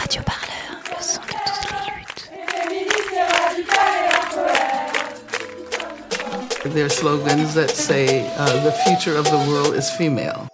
Radio 0.00 0.22
Parleur, 0.22 0.80
le 0.88 1.02
son 1.02 1.20
de 1.20 1.26
toutes 1.44 1.70
les 1.70 1.84
luttes. 1.92 2.30
There 6.74 6.84
are 6.86 6.88
slogans 6.88 7.54
that 7.54 7.68
say 7.68 8.26
uh, 8.38 8.62
the 8.64 8.72
future 8.72 9.14
of 9.16 9.26
the 9.26 9.36
world 9.50 9.74
is 9.74 9.90
female. 9.90 10.48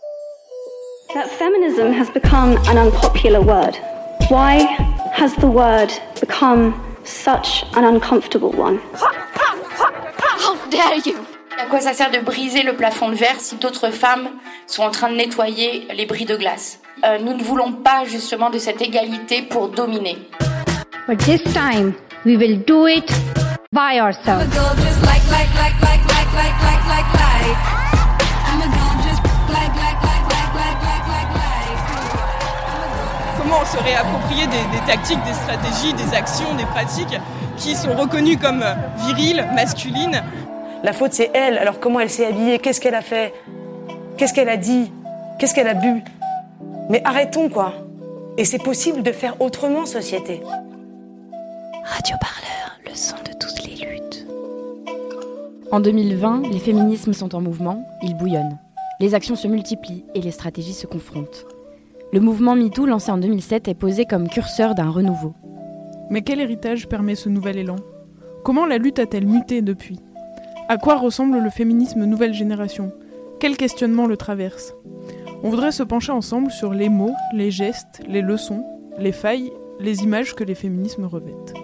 That 1.15 1.31
feminism 1.31 1.93
has 1.93 2.11
become 2.11 2.57
an 2.69 2.77
unpopular 2.77 3.41
word. 3.41 3.79
Why 4.29 4.67
has 5.13 5.33
the 5.37 5.47
word 5.47 5.93
become 6.21 6.75
such 7.05 7.65
an 7.75 7.85
uncomfortable 7.85 8.51
one? 8.51 8.81
How 8.99 10.57
dare 10.71 10.99
you! 11.05 11.25
À 11.57 11.67
quoi 11.71 11.81
ça 11.81 11.95
sert 11.95 12.11
de 12.11 12.19
briser 12.19 12.65
le 12.65 12.75
plafond 12.75 13.11
de 13.11 13.15
verre 13.15 13.39
si 13.39 13.55
d'autres 13.57 13.91
femmes 13.91 14.29
sont 14.67 14.83
en 14.83 14.91
train 14.91 15.09
de 15.09 15.15
nettoyer 15.15 15.87
les 15.95 16.05
bris 16.05 16.25
de 16.25 16.37
glace? 16.37 16.81
Euh, 17.05 17.19
Nous 17.23 17.35
ne 17.35 17.43
voulons 17.43 17.73
pas 17.73 18.05
justement 18.05 18.51
de 18.51 18.59
cette 18.59 18.81
égalité 18.81 19.43
pour 19.43 19.69
dominer. 19.69 20.17
But 21.07 21.19
this 21.19 21.43
time, 21.53 21.93
we 22.25 22.37
will 22.37 22.65
do 22.65 22.87
it 22.89 23.09
by 23.73 24.01
ourselves. 24.01 24.47
comment 33.39 33.59
on 33.63 33.65
se 33.67 33.83
réapproprier 33.83 34.47
des, 34.47 34.79
des 34.79 34.85
tactiques, 34.87 35.23
des 35.25 35.35
stratégies, 35.35 35.93
des 35.95 36.15
actions, 36.17 36.55
des 36.55 36.65
pratiques 36.65 37.21
qui 37.57 37.75
sont 37.75 37.95
reconnues 37.95 38.37
comme 38.37 38.65
viriles, 39.07 39.47
masculines. 39.55 40.23
La 40.83 40.93
faute, 40.93 41.13
c'est 41.13 41.31
elle. 41.35 41.59
Alors 41.59 41.81
comment 41.81 42.01
elle 42.01 42.11
s'est 42.11 42.27
habillée 42.27 42.59
Qu'est-ce 42.59 42.81
qu'elle 42.81 42.95
a 42.95 43.03
fait 43.03 43.33
Qu'est-ce 44.17 44.33
qu'elle 44.35 44.49
a 44.49 44.57
dit 44.57 44.91
Qu'est-ce 45.39 45.55
qu'elle 45.55 45.69
a 45.69 45.75
bu 45.75 46.03
Mais 46.89 47.03
arrêtons, 47.05 47.49
quoi. 47.49 47.73
Et 48.39 48.45
c'est 48.45 48.63
possible 48.63 49.03
de 49.03 49.13
faire 49.13 49.41
autrement, 49.41 49.87
société. 49.87 50.41
Radio 51.85 52.17
Parleur, 52.21 52.79
le 52.87 52.95
son 52.95 53.17
de 53.17 53.33
toutes 53.39 53.67
les 53.67 53.87
luttes. 53.87 54.27
En 55.73 55.81
2020, 55.81 56.43
les 56.53 56.59
féminismes 56.59 57.13
sont 57.13 57.35
en 57.35 57.41
mouvement, 57.41 57.85
ils 58.03 58.17
bouillonnent. 58.17 58.59
Les 59.01 59.15
actions 59.15 59.37
se 59.37 59.49
multiplient 59.49 60.05
et 60.15 60.21
les 60.21 60.31
stratégies 60.31 60.75
se 60.75 60.87
confrontent. 60.87 61.47
Le 62.13 62.21
mouvement 62.21 62.55
MeToo, 62.55 62.87
lancé 62.87 63.11
en 63.11 63.19
2007, 63.19 63.69
est 63.69 63.75
posé 63.75 64.05
comme 64.05 64.29
curseur 64.29 64.75
d'un 64.75 64.91
renouveau. 64.91 65.35
Mais 66.09 66.23
quel 66.23 66.41
héritage 66.41 66.89
permet 66.89 67.17
ce 67.17 67.29
nouvel 67.29 67.59
élan? 67.59 67.77
Comment 68.45 68.65
la 68.65 68.79
lutte 68.79 69.01
a-t-elle 69.01 69.27
muté 69.27 69.61
depuis? 69.61 69.99
À 70.69 70.79
quoi 70.79 70.97
ressemble 70.97 71.39
le 71.39 71.51
féminisme 71.51 72.05
nouvelle 72.05 72.33
génération? 72.33 72.93
Quels 73.41 73.57
questionnements 73.57 74.07
le 74.07 74.17
traversent 74.17 74.75
On 75.43 75.51
voudrait 75.51 75.73
se 75.73 75.83
pencher 75.83 76.13
ensemble 76.13 76.51
sur 76.51 76.73
les 76.73 76.89
mots, 76.89 77.15
les 77.33 77.51
gestes, 77.51 78.03
les 78.09 78.23
leçons, 78.23 78.65
les 78.99 79.13
failles, 79.13 79.53
les 79.79 80.03
images 80.03 80.35
que 80.35 80.45
les 80.45 80.55
féminismes 80.55 81.05
revêtent. 81.05 81.55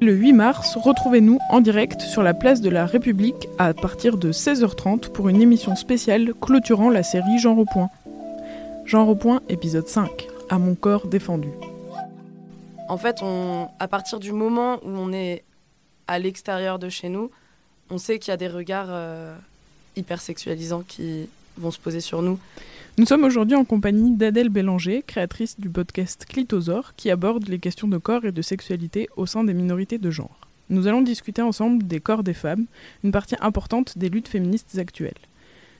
Le 0.00 0.12
8 0.12 0.32
mars, 0.32 0.76
retrouvez-nous 0.76 1.38
en 1.50 1.60
direct 1.60 2.00
sur 2.00 2.22
la 2.22 2.32
place 2.32 2.60
de 2.60 2.70
la 2.70 2.86
République 2.86 3.48
à 3.58 3.74
partir 3.74 4.16
de 4.16 4.32
16h30 4.32 5.10
pour 5.10 5.28
une 5.28 5.42
émission 5.42 5.76
spéciale 5.76 6.32
clôturant 6.40 6.88
la 6.88 7.02
série 7.02 7.38
Genre 7.38 7.58
au 7.58 7.64
point. 7.64 7.90
Genre 8.84 9.08
au 9.08 9.16
point, 9.16 9.42
épisode 9.48 9.88
5. 9.88 10.28
À 10.48 10.58
mon 10.58 10.74
corps 10.74 11.08
défendu. 11.08 11.48
En 12.88 12.96
fait, 12.96 13.22
à 13.78 13.88
partir 13.88 14.18
du 14.18 14.32
moment 14.32 14.76
où 14.76 14.88
on 14.88 15.12
est 15.12 15.44
à 16.06 16.18
l'extérieur 16.18 16.78
de 16.78 16.88
chez 16.88 17.10
nous, 17.10 17.30
on 17.90 17.98
sait 17.98 18.18
qu'il 18.18 18.30
y 18.30 18.34
a 18.34 18.38
des 18.38 18.48
regards 18.48 18.86
euh, 18.88 19.36
hyper 19.96 20.20
sexualisants 20.20 20.84
qui 20.86 21.28
vont 21.58 21.70
se 21.70 21.78
poser 21.78 22.00
sur 22.00 22.22
nous. 22.22 22.38
Nous 22.98 23.06
sommes 23.06 23.22
aujourd'hui 23.22 23.54
en 23.54 23.64
compagnie 23.64 24.16
d'Adèle 24.16 24.48
Bélanger, 24.48 25.04
créatrice 25.06 25.60
du 25.60 25.70
podcast 25.70 26.26
Clitosaure, 26.28 26.96
qui 26.96 27.12
aborde 27.12 27.46
les 27.46 27.60
questions 27.60 27.86
de 27.86 27.96
corps 27.96 28.24
et 28.24 28.32
de 28.32 28.42
sexualité 28.42 29.08
au 29.16 29.24
sein 29.24 29.44
des 29.44 29.54
minorités 29.54 29.98
de 29.98 30.10
genre. 30.10 30.48
Nous 30.68 30.88
allons 30.88 31.02
discuter 31.02 31.40
ensemble 31.40 31.86
des 31.86 32.00
corps 32.00 32.24
des 32.24 32.34
femmes, 32.34 32.66
une 33.04 33.12
partie 33.12 33.36
importante 33.40 33.96
des 33.98 34.08
luttes 34.08 34.26
féministes 34.26 34.76
actuelles. 34.78 35.12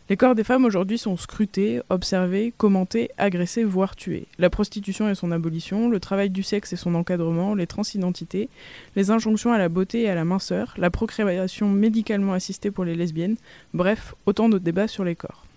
Les 0.09 0.16
corps 0.16 0.37
des 0.37 0.44
femmes 0.44 0.65
aujourd'hui 0.65 0.97
sont 0.97 1.16
scrutés, 1.16 1.81
observés, 1.91 2.54
commentés, 2.56 3.10
agressés, 3.19 3.65
voire 3.65 3.97
tués. 3.97 4.28
La 4.38 4.48
prostitution 4.48 5.10
et 5.10 5.16
son 5.16 5.32
abolition, 5.32 5.91
le 5.91 5.98
travail 5.98 6.31
du 6.31 6.44
sexe 6.44 6.72
et 6.72 6.76
son 6.76 6.94
encadrement, 6.94 7.56
les 7.56 7.66
transidentités, 7.66 8.48
les 8.94 9.10
injonctions 9.10 9.53
à 9.53 9.59
la 9.59 9.69
beauté 9.69 10.03
et 10.03 10.09
à 10.09 10.15
la 10.15 10.25
minceur, 10.25 10.72
la 10.78 10.91
procréation 10.91 11.69
médicalement 11.69 12.34
assistée 12.34 12.71
pour 12.71 12.84
les 12.84 12.94
lesbiennes, 12.94 13.38
bref, 13.75 14.15
autant 14.25 14.48
de 14.48 14.59
débats 14.59 14.87
sur 14.87 15.03
les 15.03 15.16
corps. 15.16 15.47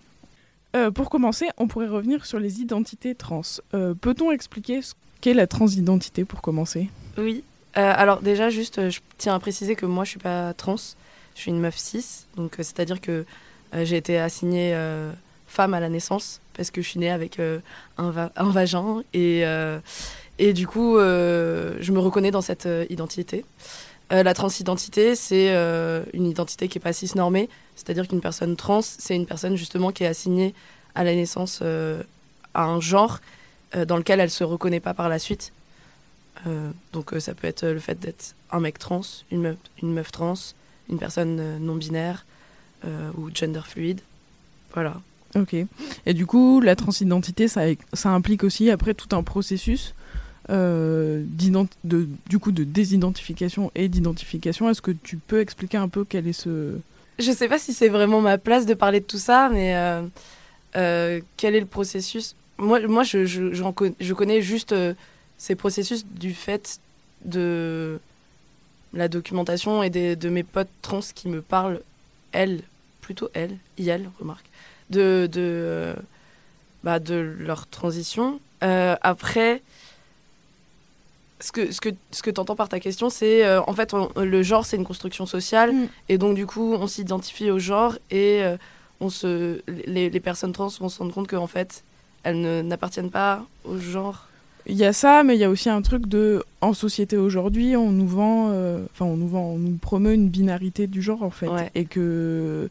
Euh, 0.75 0.91
pour 0.91 1.09
commencer, 1.09 1.49
on 1.57 1.67
pourrait 1.67 1.87
revenir 1.87 2.25
sur 2.25 2.39
les 2.39 2.61
identités 2.61 3.13
trans. 3.15 3.41
Euh, 3.73 3.93
Peut-on 3.93 4.31
expliquer 4.31 4.81
ce 4.81 4.93
qu'est 5.19 5.33
la 5.33 5.47
transidentité 5.47 6.23
pour 6.25 6.41
commencer? 6.41 6.89
Oui. 7.17 7.43
Euh, 7.77 7.93
alors 7.95 8.21
déjà, 8.21 8.49
juste, 8.49 8.89
je 8.89 8.99
tiens 9.17 9.35
à 9.35 9.39
préciser 9.39 9.75
que 9.75 9.85
moi, 9.85 10.03
je 10.05 10.11
suis 10.11 10.19
pas 10.19 10.53
trans. 10.53 10.77
Je 11.35 11.41
suis 11.41 11.51
une 11.51 11.59
meuf 11.59 11.77
cis. 11.77 12.25
Donc, 12.35 12.55
c'est-à-dire 12.57 12.99
que 12.99 13.25
j'ai 13.73 13.95
été 13.95 14.19
assignée 14.19 14.77
femme 15.47 15.73
à 15.73 15.79
la 15.79 15.87
naissance 15.87 16.41
parce 16.53 16.71
que 16.71 16.81
je 16.81 16.89
suis 16.89 16.99
née 16.99 17.09
avec 17.09 17.39
un, 17.39 17.61
un 17.97 18.49
vagin. 18.49 19.01
Et, 19.13 19.43
et 20.39 20.51
du 20.51 20.67
coup, 20.67 20.97
je 20.97 21.91
me 21.91 21.99
reconnais 21.99 22.31
dans 22.31 22.41
cette 22.41 22.67
identité. 22.89 23.45
Euh, 24.11 24.23
la 24.23 24.33
transidentité, 24.33 25.15
c'est 25.15 25.53
euh, 25.53 26.03
une 26.13 26.25
identité 26.25 26.67
qui 26.67 26.77
est 26.77 26.81
pas 26.81 26.93
cisnormée. 26.93 27.49
C'est-à-dire 27.75 28.07
qu'une 28.07 28.21
personne 28.21 28.55
trans, 28.55 28.81
c'est 28.81 29.15
une 29.15 29.25
personne 29.25 29.55
justement 29.55 29.91
qui 29.91 30.03
est 30.03 30.07
assignée 30.07 30.53
à 30.95 31.03
la 31.03 31.15
naissance 31.15 31.59
euh, 31.61 32.03
à 32.53 32.65
un 32.65 32.79
genre 32.79 33.19
dans 33.87 33.95
lequel 33.95 34.19
elle 34.19 34.29
se 34.29 34.43
reconnaît 34.43 34.81
pas 34.81 34.93
par 34.93 35.07
la 35.07 35.17
suite. 35.17 35.53
Donc 36.91 37.13
ça 37.19 37.33
peut 37.33 37.47
être 37.47 37.65
le 37.65 37.79
fait 37.79 37.97
d'être 37.97 38.35
un 38.51 38.59
mec 38.59 38.77
trans, 38.77 38.99
une 39.31 39.43
meuf, 39.43 39.55
une 39.81 39.93
meuf 39.93 40.11
trans, 40.11 40.33
une 40.89 40.99
personne 40.99 41.57
non 41.59 41.75
binaire 41.75 42.25
euh, 42.83 43.11
ou 43.15 43.29
gender 43.33 43.61
fluide. 43.63 44.01
Voilà. 44.73 44.99
Ok. 45.35 45.55
Et 46.05 46.13
du 46.13 46.25
coup, 46.25 46.61
la 46.61 46.75
transidentité, 46.75 47.47
ça 47.47 48.09
implique 48.09 48.43
aussi 48.43 48.71
après 48.71 48.95
tout 48.95 49.15
un 49.15 49.21
processus 49.21 49.93
euh, 50.49 51.23
de, 51.83 52.07
du 52.27 52.39
coup 52.39 52.51
de 52.51 52.63
désidentification 52.63 53.71
et 53.75 53.87
d'identification. 53.87 54.69
Est-ce 54.69 54.81
que 54.81 54.91
tu 54.91 55.17
peux 55.17 55.39
expliquer 55.39 55.77
un 55.77 55.87
peu 55.87 56.03
quel 56.03 56.27
est 56.27 56.33
ce... 56.33 56.77
Je 57.19 57.31
sais 57.31 57.47
pas 57.47 57.59
si 57.59 57.73
c'est 57.73 57.89
vraiment 57.89 58.21
ma 58.21 58.37
place 58.37 58.65
de 58.65 58.73
parler 58.73 58.99
de 58.99 59.05
tout 59.05 59.19
ça, 59.19 59.49
mais 59.51 59.75
euh, 59.75 60.01
euh, 60.75 61.21
quel 61.37 61.55
est 61.55 61.59
le 61.59 61.67
processus? 61.67 62.35
Moi, 62.57 62.79
moi 62.87 63.03
je, 63.03 63.25
je, 63.25 63.53
je 63.53 64.13
connais 64.13 64.41
juste 64.41 64.73
ces 65.37 65.55
processus 65.55 66.05
du 66.05 66.33
fait 66.33 66.79
de 67.23 67.99
la 68.93 69.07
documentation 69.07 69.83
et 69.83 69.89
de 69.89 70.29
mes 70.29 70.43
potes 70.43 70.69
trans 70.81 71.01
qui 71.13 71.29
me 71.29 71.41
parlent, 71.41 71.81
elles, 72.31 72.61
plutôt 73.01 73.29
elles, 73.33 73.57
IL, 73.77 74.09
remarque, 74.19 74.45
de, 74.89 75.29
de, 75.31 75.95
bah, 76.83 76.99
de 76.99 77.15
leur 77.15 77.67
transition. 77.67 78.39
Après, 78.61 79.61
ce 81.41 81.51
que, 81.51 81.71
ce 81.71 81.81
que, 81.81 81.89
ce 82.11 82.21
que 82.21 82.29
tu 82.29 82.39
entends 82.39 82.55
par 82.55 82.69
ta 82.69 82.79
question, 82.79 83.09
c'est 83.09 83.45
euh, 83.45 83.61
en 83.67 83.73
fait, 83.73 83.93
on- 83.93 84.09
le 84.19 84.43
genre, 84.43 84.65
c'est 84.65 84.77
une 84.77 84.83
construction 84.85 85.25
sociale. 85.25 85.73
Mm. 85.73 85.87
Et 86.09 86.17
donc, 86.17 86.35
du 86.35 86.45
coup, 86.45 86.73
on 86.73 86.87
s'identifie 86.87 87.49
au 87.51 87.59
genre 87.59 87.95
et 88.11 88.43
euh, 88.43 88.57
on 88.99 89.09
se, 89.09 89.61
les, 89.87 90.09
les 90.09 90.19
personnes 90.19 90.53
trans 90.53 90.67
vont 90.79 90.89
se 90.89 90.99
rendre 90.99 91.13
compte 91.13 91.27
qu'en 91.27 91.47
fait, 91.47 91.83
elles 92.23 92.39
ne- 92.39 92.61
n'appartiennent 92.61 93.09
pas 93.11 93.45
au 93.65 93.77
genre. 93.77 94.27
Il 94.67 94.75
y 94.77 94.85
a 94.85 94.93
ça, 94.93 95.23
mais 95.23 95.35
il 95.35 95.39
y 95.39 95.43
a 95.43 95.49
aussi 95.49 95.69
un 95.69 95.81
truc 95.81 96.05
de... 96.07 96.43
En 96.61 96.73
société 96.75 97.17
aujourd'hui, 97.17 97.75
on 97.75 97.89
nous 97.91 98.07
vend... 98.07 98.49
euh, 98.51 98.85
Enfin, 98.93 99.05
on 99.05 99.17
nous 99.17 99.27
vend, 99.27 99.41
on 99.45 99.57
nous 99.57 99.77
promeut 99.77 100.13
une 100.13 100.29
binarité 100.29 100.85
du 100.85 101.01
genre, 101.01 101.23
en 101.23 101.31
fait. 101.31 101.47
Ouais. 101.47 101.71
Et 101.73 101.85
que 101.85 102.69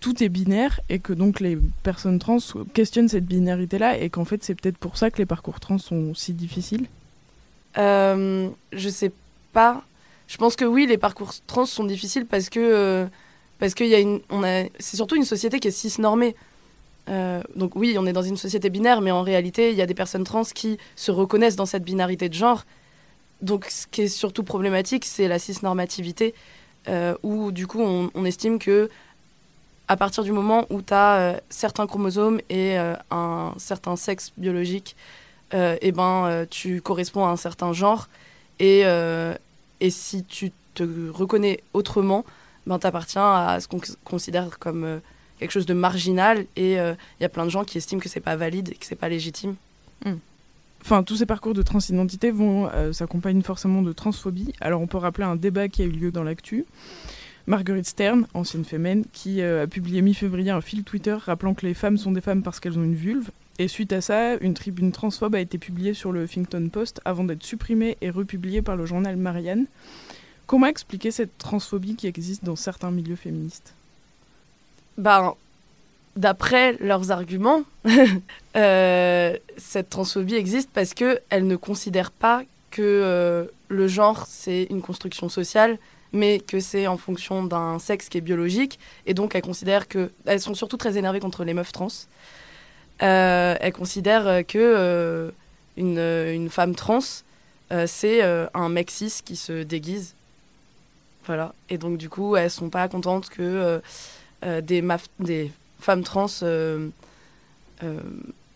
tout 0.00 0.24
est 0.24 0.30
binaire 0.30 0.80
et 0.88 0.98
que 0.98 1.12
donc 1.12 1.40
les 1.40 1.58
personnes 1.82 2.18
trans 2.18 2.38
questionnent 2.72 3.10
cette 3.10 3.26
binarité-là 3.26 3.98
et 3.98 4.08
qu'en 4.08 4.24
fait, 4.24 4.42
c'est 4.42 4.54
peut-être 4.54 4.78
pour 4.78 4.96
ça 4.96 5.10
que 5.10 5.18
les 5.18 5.26
parcours 5.26 5.60
trans 5.60 5.76
sont 5.76 6.14
si 6.14 6.32
difficiles. 6.32 6.86
Euh, 7.78 8.48
je 8.72 8.88
sais 8.88 9.12
pas. 9.52 9.82
Je 10.26 10.36
pense 10.36 10.56
que 10.56 10.64
oui, 10.64 10.86
les 10.86 10.98
parcours 10.98 11.32
trans 11.46 11.66
sont 11.66 11.84
difficiles 11.84 12.26
parce 12.26 12.48
que 12.50 12.60
euh, 12.60 13.06
parce 13.58 13.74
qu'il 13.74 13.88
y 13.88 13.94
a 13.94 13.98
une, 13.98 14.20
c'est 14.78 14.96
surtout 14.96 15.16
une 15.16 15.24
société 15.24 15.60
qui 15.60 15.68
est 15.68 15.72
cisnormée. 15.72 16.34
Euh, 17.08 17.42
donc 17.56 17.74
oui, 17.76 17.96
on 17.98 18.06
est 18.06 18.12
dans 18.12 18.22
une 18.22 18.36
société 18.36 18.70
binaire, 18.70 19.00
mais 19.00 19.10
en 19.10 19.22
réalité, 19.22 19.70
il 19.70 19.76
y 19.76 19.82
a 19.82 19.86
des 19.86 19.94
personnes 19.94 20.24
trans 20.24 20.44
qui 20.44 20.78
se 20.96 21.10
reconnaissent 21.10 21.56
dans 21.56 21.66
cette 21.66 21.82
binarité 21.82 22.28
de 22.28 22.34
genre. 22.34 22.64
Donc 23.42 23.66
ce 23.66 23.86
qui 23.86 24.02
est 24.02 24.08
surtout 24.08 24.44
problématique, 24.44 25.04
c'est 25.04 25.28
la 25.28 25.38
cisnormativité, 25.38 26.34
euh, 26.88 27.14
où 27.22 27.52
du 27.52 27.66
coup, 27.66 27.80
on, 27.80 28.10
on 28.14 28.24
estime 28.24 28.58
que 28.58 28.88
à 29.88 29.96
partir 29.96 30.22
du 30.22 30.30
moment 30.30 30.66
où 30.70 30.82
tu 30.82 30.94
as 30.94 31.40
certains 31.48 31.88
chromosomes 31.88 32.40
et 32.48 32.76
un 33.10 33.52
certain 33.58 33.96
sexe 33.96 34.32
biologique, 34.36 34.94
euh, 35.54 35.76
eh 35.80 35.92
ben, 35.92 36.26
euh, 36.26 36.46
tu 36.48 36.80
corresponds 36.80 37.26
à 37.26 37.30
un 37.30 37.36
certain 37.36 37.72
genre. 37.72 38.08
Et, 38.58 38.82
euh, 38.84 39.34
et 39.80 39.90
si 39.90 40.24
tu 40.24 40.52
te 40.74 40.84
reconnais 41.10 41.62
autrement, 41.74 42.24
ben, 42.66 42.78
tu 42.78 42.86
appartiens 42.86 43.32
à 43.32 43.60
ce 43.60 43.68
qu'on 43.68 43.80
considère 44.04 44.58
comme 44.58 44.84
euh, 44.84 44.98
quelque 45.38 45.52
chose 45.52 45.66
de 45.66 45.74
marginal. 45.74 46.46
Et 46.56 46.74
il 46.74 46.96
y 47.20 47.24
a 47.24 47.28
plein 47.28 47.44
de 47.44 47.50
gens 47.50 47.64
qui 47.64 47.78
estiment 47.78 48.00
que 48.00 48.08
c'est 48.08 48.20
pas 48.20 48.36
valide 48.36 48.70
et 48.70 48.74
que 48.74 48.86
c'est 48.86 48.94
pas 48.96 49.08
légitime. 49.08 49.56
enfin 50.82 51.02
tous 51.02 51.16
ces 51.16 51.26
parcours 51.26 51.54
de 51.54 51.62
transidentité 51.62 52.30
vont 52.30 52.68
euh, 52.72 52.92
s'accompagner 52.92 53.42
forcément 53.42 53.82
de 53.82 53.92
transphobie. 53.92 54.52
Alors 54.60 54.80
on 54.80 54.86
peut 54.86 54.98
rappeler 54.98 55.24
un 55.24 55.36
débat 55.36 55.68
qui 55.68 55.82
a 55.82 55.84
eu 55.86 55.90
lieu 55.90 56.10
dans 56.10 56.22
l'actu. 56.22 56.66
Marguerite 57.46 57.86
Stern, 57.86 58.26
ancienne 58.34 58.64
fémène, 58.64 59.04
qui 59.12 59.40
euh, 59.40 59.64
a 59.64 59.66
publié 59.66 60.02
mi-février 60.02 60.50
un 60.50 60.60
fil 60.60 60.84
Twitter 60.84 61.14
rappelant 61.14 61.54
que 61.54 61.66
les 61.66 61.74
femmes 61.74 61.96
sont 61.96 62.12
des 62.12 62.20
femmes 62.20 62.42
parce 62.42 62.60
qu'elles 62.60 62.78
ont 62.78 62.84
une 62.84 62.94
vulve. 62.94 63.30
Et 63.60 63.68
suite 63.68 63.92
à 63.92 64.00
ça, 64.00 64.36
une 64.36 64.54
tribune 64.54 64.90
transphobe 64.90 65.34
a 65.34 65.38
été 65.38 65.58
publiée 65.58 65.92
sur 65.92 66.12
le 66.12 66.22
Huffington 66.22 66.70
Post 66.72 67.02
avant 67.04 67.24
d'être 67.24 67.42
supprimée 67.42 67.98
et 68.00 68.08
republiée 68.08 68.62
par 68.62 68.74
le 68.74 68.86
journal 68.86 69.18
Marianne. 69.18 69.66
Comment 70.46 70.66
expliquer 70.66 71.10
cette 71.10 71.36
transphobie 71.36 71.94
qui 71.94 72.06
existe 72.06 72.42
dans 72.42 72.56
certains 72.56 72.90
milieux 72.90 73.16
féministes? 73.16 73.74
Ben, 74.96 75.34
d'après 76.16 76.78
leurs 76.80 77.10
arguments, 77.10 77.64
euh, 78.56 79.36
cette 79.58 79.90
transphobie 79.90 80.36
existe 80.36 80.70
parce 80.72 80.94
qu'elles 80.94 81.20
ne 81.46 81.56
considèrent 81.56 82.12
pas 82.12 82.44
que 82.70 82.80
euh, 82.80 83.44
le 83.68 83.88
genre, 83.88 84.24
c'est 84.26 84.68
une 84.70 84.80
construction 84.80 85.28
sociale, 85.28 85.76
mais 86.14 86.40
que 86.40 86.60
c'est 86.60 86.86
en 86.86 86.96
fonction 86.96 87.44
d'un 87.44 87.78
sexe 87.78 88.08
qui 88.08 88.16
est 88.16 88.22
biologique. 88.22 88.78
Et 89.04 89.12
donc, 89.12 89.34
elles 89.34 89.42
considèrent 89.42 89.86
que. 89.86 90.10
Elles 90.24 90.40
sont 90.40 90.54
surtout 90.54 90.78
très 90.78 90.96
énervées 90.96 91.20
contre 91.20 91.44
les 91.44 91.52
meufs 91.52 91.72
trans. 91.72 91.88
Euh, 93.02 93.56
elles 93.60 93.72
considèrent 93.72 94.46
que 94.46 95.32
une, 95.76 95.98
une, 95.98 96.50
femme 96.50 96.74
trans, 96.74 97.00
c'est 97.86 98.22
un 98.22 98.68
mec 98.68 98.90
cis 98.90 99.20
qui 99.24 99.36
se 99.36 99.62
déguise. 99.62 100.14
Voilà. 101.26 101.54
Et 101.68 101.78
donc, 101.78 101.98
du 101.98 102.08
coup, 102.08 102.36
elles 102.36 102.50
sont 102.50 102.70
pas 102.70 102.88
contentes 102.88 103.28
que 103.28 103.80
des, 104.42 104.82
femmes 105.80 106.04
trans 106.04 106.26
euh, 106.42 106.88
euh, 107.82 108.00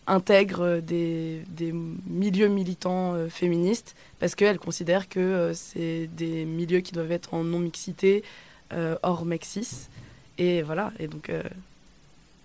intègrent 0.07 0.79
des, 0.79 1.41
des, 1.49 1.73
milieux 1.73 2.47
militants 2.47 3.13
euh, 3.13 3.27
féministes 3.27 3.95
parce 4.19 4.35
qu'elles 4.35 4.59
considèrent 4.59 5.09
que 5.09 5.51
c'est 5.53 6.07
des 6.07 6.45
milieux 6.45 6.79
qui 6.79 6.93
doivent 6.93 7.11
être 7.11 7.33
en 7.33 7.43
non-mixité, 7.43 8.23
hors 9.03 9.25
mexis. 9.25 9.87
Et 10.37 10.61
voilà, 10.61 10.91
et 10.99 11.07
donc 11.07 11.31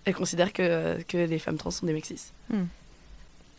elles 0.05 0.14
considèrent 0.14 0.52
que, 0.52 1.02
que 1.02 1.19
les 1.19 1.38
femmes 1.38 1.56
trans 1.56 1.70
sont 1.70 1.87
des 1.87 1.93
mexis. 1.93 2.32
Hmm. 2.49 2.64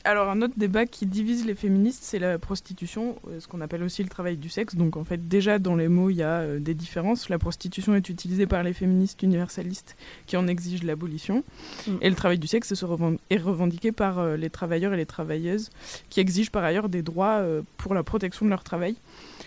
Alors 0.03 0.29
un 0.29 0.41
autre 0.41 0.55
débat 0.57 0.87
qui 0.87 1.05
divise 1.05 1.45
les 1.45 1.53
féministes, 1.53 2.03
c'est 2.03 2.17
la 2.17 2.39
prostitution, 2.39 3.17
euh, 3.27 3.39
ce 3.39 3.47
qu'on 3.47 3.61
appelle 3.61 3.83
aussi 3.83 4.01
le 4.01 4.09
travail 4.09 4.35
du 4.35 4.49
sexe. 4.49 4.75
Donc 4.75 4.97
en 4.97 5.03
fait 5.03 5.27
déjà 5.27 5.59
dans 5.59 5.75
les 5.75 5.87
mots 5.87 6.09
il 6.09 6.15
y 6.15 6.23
a 6.23 6.39
euh, 6.39 6.59
des 6.59 6.73
différences. 6.73 7.29
La 7.29 7.37
prostitution 7.37 7.93
est 7.93 8.09
utilisée 8.09 8.47
par 8.47 8.63
les 8.63 8.73
féministes 8.73 9.21
universalistes 9.21 9.95
qui 10.25 10.37
en 10.37 10.47
exigent 10.47 10.83
l'abolition. 10.83 11.43
Mm. 11.87 11.91
Et 12.01 12.09
le 12.09 12.15
travail 12.15 12.39
du 12.39 12.47
sexe 12.47 12.71
est 12.71 13.37
revendiqué 13.37 13.91
par 13.91 14.17
euh, 14.17 14.37
les 14.37 14.49
travailleurs 14.49 14.93
et 14.93 14.97
les 14.97 15.05
travailleuses 15.05 15.69
qui 16.09 16.19
exigent 16.19 16.51
par 16.51 16.63
ailleurs 16.63 16.89
des 16.89 17.03
droits 17.03 17.43
pour 17.77 17.93
la 17.93 18.03
protection 18.03 18.45
de 18.45 18.49
leur 18.49 18.63
travail. 18.63 18.95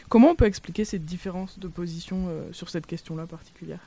Comment 0.08 0.30
on 0.30 0.34
peut 0.34 0.44
expliquer 0.44 0.84
cette 0.84 1.04
différence 1.04 1.58
de 1.58 1.66
position 1.66 2.28
sur 2.52 2.68
cette 2.68 2.86
question-là 2.86 3.26
particulière? 3.26 3.80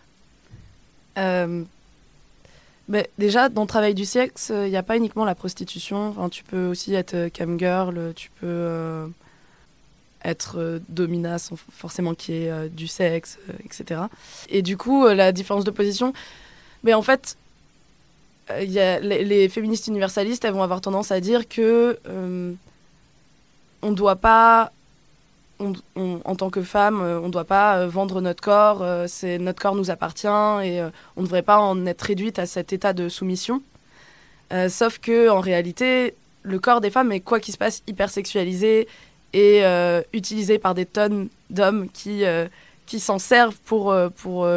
Mais 2.90 3.10
déjà, 3.18 3.50
dans 3.50 3.62
le 3.62 3.68
travail 3.68 3.94
du 3.94 4.06
sexe, 4.06 4.52
il 4.54 4.70
n'y 4.70 4.78
a 4.78 4.84
pas 4.84 4.96
uniquement 4.96 5.26
la 5.26 5.36
prostitution. 5.36 6.10
Enfin, 6.10 6.30
tu 6.30 6.44
peux 6.44 6.68
aussi 6.68 6.94
être 6.94 7.14
euh, 7.16 7.30
cam 7.30 7.60
girl, 7.60 8.14
tu 8.16 8.30
peux 8.40 8.48
euh, 8.48 9.08
être 10.24 10.58
euh, 10.58 10.80
domina 10.88 11.38
sans 11.38 11.58
forcément 11.58 12.14
qu'il 12.14 12.36
y 12.36 12.46
ait 12.46 12.70
du 12.70 12.88
sexe, 12.88 13.40
etc. 13.66 14.02
Et 14.50 14.62
du 14.62 14.78
coup, 14.78 15.06
la 15.08 15.34
différence 15.34 15.66
de 15.66 15.72
position, 15.72 16.14
mais 16.84 16.94
en 16.94 17.02
fait, 17.02 17.38
les, 18.50 19.50
féministes 19.50 19.88
universalistes, 19.88 20.46
elles 20.46 20.54
vont 20.54 20.64
avoir 20.64 20.80
tendance 20.80 21.12
à 21.12 21.20
dire 21.20 21.50
que 21.50 22.00
on 23.82 23.90
ne 23.92 23.96
doit 23.96 24.16
pas 24.16 24.72
en 25.60 26.36
tant 26.36 26.50
que 26.50 26.62
femme, 26.62 27.02
euh, 27.02 27.20
on 27.20 27.28
ne 27.28 27.32
doit 27.32 27.46
pas 27.46 27.78
euh, 27.78 27.88
vendre 27.88 28.22
notre 28.22 28.42
corps, 28.42 28.82
euh, 28.82 29.06
c'est 29.08 29.40
notre 29.40 29.62
corps 29.62 29.76
nous 29.76 29.90
appartient 29.90 30.28
et 30.28 30.82
on 31.16 31.22
ne 31.22 31.26
devrait 31.26 31.42
pas 31.42 31.58
en 31.58 31.86
être 31.86 32.02
réduite 32.02 32.40
à 32.40 32.46
cet 32.46 32.74
état 32.74 32.94
de 32.94 33.10
soumission. 33.10 33.62
sauf 34.70 35.00
que 35.00 35.30
en 35.30 35.40
réalité, 35.40 36.16
le 36.44 36.60
corps 36.60 36.82
des 36.82 36.90
femmes 36.90 37.12
est 37.12 37.20
quoi 37.20 37.40
qu'il 37.40 37.54
se 37.54 37.58
passe 37.58 37.84
hyper 37.88 38.10
sexualisé 38.10 38.88
et 39.34 39.64
utilisé 40.14 40.58
par 40.60 40.74
des 40.74 40.86
tonnes 40.86 41.28
d'hommes 41.50 41.90
qui 41.90 42.24
qui 42.86 43.00
s'en 43.00 43.20
servent 43.20 43.60
pour 43.66 43.94
pour 44.16 44.48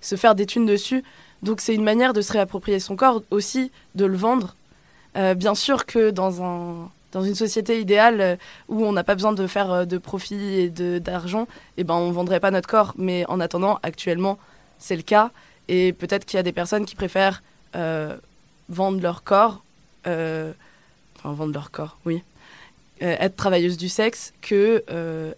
se 0.00 0.16
faire 0.16 0.34
des 0.34 0.46
thunes 0.46 0.66
dessus. 0.66 1.04
Donc 1.42 1.60
c'est 1.60 1.74
une 1.74 1.84
manière 1.84 2.14
de 2.14 2.22
se 2.22 2.32
réapproprier 2.32 2.80
son 2.80 2.96
corps 2.96 3.22
aussi, 3.30 3.70
de 3.94 4.06
le 4.06 4.16
vendre. 4.16 4.56
bien 5.14 5.54
sûr 5.54 5.84
que 5.84 6.10
dans 6.10 6.42
un 6.42 6.90
dans 7.14 7.22
une 7.22 7.36
société 7.36 7.80
idéale 7.80 8.20
euh, 8.20 8.36
où 8.68 8.84
on 8.84 8.92
n'a 8.92 9.04
pas 9.04 9.14
besoin 9.14 9.32
de 9.32 9.46
faire 9.46 9.72
euh, 9.72 9.84
de 9.86 9.98
profit 9.98 10.34
et 10.34 10.68
d'argent, 10.68 11.44
et 11.44 11.80
eh 11.80 11.84
ben 11.84 11.94
on 11.94 12.10
vendrait 12.10 12.40
pas 12.40 12.50
notre 12.50 12.68
corps. 12.68 12.92
Mais 12.98 13.24
en 13.28 13.40
attendant, 13.40 13.78
actuellement, 13.82 14.38
c'est 14.78 14.96
le 14.96 15.02
cas. 15.02 15.30
Et 15.68 15.92
peut-être 15.92 16.26
qu'il 16.26 16.36
y 16.36 16.40
a 16.40 16.42
des 16.42 16.52
personnes 16.52 16.84
qui 16.84 16.96
préfèrent 16.96 17.42
euh, 17.76 18.16
vendre 18.68 19.00
leur 19.00 19.22
corps, 19.22 19.62
enfin 20.04 20.52
vendre 21.32 21.54
leur 21.54 21.70
corps, 21.70 21.96
oui, 22.04 22.22
être 23.00 23.36
travailleuse 23.36 23.78
du 23.78 23.88
sexe 23.88 24.34
que 24.42 24.84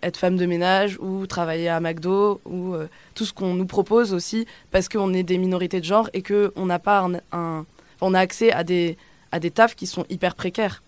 être 0.02 0.16
femme 0.16 0.36
de 0.36 0.46
ménage 0.46 0.98
ou 0.98 1.28
travailler 1.28 1.68
à 1.68 1.78
McDo 1.78 2.40
ou 2.44 2.74
tout 3.14 3.24
ce 3.24 3.32
qu'on 3.32 3.54
nous 3.54 3.66
propose 3.66 4.12
aussi 4.12 4.46
parce 4.72 4.88
qu'on 4.88 5.14
est 5.14 5.22
des 5.22 5.38
minorités 5.38 5.78
de 5.78 5.84
genre 5.84 6.10
et 6.12 6.22
qu'on 6.22 6.66
n'a 6.66 6.80
pas 6.80 7.08
un, 7.30 7.64
on 8.00 8.14
a 8.14 8.18
accès 8.18 8.50
à 8.50 8.64
des 8.64 8.96
à 9.30 9.38
des 9.38 9.52
tafs 9.52 9.76
qui 9.76 9.86
sont 9.86 10.04
hyper 10.08 10.34
précaires 10.34 10.82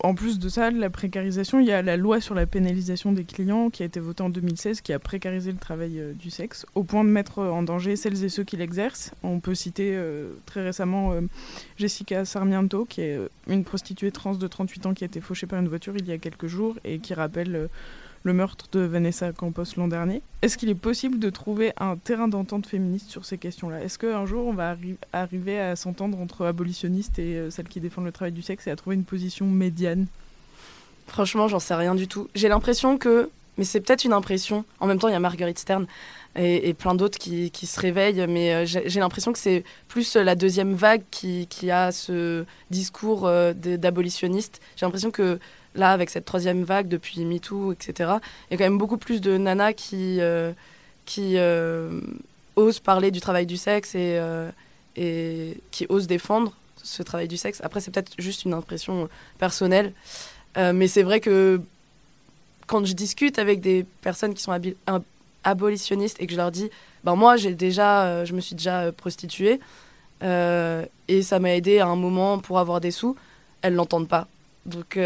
en 0.00 0.14
plus 0.14 0.38
de 0.38 0.48
ça, 0.48 0.70
la 0.70 0.90
précarisation, 0.90 1.60
il 1.60 1.66
y 1.66 1.72
a 1.72 1.82
la 1.82 1.96
loi 1.96 2.20
sur 2.20 2.34
la 2.34 2.46
pénalisation 2.46 3.12
des 3.12 3.24
clients 3.24 3.70
qui 3.70 3.82
a 3.82 3.86
été 3.86 4.00
votée 4.00 4.22
en 4.22 4.30
2016 4.30 4.80
qui 4.80 4.92
a 4.92 4.98
précarisé 4.98 5.52
le 5.52 5.58
travail 5.58 5.98
euh, 5.98 6.12
du 6.12 6.30
sexe 6.30 6.66
au 6.74 6.82
point 6.82 7.04
de 7.04 7.08
mettre 7.08 7.38
en 7.38 7.62
danger 7.62 7.96
celles 7.96 8.24
et 8.24 8.28
ceux 8.28 8.44
qui 8.44 8.56
l'exercent. 8.56 9.12
On 9.22 9.40
peut 9.40 9.54
citer 9.54 9.92
euh, 9.94 10.32
très 10.46 10.62
récemment 10.62 11.12
euh, 11.12 11.20
Jessica 11.76 12.24
Sarmiento, 12.24 12.84
qui 12.84 13.02
est 13.02 13.18
une 13.48 13.64
prostituée 13.64 14.10
trans 14.10 14.34
de 14.34 14.46
38 14.46 14.86
ans 14.86 14.94
qui 14.94 15.04
a 15.04 15.06
été 15.06 15.20
fauchée 15.20 15.46
par 15.46 15.60
une 15.60 15.68
voiture 15.68 15.94
il 15.96 16.06
y 16.06 16.12
a 16.12 16.18
quelques 16.18 16.46
jours 16.46 16.76
et 16.84 16.98
qui 16.98 17.14
rappelle 17.14 17.68
le 18.22 18.32
meurtre 18.32 18.66
de 18.72 18.80
Vanessa 18.80 19.32
Campos 19.32 19.64
l'an 19.76 19.88
dernier. 19.88 20.22
Est-ce 20.42 20.56
qu'il 20.56 20.68
est 20.68 20.74
possible 20.74 21.18
de 21.18 21.30
trouver 21.30 21.72
un 21.78 21.96
terrain 21.96 22.28
d'entente 22.28 22.66
féministe 22.66 23.10
sur 23.10 23.24
ces 23.24 23.38
questions-là? 23.38 23.82
Est-ce 23.82 23.98
qu'un 23.98 24.26
jour 24.26 24.46
on 24.46 24.52
va 24.52 24.76
arriver 25.12 25.58
à 25.58 25.76
s'entendre 25.76 26.18
entre 26.18 26.46
abolitionnistes 26.46 27.18
et 27.18 27.36
euh, 27.36 27.50
celles 27.50 27.68
qui 27.68 27.80
défendent 27.80 28.06
le 28.06 28.12
travail 28.12 28.32
du 28.32 28.42
sexe 28.42 28.66
et 28.66 28.70
à 28.70 28.76
trouver 28.76 28.96
une 28.96 29.04
position 29.04 29.46
médiane? 29.46 30.06
Franchement, 31.06 31.48
j'en 31.48 31.58
sais 31.58 31.74
rien 31.74 31.94
du 31.94 32.08
tout. 32.08 32.28
J'ai 32.34 32.48
l'impression 32.48 32.96
que, 32.96 33.28
mais 33.58 33.64
c'est 33.64 33.80
peut-être 33.80 34.04
une 34.04 34.12
impression, 34.12 34.64
en 34.80 34.86
même 34.86 34.98
temps 34.98 35.08
il 35.08 35.12
y 35.12 35.16
a 35.16 35.20
Marguerite 35.20 35.58
Stern 35.58 35.86
et, 36.36 36.72
plein 36.72 36.94
d'autres 36.94 37.18
qui, 37.18 37.50
se 37.66 37.78
réveillent, 37.78 38.24
mais 38.26 38.54
euh, 38.54 38.64
j'ai 38.64 39.00
l'impression 39.00 39.32
que 39.32 39.38
c'est 39.38 39.64
plus 39.88 40.16
la 40.16 40.34
deuxième 40.34 40.74
vague 40.74 41.02
qui, 41.10 41.70
a 41.70 41.92
ce 41.92 42.44
discours 42.70 43.26
euh, 43.26 43.52
d'abolitionniste. 43.52 44.62
J'ai 44.76 44.86
l'impression 44.86 45.10
que 45.10 45.38
là, 45.74 45.92
avec 45.92 46.10
cette 46.10 46.24
troisième 46.24 46.64
vague 46.64 46.88
depuis 46.88 47.24
MeToo, 47.24 47.72
etc., 47.72 48.12
il 48.50 48.52
y 48.52 48.54
a 48.54 48.58
quand 48.58 48.64
même 48.64 48.78
beaucoup 48.78 48.98
plus 48.98 49.20
de 49.20 49.36
nanas 49.36 49.72
qui, 49.72 50.20
euh, 50.20 50.52
euh, 51.18 52.00
osent 52.56 52.80
parler 52.80 53.10
du 53.10 53.20
travail 53.20 53.46
du 53.46 53.56
sexe 53.56 53.94
et, 53.94 54.18
euh, 54.18 54.50
et 54.96 55.58
qui 55.70 55.86
osent 55.88 56.06
défendre 56.06 56.52
ce 56.82 57.02
travail 57.02 57.28
du 57.28 57.36
sexe. 57.36 57.60
Après, 57.62 57.80
c'est 57.80 57.90
peut-être 57.90 58.12
juste 58.18 58.44
une 58.44 58.54
impression 58.54 59.08
personnelle, 59.38 59.92
mais 60.56 60.88
c'est 60.88 61.02
vrai 61.02 61.20
que 61.20 61.60
quand 62.66 62.84
je 62.84 62.92
discute 62.92 63.38
avec 63.38 63.60
des 63.60 63.86
personnes 64.02 64.34
qui 64.34 64.42
sont 64.42 64.52
abolitionnistes 65.44 66.20
et 66.20 66.26
que 66.26 66.32
je 66.32 66.36
leur 66.36 66.50
dis, 66.50 66.70
ben 67.04 67.14
moi, 67.14 67.36
j'ai 67.36 67.54
déjà, 67.54 68.24
je 68.24 68.34
me 68.34 68.40
suis 68.40 68.56
déjà 68.56 68.90
prostituée 68.92 69.60
et 70.22 71.22
ça 71.22 71.38
m'a 71.38 71.54
aidé 71.54 71.78
à 71.78 71.86
un 71.86 71.96
moment 71.96 72.38
pour 72.38 72.58
avoir 72.58 72.80
des 72.80 72.90
sous, 72.90 73.16
elles 73.62 73.74
l'entendent 73.74 74.08
pas. 74.08 74.26
Donc 74.66 74.98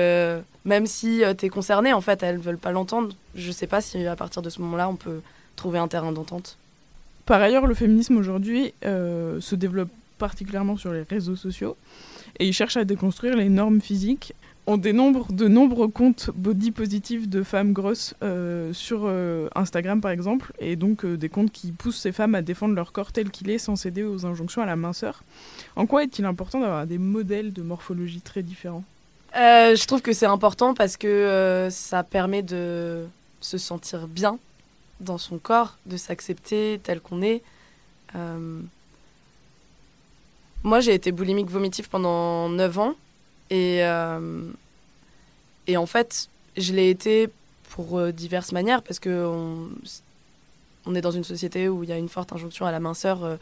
même 0.66 0.87
si 0.87 1.25
euh, 1.25 1.32
tu 1.32 1.46
es 1.46 1.49
concerné, 1.49 1.94
en 1.94 2.02
fait, 2.02 2.23
elles 2.23 2.38
veulent 2.38 2.58
pas 2.58 2.73
l'entendre. 2.73 3.14
Je 3.35 3.50
sais 3.52 3.68
pas 3.68 3.80
si 3.80 4.04
à 4.04 4.16
partir 4.16 4.42
de 4.42 4.50
ce 4.50 4.61
moment-là, 4.61 4.90
on 4.90 4.96
peut 4.96 5.20
trouver 5.54 5.78
un 5.78 5.88
terrain 5.88 6.12
d'entente. 6.12 6.58
Par 7.25 7.40
ailleurs, 7.40 7.66
le 7.66 7.75
féminisme 7.75 8.16
aujourd'hui 8.16 8.75
euh, 8.85 9.40
se 9.40 9.54
développe 9.54 9.88
particulièrement 10.18 10.76
sur 10.76 10.92
les 10.92 11.02
réseaux 11.02 11.37
sociaux 11.37 11.76
et 12.38 12.46
il 12.46 12.52
cherche 12.52 12.76
à 12.76 12.85
déconstruire 12.85 13.37
les 13.37 13.49
normes 13.49 13.80
physiques. 13.80 14.35
On 14.66 14.76
dénombre 14.76 15.32
de 15.32 15.46
nombreux 15.46 15.87
comptes 15.87 16.30
body 16.35 16.73
positifs 16.73 17.28
de 17.28 17.44
femmes 17.44 17.73
grosses 17.73 18.14
euh, 18.25 18.73
sur 18.73 19.08
Instagram 19.54 20.00
par 20.00 20.11
exemple, 20.11 20.52
et 20.58 20.75
donc 20.75 21.06
des 21.06 21.28
comptes 21.28 21.52
qui 21.52 21.70
poussent 21.70 22.00
ces 22.00 22.11
femmes 22.11 22.35
à 22.35 22.42
défendre 22.42 22.75
leur 22.75 22.90
corps 22.90 23.12
tel 23.12 23.30
qu'il 23.30 23.50
est 23.50 23.58
sans 23.58 23.76
céder 23.76 24.02
aux 24.02 24.26
injonctions 24.26 24.62
à 24.62 24.66
la 24.66 24.75
minceur. 24.75 25.23
En 25.76 25.87
quoi 25.87 26.02
est-il 26.02 26.25
important 26.25 26.58
d'avoir 26.58 26.87
des 26.87 26.99
modèles 26.99 27.52
de 27.52 27.62
morphologie 27.62 28.20
très 28.20 28.42
différents? 28.42 28.85
Euh, 29.37 29.76
je 29.76 29.87
trouve 29.87 30.00
que 30.00 30.12
c'est 30.12 30.26
important 30.26 30.73
parce 30.73 30.97
que 30.97 31.07
euh, 31.07 31.69
ça 31.69 32.02
permet 32.02 32.43
de 32.43 33.07
se 33.40 33.59
sentir 33.59 34.09
bien 34.09 34.38
dans 35.00 35.19
son 35.19 35.38
corps, 35.38 35.76
de 35.85 35.99
s'accepter 35.99 36.81
tel 36.83 37.00
qu'on 37.00 37.21
est. 37.21 37.43
Euh, 38.14 38.61
moi, 40.62 40.81
j'ai 40.81 40.95
été 40.95 41.12
boulimique 41.12 41.50
vomitif 41.50 41.88
pendant 41.88 42.49
9 42.49 42.78
ans 42.78 42.95
et, 43.50 43.81
et 45.66 45.76
en 45.76 45.87
fait, 45.87 46.28
je 46.57 46.73
l'ai 46.73 46.88
été 46.90 47.28
pour 47.71 48.12
diverses 48.12 48.52
manières, 48.52 48.83
parce 48.83 48.99
que 48.99 49.26
on, 50.87 50.95
est 50.95 51.00
dans 51.00 51.11
une 51.11 51.25
société 51.25 51.69
où 51.69 51.85
il 51.85 51.90
y 51.90 51.93
a 51.93 51.99
une 51.99 52.09
forte 52.09 52.33
injonction 52.33 52.66
à 52.66 52.73
la 52.73 52.81
minceur, 52.81 53.38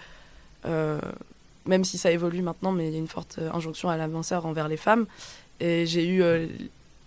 même 0.64 1.84
si 1.84 1.96
ça 1.96 2.10
évolue 2.10 2.42
maintenant, 2.42 2.72
mais 2.72 2.88
il 2.88 2.92
y 2.92 2.96
a 2.96 2.98
une 2.98 3.08
forte 3.08 3.38
injonction 3.54 3.88
à 3.88 3.96
la 3.96 4.08
minceur 4.08 4.44
envers 4.44 4.68
les 4.68 4.76
femmes. 4.76 5.06
Et 5.60 5.86
j'ai 5.86 6.06
eu 6.06 6.22
euh, 6.22 6.46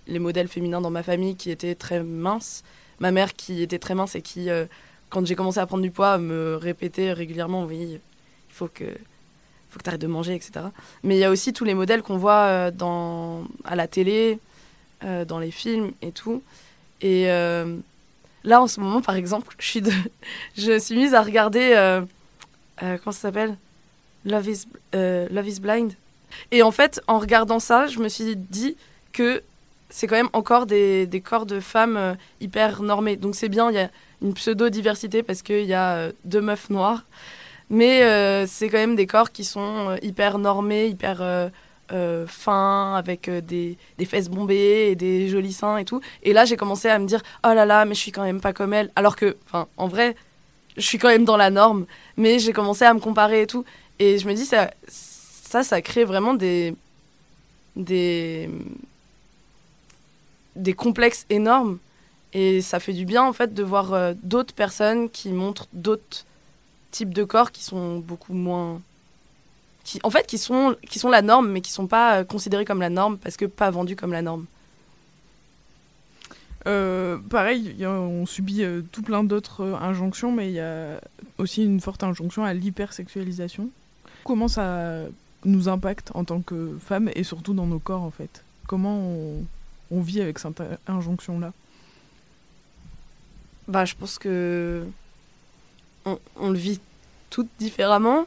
les 0.08 0.20
modèles 0.20 0.48
féminins 0.48 0.82
dans 0.82 0.90
ma 0.90 1.04
famille 1.04 1.36
qui 1.36 1.52
étaient 1.52 1.76
très 1.76 2.04
minces. 2.04 2.64
Ma 3.00 3.12
mère 3.12 3.34
qui 3.34 3.62
était 3.62 3.80
très 3.80 3.96
mince 3.96 4.16
et 4.16 4.22
qui, 4.22 4.50
euh, 4.50 4.66
quand 5.10 5.26
j'ai 5.26 5.36
commencé 5.36 5.60
à 5.60 5.66
prendre 5.66 5.84
du 5.84 5.92
poids, 5.92 6.18
me 6.18 6.56
répétait 6.56 7.14
régulièrement, 7.14 7.66
oui, 7.66 7.78
il 7.94 8.00
faut 8.50 8.68
que 8.68 8.86
faut 9.70 9.80
que 9.80 9.84
tu 9.84 9.90
arrêtes 9.90 10.02
de 10.02 10.08
manger, 10.08 10.34
etc. 10.34 10.68
Mais 11.04 11.18
il 11.18 11.20
y 11.20 11.26
a 11.26 11.30
aussi 11.30 11.52
tous 11.52 11.66
les 11.66 11.74
modèles 11.74 12.02
qu'on 12.02 12.18
voit 12.18 12.72
euh, 12.72 13.42
à 13.66 13.76
la 13.76 13.88
télé, 13.88 14.40
dans 15.02 15.38
les 15.38 15.52
films 15.52 15.92
et 16.02 16.12
tout. 16.12 16.42
Et 17.02 17.26
là, 17.28 18.62
en 18.62 18.66
ce 18.68 18.80
moment, 18.80 19.02
par 19.02 19.16
exemple, 19.16 19.56
je 19.60 19.68
suis, 19.68 19.84
je 20.58 20.80
suis 20.80 20.96
mise 20.96 21.14
à 21.14 21.22
regarder. 21.22 22.02
comment 22.80 23.12
ça 23.12 23.12
s'appelle? 23.12 23.58
Love 24.26 24.48
is, 24.48 24.66
Love 24.94 25.48
is 25.48 25.60
Blind. 25.60 25.94
Et 26.52 26.64
en 26.64 26.72
fait, 26.72 27.02
en 27.08 27.20
regardant 27.20 27.60
ça, 27.60 27.88
je 27.88 28.00
me 28.00 28.10
suis 28.10 28.36
dit 28.36 28.76
que 29.14 29.44
c'est 29.90 30.08
quand 30.08 30.16
même 30.16 30.30
encore 30.34 30.66
des, 30.66 31.08
des 31.08 31.22
corps 31.22 31.46
de 31.46 31.60
femmes 31.60 31.98
euh, 31.98 32.14
hyper 32.42 32.82
normés. 32.82 33.16
Donc 33.16 33.36
c'est 33.36 33.50
bien, 33.50 33.70
il 33.72 33.76
y 33.76 33.80
a 33.80 33.90
une 34.22 34.34
pseudo-diversité 34.34 35.24
parce 35.24 35.42
qu'il 35.42 35.66
y 35.66 35.74
a 35.74 35.96
euh, 35.96 36.12
deux 36.26 36.42
meufs 36.42 36.70
noires. 36.70 37.06
Mais 37.70 38.04
euh, 38.04 38.46
c'est 38.48 38.70
quand 38.70 38.78
même 38.78 38.96
des 38.96 39.08
corps 39.08 39.32
qui 39.32 39.44
sont 39.44 39.98
hyper 40.02 40.38
normés, 40.38 40.88
hyper 40.88 41.52
fins, 42.28 42.96
avec 42.96 43.30
des, 43.30 43.78
des 43.98 44.06
fesses 44.06 44.30
bombées 44.30 44.90
et 44.92 44.96
des 44.96 45.28
jolis 45.28 45.54
seins 45.54 45.78
et 45.78 45.86
tout. 45.86 46.00
Et 46.24 46.32
là, 46.32 46.46
j'ai 46.46 46.56
commencé 46.56 46.88
à 46.90 46.98
me 46.98 47.06
dire, 47.06 47.22
oh 47.46 47.54
là 47.54 47.66
là, 47.66 47.84
mais 47.84 47.94
je 47.94 48.00
suis 48.00 48.12
quand 48.12 48.24
même 48.24 48.40
pas 48.40 48.54
comme 48.54 48.74
elle. 48.74 48.90
Alors 48.96 49.18
que, 49.18 49.36
enfin, 49.46 49.68
en 49.76 49.88
vrai, 49.88 50.16
je 50.78 50.82
suis 50.82 50.98
quand 50.98 51.10
même 51.10 51.26
dans 51.26 51.36
la 51.38 51.50
norme. 51.50 51.86
Mais 52.16 52.40
j'ai 52.40 52.54
commencé 52.54 52.86
à 52.86 52.94
me 52.94 53.00
comparer 53.00 53.42
et 53.42 53.48
tout. 53.48 53.66
Et 54.00 54.18
je 54.18 54.28
me 54.28 54.34
dis, 54.34 54.46
ça, 54.46 54.72
ça, 55.48 55.64
ça 55.64 55.82
crée 55.82 56.04
vraiment 56.04 56.34
des, 56.34 56.76
des, 57.78 58.50
des 60.58 60.74
complexes 60.74 61.26
énormes. 61.30 61.80
Et 62.34 62.62
ça 62.62 62.82
fait 62.82 62.92
du 62.92 63.06
bien, 63.06 63.24
en 63.24 63.32
fait, 63.32 63.54
de 63.54 63.64
voir 63.64 63.94
euh, 63.94 64.14
d'autres 64.22 64.54
personnes 64.54 65.10
qui 65.10 65.30
montrent 65.32 65.68
d'autres 65.72 66.26
types 66.92 67.14
de 67.14 67.24
corps 67.24 67.54
qui 67.54 67.64
sont 67.64 68.00
beaucoup 68.00 68.34
moins. 68.34 68.82
Qui, 69.86 70.02
en 70.04 70.10
fait, 70.10 70.28
qui 70.28 70.38
sont, 70.38 70.76
qui 70.90 71.00
sont 71.00 71.10
la 71.10 71.22
norme, 71.22 71.50
mais 71.50 71.62
qui 71.62 71.72
sont 71.72 71.88
pas 71.88 72.18
euh, 72.18 72.24
considérés 72.26 72.66
comme 72.66 72.82
la 72.82 72.90
norme 72.90 73.18
parce 73.18 73.38
que 73.38 73.46
pas 73.46 73.72
vendus 73.72 73.96
comme 73.96 74.12
la 74.12 74.22
norme. 74.22 74.46
Euh, 76.68 77.18
pareil, 77.30 77.86
on 77.86 78.26
subit 78.26 78.66
tout 78.92 79.02
plein 79.02 79.24
d'autres 79.24 79.64
injonctions, 79.82 80.34
mais 80.34 80.50
il 80.50 80.56
y 80.56 80.60
a 80.60 81.00
aussi 81.38 81.64
une 81.64 81.80
forte 81.80 82.04
injonction 82.04 82.44
à 82.44 82.54
l'hypersexualisation. 82.54 83.70
Comment 84.26 84.50
ça 84.50 85.06
nous 85.46 85.70
impacte 85.70 86.12
en 86.14 86.24
tant 86.24 86.42
que 86.42 86.78
femmes 86.80 87.10
et 87.16 87.24
surtout 87.24 87.54
dans 87.54 87.66
nos 87.66 87.80
corps 87.80 88.04
en 88.04 88.12
fait 88.12 88.44
Comment 88.68 89.00
on, 89.92 90.02
vit 90.02 90.20
avec 90.20 90.40
cette 90.40 90.60
in- 90.60 90.78
injonction-là? 90.88 91.54
Bah, 93.70 93.86
je 93.86 93.96
pense 93.96 94.20
que 94.20 94.86
on, 96.06 96.50
le 96.50 96.58
vit 96.58 96.80
toutes 97.30 97.50
différemment. 97.60 98.26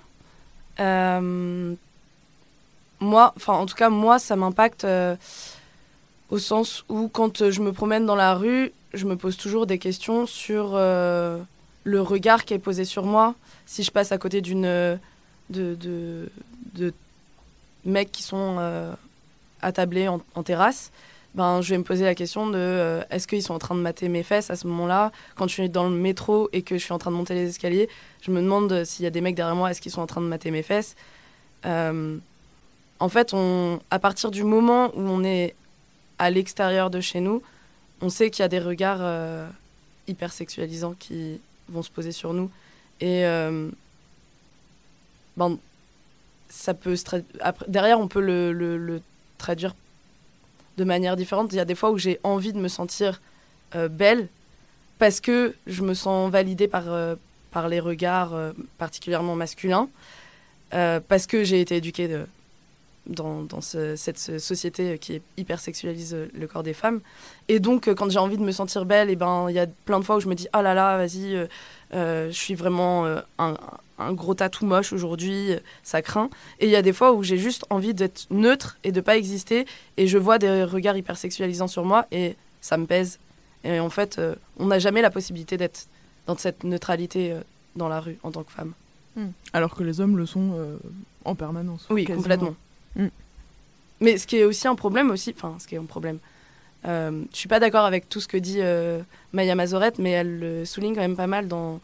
Euh, 0.81 1.75
moi, 3.00 3.33
enfin, 3.37 3.55
en 3.55 3.67
tout 3.67 3.75
cas, 3.75 3.90
moi, 3.90 4.19
ça 4.19 4.37
m'impacte 4.37 4.85
euh, 4.85 5.17
au 6.31 6.38
sens 6.38 6.85
où 6.88 7.09
quand 7.09 7.50
je 7.50 7.61
me 7.61 7.73
promène 7.73 8.07
dans 8.07 8.17
la 8.17 8.35
rue, 8.35 8.73
je 8.95 9.05
me 9.05 9.17
pose 9.17 9.37
toujours 9.37 9.67
des 9.67 9.79
questions 9.79 10.26
sur 10.26 10.73
euh, 10.75 11.38
le 11.85 12.00
regard 12.00 12.47
qui 12.47 12.55
est 12.55 12.59
posé 12.59 12.87
sur 12.87 13.05
moi. 13.05 13.35
Si 13.67 13.83
je 13.83 13.90
passe 13.90 14.12
à 14.12 14.19
côté 14.19 14.40
d'une 14.40 14.99
de, 15.50 16.29
de 16.75 16.93
mecs 17.85 18.12
qui 18.12 18.23
sont 18.23 18.57
euh, 18.59 18.93
attablés 19.62 20.09
en, 20.09 20.43
terrasse, 20.43 20.91
ben, 21.35 21.61
je 21.61 21.71
vais 21.71 21.79
me 21.79 21.85
poser 21.85 22.05
la 22.05 22.15
question 22.15 22.49
de 22.49 22.57
euh, 22.57 23.03
est-ce 23.11 23.27
qu'ils 23.27 23.43
sont 23.43 23.55
en 23.55 23.59
train 23.59 23.75
de 23.75 23.81
mater 23.81 24.09
mes 24.09 24.23
fesses 24.23 24.50
à 24.50 24.57
ce 24.57 24.67
moment-là? 24.67 25.12
Quand 25.37 25.47
je 25.47 25.55
suis 25.55 25.69
dans 25.69 25.89
le 25.89 25.95
métro 25.95 26.49
et 26.53 26.62
que 26.62 26.77
je 26.77 26.83
suis 26.83 26.93
en 26.93 26.99
train 26.99 27.11
de 27.11 27.17
monter 27.17 27.35
les 27.35 27.49
escaliers, 27.49 27.89
je 28.23 28.31
me 28.31 28.41
demande 28.41 28.85
s'il 28.85 29.05
y 29.05 29.07
a 29.07 29.11
des 29.11 29.21
mecs 29.21 29.35
derrière 29.35 29.57
moi, 29.57 29.71
est-ce 29.71 29.81
qu'ils 29.81 29.93
sont 29.93 30.03
en 30.03 30.07
train 30.07 30.21
de 30.21 30.27
mater 30.27 30.50
mes 30.50 30.62
fesses? 30.62 30.97
Euh, 31.67 32.19
En 32.99 33.09
fait, 33.09 33.33
on, 33.33 33.81
à 33.91 33.99
partir 33.99 34.31
du 34.31 34.45
moment 34.45 34.91
où 34.95 35.00
on 35.00 35.25
est 35.25 35.55
à 36.19 36.31
l'extérieur 36.31 36.91
de 36.91 37.00
chez 37.00 37.21
nous, 37.21 37.43
on 38.03 38.09
sait 38.09 38.31
qu'il 38.31 38.43
y 38.43 38.45
a 38.45 38.49
des 38.49 38.59
regards 38.59 39.49
hyper 40.07 40.33
sexualisants 40.33 40.95
qui 40.99 41.41
vont 41.69 41.83
se 41.83 41.91
poser 41.91 42.12
sur 42.12 42.35
nous. 42.35 42.50
Et 43.00 43.23
ben, 45.37 45.59
ça 46.50 46.75
peut 46.75 46.97
après, 47.40 47.64
derrière, 47.69 47.99
on 47.99 48.09
peut 48.09 48.21
le, 48.21 49.00
traduire 49.38 49.75
de 50.76 50.85
manière 50.85 51.16
différente. 51.16 51.52
Il 51.52 51.57
y 51.57 51.61
a 51.61 51.64
des 51.64 51.75
fois 51.75 51.90
où 51.90 51.97
j'ai 51.99 52.21
envie 52.23 52.52
de 52.52 52.59
me 52.59 52.69
sentir 52.69 53.23
euh, 53.75 53.88
belle 53.88 54.28
parce 54.99 55.21
que 55.21 55.54
je 55.66 55.83
me 55.83 55.95
sens 55.95 56.30
validée 56.30 56.69
par, 56.69 56.92
euh, 56.92 57.14
par 57.50 57.69
les 57.69 57.80
regards 57.80 58.35
euh, 58.35 58.52
particulièrement 58.76 59.35
masculins, 59.35 59.88
parce 61.09 61.26
que 61.26 61.42
j'ai 61.42 61.61
été 61.61 61.76
éduquée 61.76 62.09
dans, 63.07 63.42
dans 63.42 63.61
ce- 63.61 63.97
cette 63.97 64.19
ce- 64.19 64.38
société 64.38 64.99
qui 64.99 65.21
hyper 65.37 65.59
sexualise 65.59 66.16
le 66.33 66.47
corps 66.47 66.62
des 66.62 66.75
femmes. 66.75 67.00
Et 67.49 67.59
donc, 67.59 67.88
quand 67.95 68.09
j'ai 68.11 68.19
envie 68.21 68.37
de 68.37 68.42
me 68.42 68.52
sentir 68.52 68.85
belle, 68.85 69.11
et 69.11 69.16
ben, 69.16 69.47
il 69.49 69.54
y 69.54 69.59
a 69.59 69.66
plein 69.85 69.99
de 69.99 70.04
fois 70.04 70.16
où 70.16 70.21
je 70.21 70.28
me 70.28 70.35
dis, 70.35 70.49
oh 70.54 70.61
là 70.62 70.75
là, 70.75 70.97
vas-y, 70.97 71.49
je 71.92 72.30
suis 72.32 72.54
vraiment 72.54 73.04
euh, 73.06 73.20
un, 73.38 73.56
un 74.00 74.12
gros 74.12 74.35
tatou 74.35 74.66
moche 74.66 74.92
aujourd'hui, 74.92 75.52
euh, 75.52 75.59
ça 75.82 76.02
craint. 76.02 76.30
Et 76.59 76.66
il 76.66 76.70
y 76.70 76.76
a 76.76 76.82
des 76.82 76.92
fois 76.92 77.12
où 77.12 77.23
j'ai 77.23 77.38
juste 77.38 77.64
envie 77.70 77.94
d'être 77.94 78.26
neutre 78.30 78.78
et 78.82 78.92
de 78.92 79.00
pas 79.00 79.16
exister, 79.16 79.66
et 79.97 80.06
je 80.06 80.18
vois 80.18 80.38
des 80.38 80.64
regards 80.64 80.97
hyper 80.97 81.16
sexualisants 81.16 81.68
sur 81.68 81.85
moi, 81.85 82.06
et 82.11 82.37
ça 82.61 82.76
me 82.76 82.87
pèse. 82.87 83.18
Et 83.62 83.78
en 83.78 83.90
fait, 83.90 84.18
euh, 84.18 84.35
on 84.59 84.66
n'a 84.66 84.78
jamais 84.78 85.02
la 85.02 85.11
possibilité 85.11 85.56
d'être 85.56 85.87
dans 86.26 86.37
cette 86.37 86.64
neutralité 86.64 87.32
euh, 87.32 87.40
dans 87.76 87.88
la 87.88 88.00
rue 88.00 88.18
en 88.23 88.32
tant 88.32 88.42
que 88.42 88.52
femme. 88.52 88.73
Alors 89.52 89.75
que 89.75 89.82
les 89.82 90.00
hommes 90.00 90.16
le 90.16 90.25
sont 90.25 90.52
euh, 90.54 90.78
en 91.26 91.35
permanence. 91.35 91.87
Oui, 91.90 92.04
quasiment. 92.04 92.23
complètement. 92.23 92.56
Mm. 92.97 93.09
Mais 94.00 94.16
ce 94.16 94.26
qui 94.26 94.37
est 94.37 94.44
aussi 94.44 94.66
un 94.66 94.75
problème 94.75 95.11
aussi, 95.11 95.35
enfin, 95.37 95.56
ce 95.59 95.66
qui 95.66 95.75
est 95.75 95.78
un 95.78 95.85
problème, 95.85 96.18
euh, 96.87 97.23
je 97.33 97.37
suis 97.37 97.49
pas 97.49 97.61
d'accord 97.61 97.85
avec 97.85 98.09
tout 98.09 98.21
ce 98.21 98.29
que 98.29 98.37
dit 98.37 98.59
euh, 98.61 99.01
Maya 99.33 99.55
Mazorette, 99.55 99.99
mais 99.99 100.11
elle 100.11 100.39
le 100.39 100.65
souligne 100.65 100.95
quand 100.95 101.01
même 101.01 101.17
pas 101.17 101.27
mal 101.27 101.49
dans, 101.49 101.81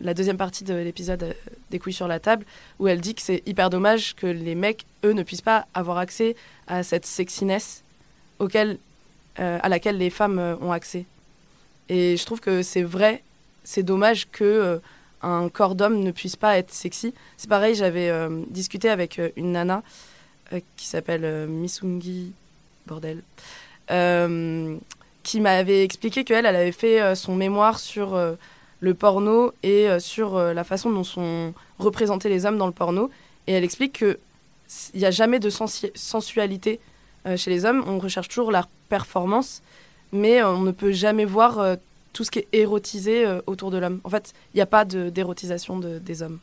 la 0.00 0.14
deuxième 0.14 0.38
partie 0.38 0.64
de 0.64 0.74
l'épisode 0.74 1.22
euh, 1.22 1.32
des 1.70 1.78
couilles 1.78 1.92
sur 1.92 2.08
la 2.08 2.18
table, 2.18 2.44
où 2.78 2.88
elle 2.88 3.00
dit 3.00 3.14
que 3.14 3.22
c'est 3.22 3.42
hyper 3.46 3.70
dommage 3.70 4.14
que 4.14 4.26
les 4.26 4.54
mecs, 4.54 4.86
eux, 5.04 5.12
ne 5.12 5.22
puissent 5.22 5.42
pas 5.42 5.66
avoir 5.74 5.98
accès 5.98 6.34
à 6.66 6.82
cette 6.82 7.06
sexiness 7.06 7.84
auquel, 8.38 8.78
euh, 9.38 9.58
à 9.62 9.68
laquelle 9.68 9.98
les 9.98 10.10
femmes 10.10 10.56
ont 10.60 10.72
accès. 10.72 11.04
Et 11.88 12.16
je 12.16 12.24
trouve 12.24 12.40
que 12.40 12.62
c'est 12.62 12.82
vrai, 12.82 13.22
c'est 13.62 13.84
dommage 13.84 14.28
que 14.30 14.80
un 15.22 15.48
corps 15.48 15.74
d'homme 15.74 16.02
ne 16.02 16.10
puisse 16.10 16.36
pas 16.36 16.58
être 16.58 16.72
sexy. 16.72 17.14
C'est 17.36 17.48
pareil, 17.48 17.74
j'avais 17.74 18.10
discuté 18.48 18.88
avec 18.88 19.20
une 19.36 19.52
nana 19.52 19.82
qui 20.76 20.86
s'appelle 20.86 21.46
Missungi, 21.48 22.32
bordel, 22.86 23.22
euh, 23.90 24.76
qui 25.22 25.40
m'avait 25.40 25.82
expliqué 25.84 26.24
qu'elle, 26.24 26.46
elle 26.46 26.56
avait 26.56 26.72
fait 26.72 27.00
euh, 27.00 27.14
son 27.14 27.34
mémoire 27.34 27.78
sur 27.78 28.14
euh, 28.14 28.34
le 28.80 28.94
porno 28.94 29.52
et 29.62 29.88
sur 29.98 30.38
la 30.38 30.62
façon 30.62 30.90
dont 30.90 31.02
sont 31.02 31.54
représentés 31.78 32.28
les 32.28 32.44
hommes 32.44 32.58
dans 32.58 32.66
le 32.66 32.72
porno. 32.72 33.10
Et 33.46 33.52
elle 33.52 33.64
explique 33.64 34.00
que 34.00 34.18
il 34.92 35.00
n'y 35.00 35.06
a 35.06 35.10
jamais 35.10 35.38
de 35.38 35.48
sensualité 35.48 36.78
chez 37.36 37.50
les 37.50 37.64
hommes. 37.64 37.82
On 37.86 37.98
recherche 37.98 38.28
toujours 38.28 38.52
la 38.52 38.68
performance, 38.90 39.62
mais 40.12 40.42
on 40.42 40.60
ne 40.60 40.72
peut 40.72 40.92
jamais 40.92 41.24
voir 41.24 41.78
tout 42.12 42.22
ce 42.22 42.30
qui 42.30 42.40
est 42.40 42.48
érotisé 42.52 43.24
autour 43.46 43.70
de 43.70 43.78
l'homme. 43.78 44.00
En 44.04 44.10
fait, 44.10 44.34
il 44.52 44.58
n'y 44.58 44.62
a 44.62 44.66
pas 44.66 44.84
d'érotisation 44.84 45.78
de, 45.78 45.98
des 45.98 46.20
hommes. 46.20 46.38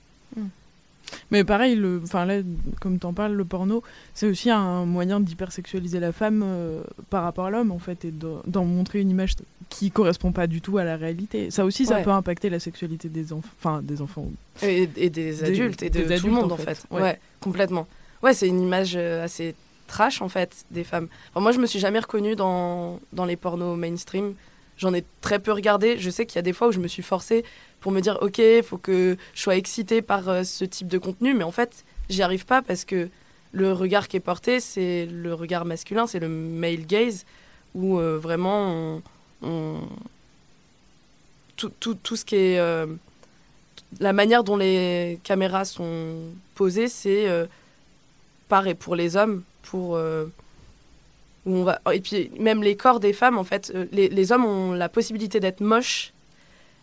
Mais 1.32 1.44
pareil, 1.44 1.76
le, 1.76 2.02
enfin 2.04 2.26
là, 2.26 2.42
comme 2.82 2.98
t'en 3.00 3.14
parles, 3.14 3.34
le 3.34 3.46
porno, 3.46 3.84
c'est 4.14 4.28
aussi 4.28 4.50
un 4.50 4.86
moyen 4.86 5.20
d'hypersexualiser 5.20 6.00
la 6.00 6.12
femme 6.12 6.42
euh, 6.44 6.82
par 7.10 7.24
rapport 7.24 7.46
à 7.46 7.50
l'homme, 7.52 7.72
en 7.72 7.80
fait, 7.80 8.06
et 8.06 8.12
de- 8.12 8.36
d'en 8.48 8.66
montrer 8.66 9.00
une 9.02 9.10
image 9.10 9.36
qui 9.70 9.92
correspond 9.92 10.32
pas 10.32 10.48
du 10.48 10.62
tout 10.62 10.78
à 10.78 10.84
la 10.84 10.96
réalité. 10.98 11.52
Ça 11.52 11.66
aussi, 11.66 11.86
ça 11.86 11.96
Ouais. 11.96 12.04
peut 12.04 12.12
impacter 12.12 12.50
la 12.50 12.60
sexualité 12.60 13.10
des 13.10 13.34
enfants, 13.34 13.82
des 13.82 14.02
enfants. 14.02 14.28
Et, 14.62 14.90
et 14.98 15.10
des 15.10 15.44
adultes 15.44 15.84
et 15.84 15.90
de 15.90 16.02
des 16.04 16.18
tout 16.18 16.28
le 16.28 16.34
monde 16.34 16.52
en 16.52 16.56
en 16.56 16.58
fait. 16.58 16.76
fait. 16.76 16.86
Ouais. 16.92 17.02
Ouais. 17.02 17.20
complètement. 17.40 17.88
Ouais, 18.22 18.34
c'est 18.34 18.48
une 18.48 18.62
image 18.62 18.94
euh, 18.96 19.24
assez 19.24 19.56
trash 19.88 20.22
en 20.22 20.30
fait 20.30 20.66
des 20.72 20.84
femmes. 20.84 21.08
Enfin, 21.32 21.42
moi, 21.42 21.52
je 21.52 21.60
me 21.60 21.66
suis 21.66 21.80
jamais 21.80 22.00
reconnue 22.00 22.36
dans, 22.36 23.00
dans 23.12 23.26
les 23.26 23.36
pornos 23.36 23.78
mainstream. 23.78 24.34
J'en 24.77 24.94
ai 24.94 25.03
très 25.22 25.39
peu 25.39 25.51
regardé. 25.51 25.98
Je 25.98 26.10
sais 26.10 26.25
qu'il 26.25 26.38
y 26.38 26.39
a 26.39 26.44
des 26.44 26.53
fois 26.53 26.68
où 26.68 26.72
je 26.72 26.80
me 26.80 26.88
suis 26.88 27.03
forcée 27.03 27.44
pour 27.80 27.92
me 27.92 28.01
dire 28.01 28.18
ok, 28.22 28.38
il 28.39 28.63
faut 28.63 28.77
que 28.77 29.18
je 29.34 29.42
sois 29.42 29.56
excitée 29.56 30.01
par 30.01 30.30
euh, 30.30 30.44
ce 30.44 30.65
type 30.65 30.88
de 30.88 30.98
contenu, 30.98 31.34
mais 31.34 31.44
en 31.44 31.51
fait, 31.51 31.86
j'y 32.10 32.22
arrive 32.22 32.46
pas 32.46 32.62
parce 32.62 32.86
que 32.86 33.10
le 33.51 33.72
regard 33.72 34.08
qui 34.08 34.18
est 34.18 34.22
porté, 34.22 34.60
c'est 34.60 35.06
le 35.06 35.34
regard 35.34 35.63
masculin, 35.63 36.08
c'est 36.08 36.20
le 36.20 36.27
male 36.27 36.86
gaze, 36.86 37.25
où 37.75 38.00
euh, 38.00 38.18
vraiment 38.18 39.01
tout, 41.56 41.72
tout, 41.80 41.96
tout, 41.96 42.15
ce 42.15 42.25
qui 42.25 42.36
est 42.36 42.60
euh, 42.60 42.88
la 44.00 44.13
manière 44.13 44.44
dont 44.44 44.58
les 44.58 45.20
caméras 45.24 45.65
sont 45.65 46.15
posées, 46.56 46.88
c'est 46.88 47.30
euh, 47.30 47.46
pareil 48.50 48.74
pour 48.74 48.96
les 48.96 49.15
hommes, 49.15 49.44
pour 49.62 50.00
on 51.46 51.64
va 51.64 51.82
et 51.94 52.00
puis 52.00 52.32
même 52.40 52.64
les 52.64 52.76
corps 52.76 53.00
des 53.00 53.14
femmes 53.14 53.38
en 53.38 53.44
fait, 53.44 53.74
les, 53.92 54.10
les 54.10 54.32
hommes 54.32 54.46
ont 54.46 54.72
la 54.72 54.90
possibilité 54.90 55.40
d'être 55.40 55.62
moches, 55.62 56.14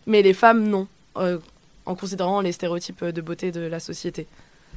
mais 0.05 0.21
les 0.21 0.33
femmes 0.33 0.67
non, 0.67 0.87
en 1.15 1.95
considérant 1.95 2.41
les 2.41 2.51
stéréotypes 2.51 3.05
de 3.05 3.21
beauté 3.21 3.51
de 3.51 3.61
la 3.61 3.79
société 3.79 4.27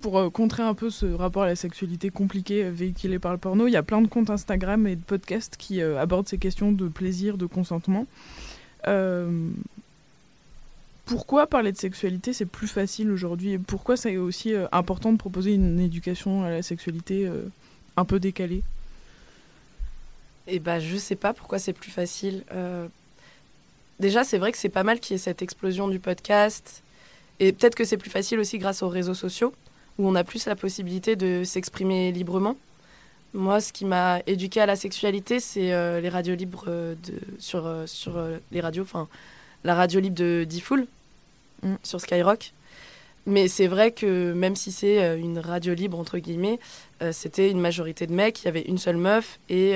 pour 0.04 0.18
euh, 0.18 0.28
contrer 0.28 0.62
un 0.62 0.74
peu 0.74 0.90
ce 0.90 1.06
rapport 1.06 1.44
à 1.44 1.46
la 1.46 1.56
sexualité 1.56 2.10
compliqué 2.10 2.64
euh, 2.64 2.70
véhiculé 2.70 3.18
par 3.18 3.32
le 3.32 3.38
porno, 3.38 3.66
il 3.66 3.70
y 3.70 3.76
a 3.76 3.82
plein 3.82 4.02
de 4.02 4.06
comptes 4.06 4.28
Instagram 4.28 4.86
et 4.86 4.96
de 4.96 5.02
podcasts 5.02 5.56
qui 5.56 5.80
euh, 5.80 5.98
abordent 5.98 6.28
ces 6.28 6.36
questions 6.36 6.72
de 6.72 6.88
plaisir, 6.88 7.38
de 7.38 7.46
consentement. 7.46 8.06
pourquoi 11.06 11.46
parler 11.46 11.72
de 11.72 11.78
sexualité 11.78 12.34
c'est 12.34 12.44
plus 12.44 12.66
facile 12.66 13.10
aujourd'hui 13.10 13.56
Pourquoi 13.56 13.96
c'est 13.96 14.18
aussi 14.18 14.52
important 14.72 15.10
de 15.10 15.16
proposer 15.16 15.54
une 15.54 15.80
éducation 15.80 16.44
à 16.44 16.50
la 16.50 16.62
sexualité 16.62 17.30
un 17.96 18.04
peu 18.04 18.20
décalée? 18.20 18.62
Eh 20.46 20.58
ben, 20.58 20.78
je 20.78 20.96
sais 20.96 21.16
pas 21.16 21.32
pourquoi 21.32 21.58
c'est 21.58 21.72
plus 21.72 21.90
facile. 21.90 22.44
Déjà, 24.00 24.24
c'est 24.24 24.38
vrai 24.38 24.52
que 24.52 24.58
c'est 24.58 24.68
pas 24.68 24.82
mal 24.82 25.00
qu'il 25.00 25.14
y 25.14 25.16
ait 25.16 25.22
cette 25.22 25.42
explosion 25.42 25.88
du 25.88 26.00
podcast. 26.00 26.82
Et 27.40 27.52
peut-être 27.52 27.74
que 27.74 27.84
c'est 27.84 27.96
plus 27.96 28.10
facile 28.10 28.38
aussi 28.38 28.58
grâce 28.58 28.82
aux 28.82 28.88
réseaux 28.88 29.14
sociaux 29.14 29.54
où 29.98 30.08
on 30.08 30.14
a 30.14 30.24
plus 30.24 30.46
la 30.46 30.56
possibilité 30.56 31.16
de 31.16 31.44
s'exprimer 31.44 32.10
librement. 32.12 32.56
Moi, 33.32 33.60
ce 33.60 33.72
qui 33.72 33.84
m'a 33.84 34.20
éduqué 34.26 34.60
à 34.60 34.66
la 34.66 34.76
sexualité, 34.76 35.40
c'est 35.40 35.72
euh, 35.72 36.00
les 36.00 36.08
radios 36.08 36.34
libres 36.34 36.64
euh, 36.68 36.94
de, 36.94 37.14
sur, 37.38 37.66
euh, 37.66 37.86
sur 37.86 38.22
les 38.52 38.60
radios, 38.60 38.82
enfin, 38.82 39.08
la 39.64 39.74
radio 39.74 40.00
libre 40.00 40.16
de 40.16 40.44
D-Fool 40.48 40.86
mm. 41.62 41.74
sur 41.82 42.00
Skyrock. 42.00 42.52
Mais 43.26 43.48
c'est 43.48 43.66
vrai 43.66 43.90
que 43.92 44.32
même 44.32 44.54
si 44.54 44.70
c'est 44.70 45.18
une 45.18 45.38
radio 45.38 45.72
libre, 45.72 45.98
entre 45.98 46.18
guillemets, 46.18 46.58
c'était 47.10 47.50
une 47.50 47.58
majorité 47.58 48.06
de 48.06 48.12
mecs, 48.12 48.42
il 48.42 48.44
y 48.44 48.48
avait 48.48 48.60
une 48.60 48.76
seule 48.76 48.98
meuf, 48.98 49.38
et 49.48 49.72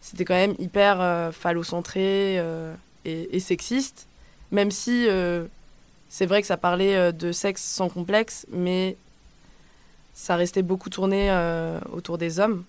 c'était 0.00 0.24
quand 0.24 0.34
même 0.34 0.54
hyper 0.58 1.32
phallocentré 1.34 2.36
et, 3.04 3.36
et, 3.36 3.40
sexiste, 3.40 4.06
même 4.50 4.70
si 4.70 5.06
c'est 6.08 6.26
vrai 6.26 6.40
que 6.40 6.46
ça 6.46 6.56
parlait 6.56 7.12
de 7.12 7.32
sexe 7.32 7.62
sans 7.62 7.88
complexe, 7.88 8.46
mais 8.50 8.96
ça 10.18 10.34
restait 10.34 10.62
beaucoup 10.62 10.90
tourné 10.90 11.30
euh, 11.30 11.78
autour 11.92 12.18
des 12.18 12.40
hommes. 12.40 12.64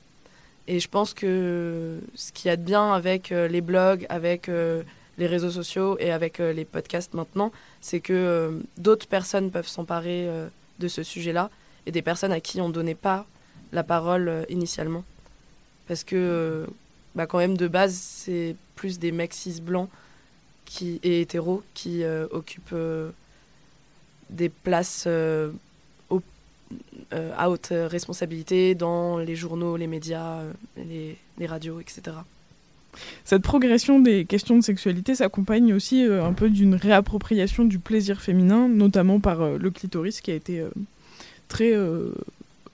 Et 0.68 0.80
je 0.80 0.88
pense 0.88 1.16
que 1.16 2.00
ce 2.14 2.32
qu'il 2.32 2.48
y 2.48 2.52
a 2.52 2.56
de 2.56 2.62
bien 2.62 2.94
avec 2.94 3.32
euh, 3.32 3.48
les 3.48 3.62
blogs, 3.62 4.06
avec 4.08 4.50
euh, 4.50 4.84
les 5.18 5.26
réseaux 5.26 5.50
sociaux 5.50 5.98
et 6.00 6.12
avec 6.12 6.38
les 6.38 6.64
podcasts 6.64 7.16
maintenant, 7.16 7.52
c'est 7.82 8.00
que 8.00 8.62
d'autres 8.78 9.08
personnes 9.08 9.50
peuvent 9.50 9.68
s'emparer 9.68 10.30
de 10.80 10.88
ce 10.88 11.04
sujet-là 11.04 11.50
et 11.86 11.92
des 11.92 12.02
personnes 12.02 12.32
à 12.32 12.40
qui 12.40 12.62
on 12.62 12.70
ne 12.70 12.74
donnait 12.74 12.96
pas 12.96 13.26
la 13.74 13.84
parole 13.84 14.46
initialement. 14.48 15.04
Parce 15.90 16.06
que, 16.06 16.66
bah, 17.16 17.28
quand 17.28 17.38
même, 17.38 17.58
de 17.58 17.68
base, 17.68 17.94
c'est 17.96 18.56
plus 18.76 19.00
des 19.00 19.12
mecs 19.12 19.34
cis 19.34 19.62
blancs 19.62 19.90
qui, 20.66 21.00
et 21.04 21.22
hétéros 21.22 21.64
qui 21.74 22.04
occupent 22.32 22.76
des 24.30 24.50
places 24.50 25.08
euh, 27.14 27.32
à 27.36 27.50
haute 27.50 27.70
responsabilité 27.72 28.76
dans 28.76 29.18
les 29.18 29.36
journaux, 29.36 29.78
les 29.78 29.88
médias, 29.88 30.42
euh, 30.42 30.52
les, 31.40 31.46
radios, 31.48 31.80
etc. 31.80 32.18
Cette 33.24 33.42
progression 33.42 34.00
des 34.00 34.26
questions 34.26 34.56
de 34.56 34.62
sexualité 34.62 35.16
s'accompagne 35.16 35.74
aussi 35.74 36.06
euh, 36.06 36.24
un 36.24 36.34
peu 36.34 36.52
d'une 36.52 36.76
réappropriation 36.76 37.64
du 37.66 37.80
plaisir 37.80 38.22
féminin, 38.22 38.68
notamment 38.68 39.20
par 39.20 39.58
le 39.58 39.72
clitoris 39.72 40.22
qui 40.22 40.30
a 40.30 40.36
été 40.36 40.64
très 41.48 41.74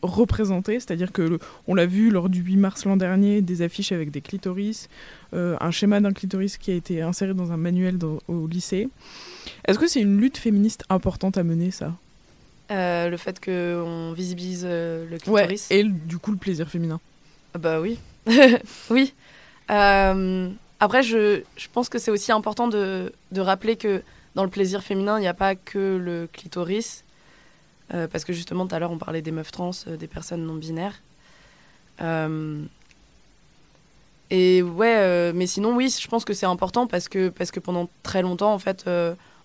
représenté, 0.01 0.79
c'est-à-dire 0.79 1.11
que 1.11 1.39
on 1.67 1.75
l'a 1.75 1.85
vu 1.85 2.09
lors 2.09 2.29
du 2.29 2.41
8 2.41 2.57
mars 2.57 2.85
l'an 2.85 2.97
dernier, 2.97 3.41
des 3.41 3.61
affiches 3.61 3.91
avec 3.91 4.11
des 4.11 4.21
clitoris, 4.21 4.89
un 5.33 5.71
schéma 5.71 5.99
d'un 5.99 6.13
clitoris 6.13 6.57
qui 6.57 6.71
a 6.71 6.75
été 6.75 7.01
inséré 7.01 7.33
dans 7.33 7.51
un 7.51 7.57
manuel 7.57 7.97
au 8.27 8.47
lycée. 8.47 8.87
Est-ce 9.67 9.79
que 9.79 9.87
c'est 9.87 10.01
une 10.01 10.19
lutte 10.19 10.37
féministe 10.37 10.83
importante 10.89 11.37
à 11.37 11.43
mener 11.43 11.71
ça? 11.71 11.93
Euh, 12.71 13.09
le 13.09 13.17
fait 13.17 13.43
qu'on 13.43 14.11
visibilise 14.13 14.65
euh, 14.67 15.07
le 15.07 15.19
clitoris. 15.19 15.69
et 15.69 15.83
du 15.83 16.17
coup 16.17 16.31
le 16.31 16.37
plaisir 16.37 16.67
féminin. 16.67 16.99
Ah 17.53 17.59
bah 17.59 17.79
oui. 17.79 17.99
oui. 18.89 19.13
Euh, 19.69 20.49
après, 20.79 21.03
je, 21.03 21.43
je, 21.57 21.67
pense 21.71 21.89
que 21.89 21.99
c'est 21.99 22.09
aussi 22.09 22.31
important 22.31 22.67
de, 22.67 23.13
de, 23.31 23.41
rappeler 23.41 23.75
que 23.75 24.01
dans 24.33 24.43
le 24.43 24.49
plaisir 24.49 24.83
féminin, 24.83 25.19
il 25.19 25.21
n'y 25.21 25.27
a 25.27 25.35
pas 25.35 25.53
que 25.53 25.97
le 25.97 26.27
clitoris. 26.33 27.03
Parce 27.89 28.25
que 28.25 28.33
justement, 28.33 28.67
tout 28.67 28.75
à 28.75 28.79
l'heure, 28.79 28.91
on 28.91 28.97
parlait 28.97 29.21
des 29.21 29.31
meufs 29.31 29.51
trans, 29.51 29.71
des 29.87 30.07
personnes 30.07 30.45
non 30.45 30.55
binaires. 30.55 31.01
et 34.31 34.61
ouais, 34.61 35.33
mais 35.33 35.47
sinon, 35.47 35.75
oui, 35.75 35.89
je 35.89 36.07
pense 36.07 36.25
que 36.25 36.33
c'est 36.33 36.45
important 36.45 36.87
parce 36.87 37.07
que, 37.07 37.29
parce 37.29 37.51
que 37.51 37.59
pendant 37.59 37.89
très 38.03 38.21
longtemps, 38.21 38.53
en 38.53 38.59
fait, 38.59 38.89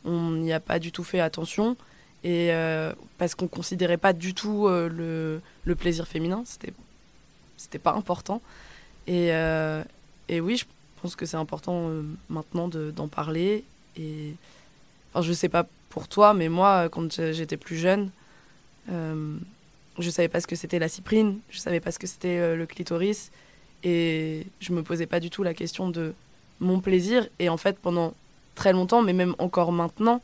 on 0.05 0.31
n'y 0.33 0.53
a 0.53 0.61
pas 0.61 0.79
du 0.79 0.93
tout 0.93 1.05
fait 1.05 1.21
attention 1.21 1.77
et 2.23 2.53
euh, 2.53 2.93
parce 3.19 3.35
qu'on 3.35 3.49
considérait 3.49 3.97
pas 3.97 4.13
du 4.13 4.35
tout 4.35 4.67
euh, 4.67 4.89
le, 4.89 5.41
le, 5.65 5.75
plaisir 5.75 6.07
féminin, 6.07 6.43
c'était 6.45 7.79
pas 7.79 7.93
important. 7.93 8.43
Et, 9.07 9.33
euh, 9.33 9.83
et 10.29 10.41
oui, 10.41 10.59
je 10.59 10.67
pense 11.01 11.17
que 11.17 11.25
c'est 11.25 11.39
important 11.39 11.91
maintenant 12.29 12.69
d'en 12.69 13.09
parler. 13.09 13.65
Et 13.97 14.35
enfin, 15.13 15.23
je 15.23 15.33
sais 15.33 15.49
pas 15.49 15.67
pour 15.89 16.09
toi, 16.09 16.35
mais 16.35 16.49
moi, 16.49 16.89
quand 16.91 17.21
j'étais 17.33 17.57
plus 17.57 17.79
jeune, 17.79 18.11
je 18.91 20.11
savais 20.11 20.29
pas 20.29 20.41
ce 20.41 20.47
que 20.47 20.57
c'était 20.57 20.79
la 20.79 20.89
cyprine, 20.89 21.39
je 21.51 21.59
savais 21.59 21.81
pas 21.81 21.93
ce 21.93 21.99
que 21.99 22.07
c'était 22.07 22.57
le 22.57 22.67
clitoris, 22.67 23.31
et 23.85 24.47
je 24.61 24.73
me 24.73 24.83
posais 24.83 25.07
pas 25.07 25.21
du 25.21 25.31
tout 25.31 25.43
la 25.43 25.55
question 25.55 25.89
de 25.89 26.15
mon 26.59 26.81
plaisir. 26.81 27.29
Et 27.39 27.49
en 27.49 27.57
fait, 27.57 27.79
pendant 27.79 28.15
très 28.55 28.73
longtemps, 28.73 29.03
mais 29.03 29.13
même 29.13 29.35
encore 29.39 29.73
maintenant, 29.73 30.21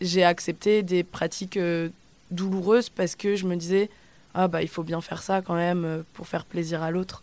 j'ai 0.00 0.24
accepté 0.24 0.82
des 0.82 1.02
pratiques 1.02 1.56
euh, 1.56 1.88
douloureuses 2.30 2.88
parce 2.88 3.16
que 3.16 3.36
je 3.36 3.46
me 3.46 3.56
disais 3.56 3.90
ah 4.34 4.48
bah 4.48 4.62
il 4.62 4.68
faut 4.68 4.82
bien 4.82 5.00
faire 5.00 5.22
ça 5.22 5.42
quand 5.42 5.54
même 5.54 5.84
euh, 5.84 6.02
pour 6.14 6.28
faire 6.28 6.44
plaisir 6.44 6.82
à 6.82 6.90
l'autre 6.90 7.22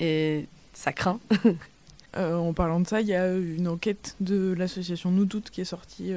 et 0.00 0.46
ça 0.72 0.92
craint. 0.92 1.18
Euh, 2.16 2.36
en 2.36 2.52
parlant 2.52 2.80
de 2.80 2.86
ça, 2.86 3.00
il 3.00 3.08
y 3.08 3.14
a 3.14 3.36
une 3.36 3.68
enquête 3.68 4.16
de 4.20 4.54
l'association 4.56 5.10
Nous 5.10 5.26
Toutes 5.26 5.50
qui 5.50 5.60
est 5.60 5.66
sortie 5.66 6.12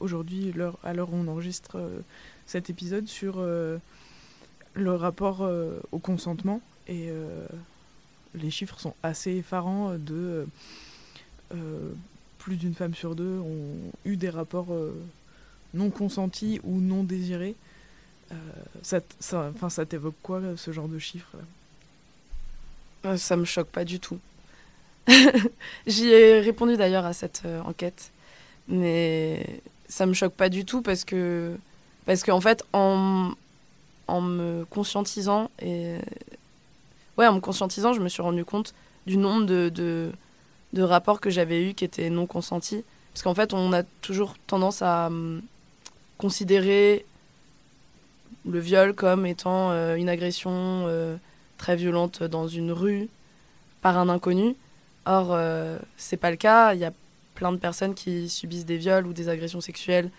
aujourd'hui, 0.00 0.52
à 0.82 0.92
l'heure 0.94 1.12
où 1.12 1.16
on 1.16 1.28
enregistre 1.28 1.78
cet 2.46 2.70
épisode, 2.70 3.06
sur 3.06 3.40
le 3.40 3.80
rapport 4.94 5.48
au 5.92 5.98
consentement. 5.98 6.60
Et 6.88 7.10
les 8.34 8.50
chiffres 8.50 8.80
sont 8.80 8.94
assez 9.02 9.32
effarants 9.32 9.96
de 9.98 10.46
plus 12.46 12.56
d'une 12.56 12.74
femme 12.74 12.94
sur 12.94 13.16
deux 13.16 13.40
ont 13.40 13.90
eu 14.04 14.16
des 14.16 14.30
rapports 14.30 14.72
euh, 14.72 14.94
non 15.74 15.90
consentis 15.90 16.60
ou 16.62 16.80
non 16.80 17.02
désirés. 17.02 17.56
Euh, 18.30 18.34
ça, 18.82 19.00
ça, 19.18 19.84
t'évoque 19.84 20.14
quoi 20.22 20.40
ce 20.56 20.70
genre 20.70 20.86
de 20.86 21.00
chiffres 21.00 21.36
euh, 23.04 23.16
Ça 23.16 23.36
me 23.36 23.44
choque 23.44 23.66
pas 23.66 23.84
du 23.84 23.98
tout. 23.98 24.20
J'y 25.86 26.08
ai 26.08 26.40
répondu 26.40 26.76
d'ailleurs 26.76 27.06
à 27.06 27.12
cette 27.12 27.42
enquête, 27.64 28.10
mais 28.68 29.60
ça 29.88 30.06
me 30.06 30.14
choque 30.14 30.34
pas 30.34 30.48
du 30.48 30.64
tout 30.64 30.82
parce 30.82 31.04
que 31.04 31.56
parce 32.06 32.24
qu'en 32.24 32.40
fait 32.40 32.64
en 32.72 33.30
en 34.08 34.20
me 34.20 34.64
conscientisant 34.70 35.50
et 35.60 35.96
ouais 37.18 37.26
en 37.26 37.34
me 37.34 37.40
conscientisant 37.40 37.92
je 37.92 38.00
me 38.00 38.08
suis 38.08 38.22
rendu 38.22 38.44
compte 38.44 38.74
du 39.06 39.16
nombre 39.16 39.46
de 39.46 40.12
de 40.72 40.82
rapports 40.82 41.20
que 41.20 41.30
j'avais 41.30 41.62
eus 41.62 41.74
qui 41.74 41.84
étaient 41.84 42.10
non 42.10 42.26
consentis. 42.26 42.84
Parce 43.12 43.22
qu'en 43.22 43.34
fait, 43.34 43.54
on 43.54 43.72
a 43.72 43.82
toujours 44.02 44.36
tendance 44.46 44.82
à 44.82 45.10
considérer 46.18 47.04
le 48.46 48.58
viol 48.58 48.94
comme 48.94 49.26
étant 49.26 49.70
euh, 49.70 49.96
une 49.96 50.08
agression 50.08 50.52
euh, 50.52 51.16
très 51.58 51.76
violente 51.76 52.22
dans 52.22 52.46
une 52.46 52.72
rue 52.72 53.08
par 53.80 53.98
un 53.98 54.08
inconnu. 54.08 54.54
Or, 55.06 55.28
euh, 55.30 55.78
c'est 55.96 56.16
pas 56.16 56.30
le 56.30 56.36
cas. 56.36 56.74
Il 56.74 56.80
y 56.80 56.84
a 56.84 56.92
plein 57.34 57.52
de 57.52 57.58
personnes 57.58 57.94
qui 57.94 58.28
subissent 58.28 58.66
des 58.66 58.76
viols 58.76 59.06
ou 59.06 59.12
des 59.12 59.28
agressions 59.28 59.60
sexuelles 59.60 60.10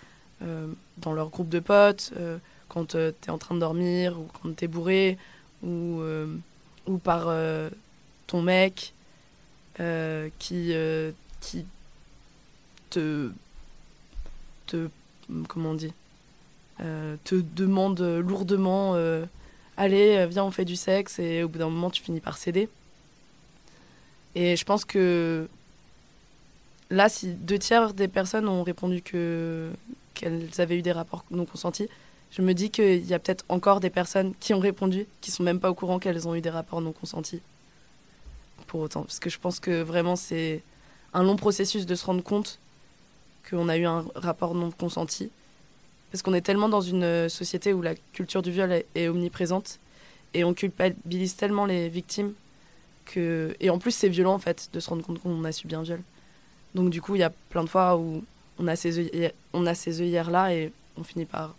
dans 0.97 1.13
leur 1.13 1.30
groupe 1.30 1.50
de 1.50 1.60
potes, 1.60 2.13
quand 2.69 2.89
tu 2.89 2.97
es 2.97 3.30
en 3.30 3.39
train 3.39 3.56
de 3.56 3.60
dormir 3.60 4.19
ou 4.19 4.28
quand 4.39 4.56
tu 4.56 4.65
es 4.65 4.67
bourré 4.67 5.17
ou, 5.63 6.00
par 7.04 7.34
ton 8.28 8.43
mec. 8.43 8.93
Euh, 9.80 10.30
qui, 10.39 10.73
euh, 10.73 11.12
te, 12.89 13.30
euh, 16.82 17.15
Te 17.23 17.36
demande 17.36 18.02
lourdement 18.02 18.95
allez, 19.78 20.26
viens, 20.28 20.43
on 20.43 20.52
fait 20.52 20.65
du 20.65 20.76
sexe, 20.76 21.19
et 21.19 21.43
au 21.43 21.50
bout 21.50 21.60
d'un 21.60 21.69
moment, 21.69 21.91
tu 21.91 22.02
finis 22.02 22.21
par 22.21 22.38
céder. 22.38 22.69
Et 24.39 24.56
je 24.56 24.63
pense 24.65 24.86
que 24.86 25.50
là, 26.91 27.10
si 27.10 27.34
deux 27.34 27.58
tiers 27.58 27.95
des 27.95 28.08
personnes 28.08 28.47
ont 28.47 28.62
répondu 28.62 29.02
que 29.02 29.71
qu'elles 30.13 30.50
avaient 30.60 30.78
eu 30.78 30.84
des 30.84 30.91
rapports 30.91 31.26
non 31.32 31.45
consentis, 31.45 31.89
je 32.30 32.43
me 32.43 32.54
dis 32.54 32.69
qu'il 32.69 33.04
y 33.04 33.15
a 33.15 33.19
peut-être 33.19 33.45
encore 33.50 33.80
des 33.80 33.89
personnes 33.89 34.36
qui 34.39 34.54
ont 34.54 34.60
répondu, 34.60 35.08
qui 35.21 35.32
sont 35.32 35.41
même 35.41 35.60
pas 35.60 35.71
au 35.71 35.73
courant 35.73 35.97
qu'elles 35.97 36.28
ont 36.28 36.36
eu 36.36 36.41
des 36.41 36.52
rapports 36.52 36.82
non 36.82 36.91
consentis. 36.91 37.41
Pour 38.67 38.82
autant, 38.82 39.02
parce 39.02 39.17
que 39.17 39.32
je 39.32 39.39
pense 39.39 39.60
que 39.60 39.82
vraiment 39.82 40.15
c'est 40.15 40.62
un 41.15 41.23
long 41.23 41.36
processus 41.36 41.88
de 41.88 41.95
se 41.95 42.06
rendre 42.06 42.21
compte 42.21 42.60
qu'on 43.50 43.69
a 43.69 43.78
eu 43.78 43.86
un 43.86 44.06
rapport 44.13 44.54
non 44.54 44.69
consenti. 44.69 45.32
Parce 46.12 46.21
qu'on 46.21 46.36
est 46.36 46.41
tellement 46.41 46.69
dans 46.69 46.82
une 46.82 47.28
société 47.28 47.73
où 47.73 47.82
la 47.82 47.95
culture 48.13 48.43
du 48.43 48.52
viol 48.52 48.84
est, 48.93 49.08
omniprésente 49.08 49.80
et 50.36 50.43
on 50.43 50.54
culpabilise 50.54 51.36
tellement 51.36 51.65
les 51.65 51.89
victimes 51.89 52.34
que. 53.08 53.56
Et 53.60 53.70
en 53.70 53.80
plus, 53.80 53.91
c'est 53.91 54.10
violent 54.10 54.34
en 54.34 54.39
fait 54.39 54.70
de 54.74 54.80
se 54.80 54.89
rendre 54.89 55.04
compte 55.04 55.22
qu'on 55.22 55.43
a 55.43 55.52
subi 55.52 55.76
un 55.76 55.84
viol. 55.84 56.02
Donc, 56.76 56.89
du 56.89 57.02
coup, 57.02 57.15
il 57.15 57.20
y 57.20 57.24
a 57.24 57.32
plein 57.50 57.63
de 57.63 57.70
fois 57.70 57.98
où 57.98 58.24
on 58.60 58.67
a 58.67 58.76
ces, 58.76 59.00
œillères, 59.00 59.32
on 59.54 59.65
a 59.65 59.74
ces 59.74 60.02
œillères-là 60.02 60.54
et 60.54 60.72
on 60.98 61.04
finit 61.04 61.26
par 61.26 61.56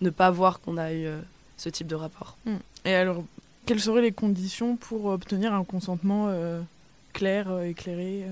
ne 0.00 0.10
pas 0.10 0.30
voir 0.30 0.60
qu'on 0.60 0.76
a 0.76 0.92
eu 0.92 1.06
euh, 1.06 1.20
ce 1.56 1.68
type 1.68 1.86
de 1.86 1.94
rapport. 1.94 2.36
Hmm. 2.44 2.56
Et 2.84 2.94
alors, 2.94 3.22
quelles 3.66 3.80
seraient 3.80 4.02
les 4.02 4.12
conditions 4.12 4.76
pour 4.76 5.06
obtenir 5.06 5.54
un 5.54 5.64
consentement 5.64 6.26
euh, 6.28 6.60
clair, 7.12 7.50
euh, 7.50 7.64
éclairé 7.64 8.26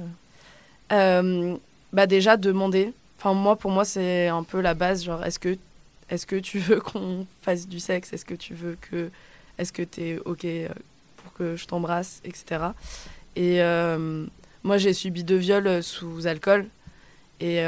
bah 1.93 2.07
déjà 2.07 2.37
demander. 2.37 2.93
Enfin 3.19 3.35
moi 3.35 3.57
pour 3.57 3.71
moi 3.71 3.85
c'est 3.85 4.29
un 4.29 4.43
peu 4.43 4.61
la 4.61 4.75
base 4.75 5.05
genre 5.05 5.25
est-ce 5.25 5.39
que 5.39 5.59
est-ce 6.09 6.27
que 6.27 6.37
tu 6.37 6.59
veux 6.59 6.81
qu'on 6.81 7.27
fasse 7.43 7.69
du 7.69 7.81
sexe? 7.81 8.13
Est-ce 8.13 8.25
que 8.25 8.35
tu 8.35 8.55
veux 8.55 8.77
que 8.81 9.11
est-ce 9.59 9.73
que 9.73 9.83
tu 9.83 10.03
es 10.03 10.19
OK 10.19 10.47
je 11.41 11.67
t'embrasse 11.67 12.21
etc. 12.25 12.63
Et 13.37 13.61
moi 14.63 14.79
j'ai 14.79 14.93
subi 14.93 15.25
deux 15.25 15.37
viols 15.37 15.83
sous 15.83 16.27
alcool 16.27 16.67
et 17.41 17.63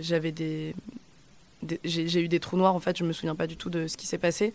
j'avais 0.00 0.32
des 0.32 0.74
j'ai 1.84 2.20
eu 2.20 2.28
des 2.28 2.40
trous 2.40 2.56
noirs 2.56 2.74
en 2.74 2.80
fait, 2.80 2.96
je 2.96 3.04
me 3.04 3.12
souviens 3.12 3.34
pas 3.34 3.46
du 3.46 3.56
tout 3.56 3.70
de 3.70 3.86
ce 3.86 3.96
qui 3.96 4.06
s'est 4.06 4.18
passé. 4.18 4.52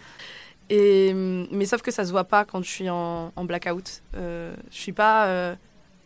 Et, 0.69 1.13
mais 1.13 1.65
sauf 1.65 1.81
que 1.81 1.91
ça 1.91 2.05
se 2.05 2.11
voit 2.11 2.25
pas 2.25 2.45
quand 2.45 2.61
je 2.61 2.69
suis 2.69 2.89
en, 2.89 3.31
blackout. 3.37 4.03
Euh, 4.15 4.55
je 4.71 4.77
suis 4.77 4.91
pas 4.91 5.25
euh, 5.27 5.55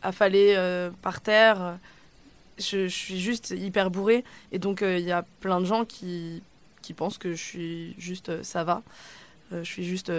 affalée 0.01 0.53
euh, 0.55 0.89
par 1.01 1.21
terre. 1.21 1.77
Je, 2.57 2.87
suis 2.87 3.19
juste 3.19 3.51
hyper 3.51 3.91
bourrée. 3.91 4.23
Et 4.51 4.59
donc 4.59 4.81
il 4.81 5.03
y 5.03 5.11
a 5.11 5.25
plein 5.41 5.59
de 5.59 5.65
gens 5.65 5.85
qui, 5.85 6.41
qui 6.81 6.93
pensent 6.93 7.17
que 7.17 7.31
je 7.31 7.43
suis 7.43 7.95
juste 7.97 8.43
ça 8.43 8.63
va. 8.63 8.83
je 9.51 9.63
suis 9.63 9.83
juste 9.83 10.11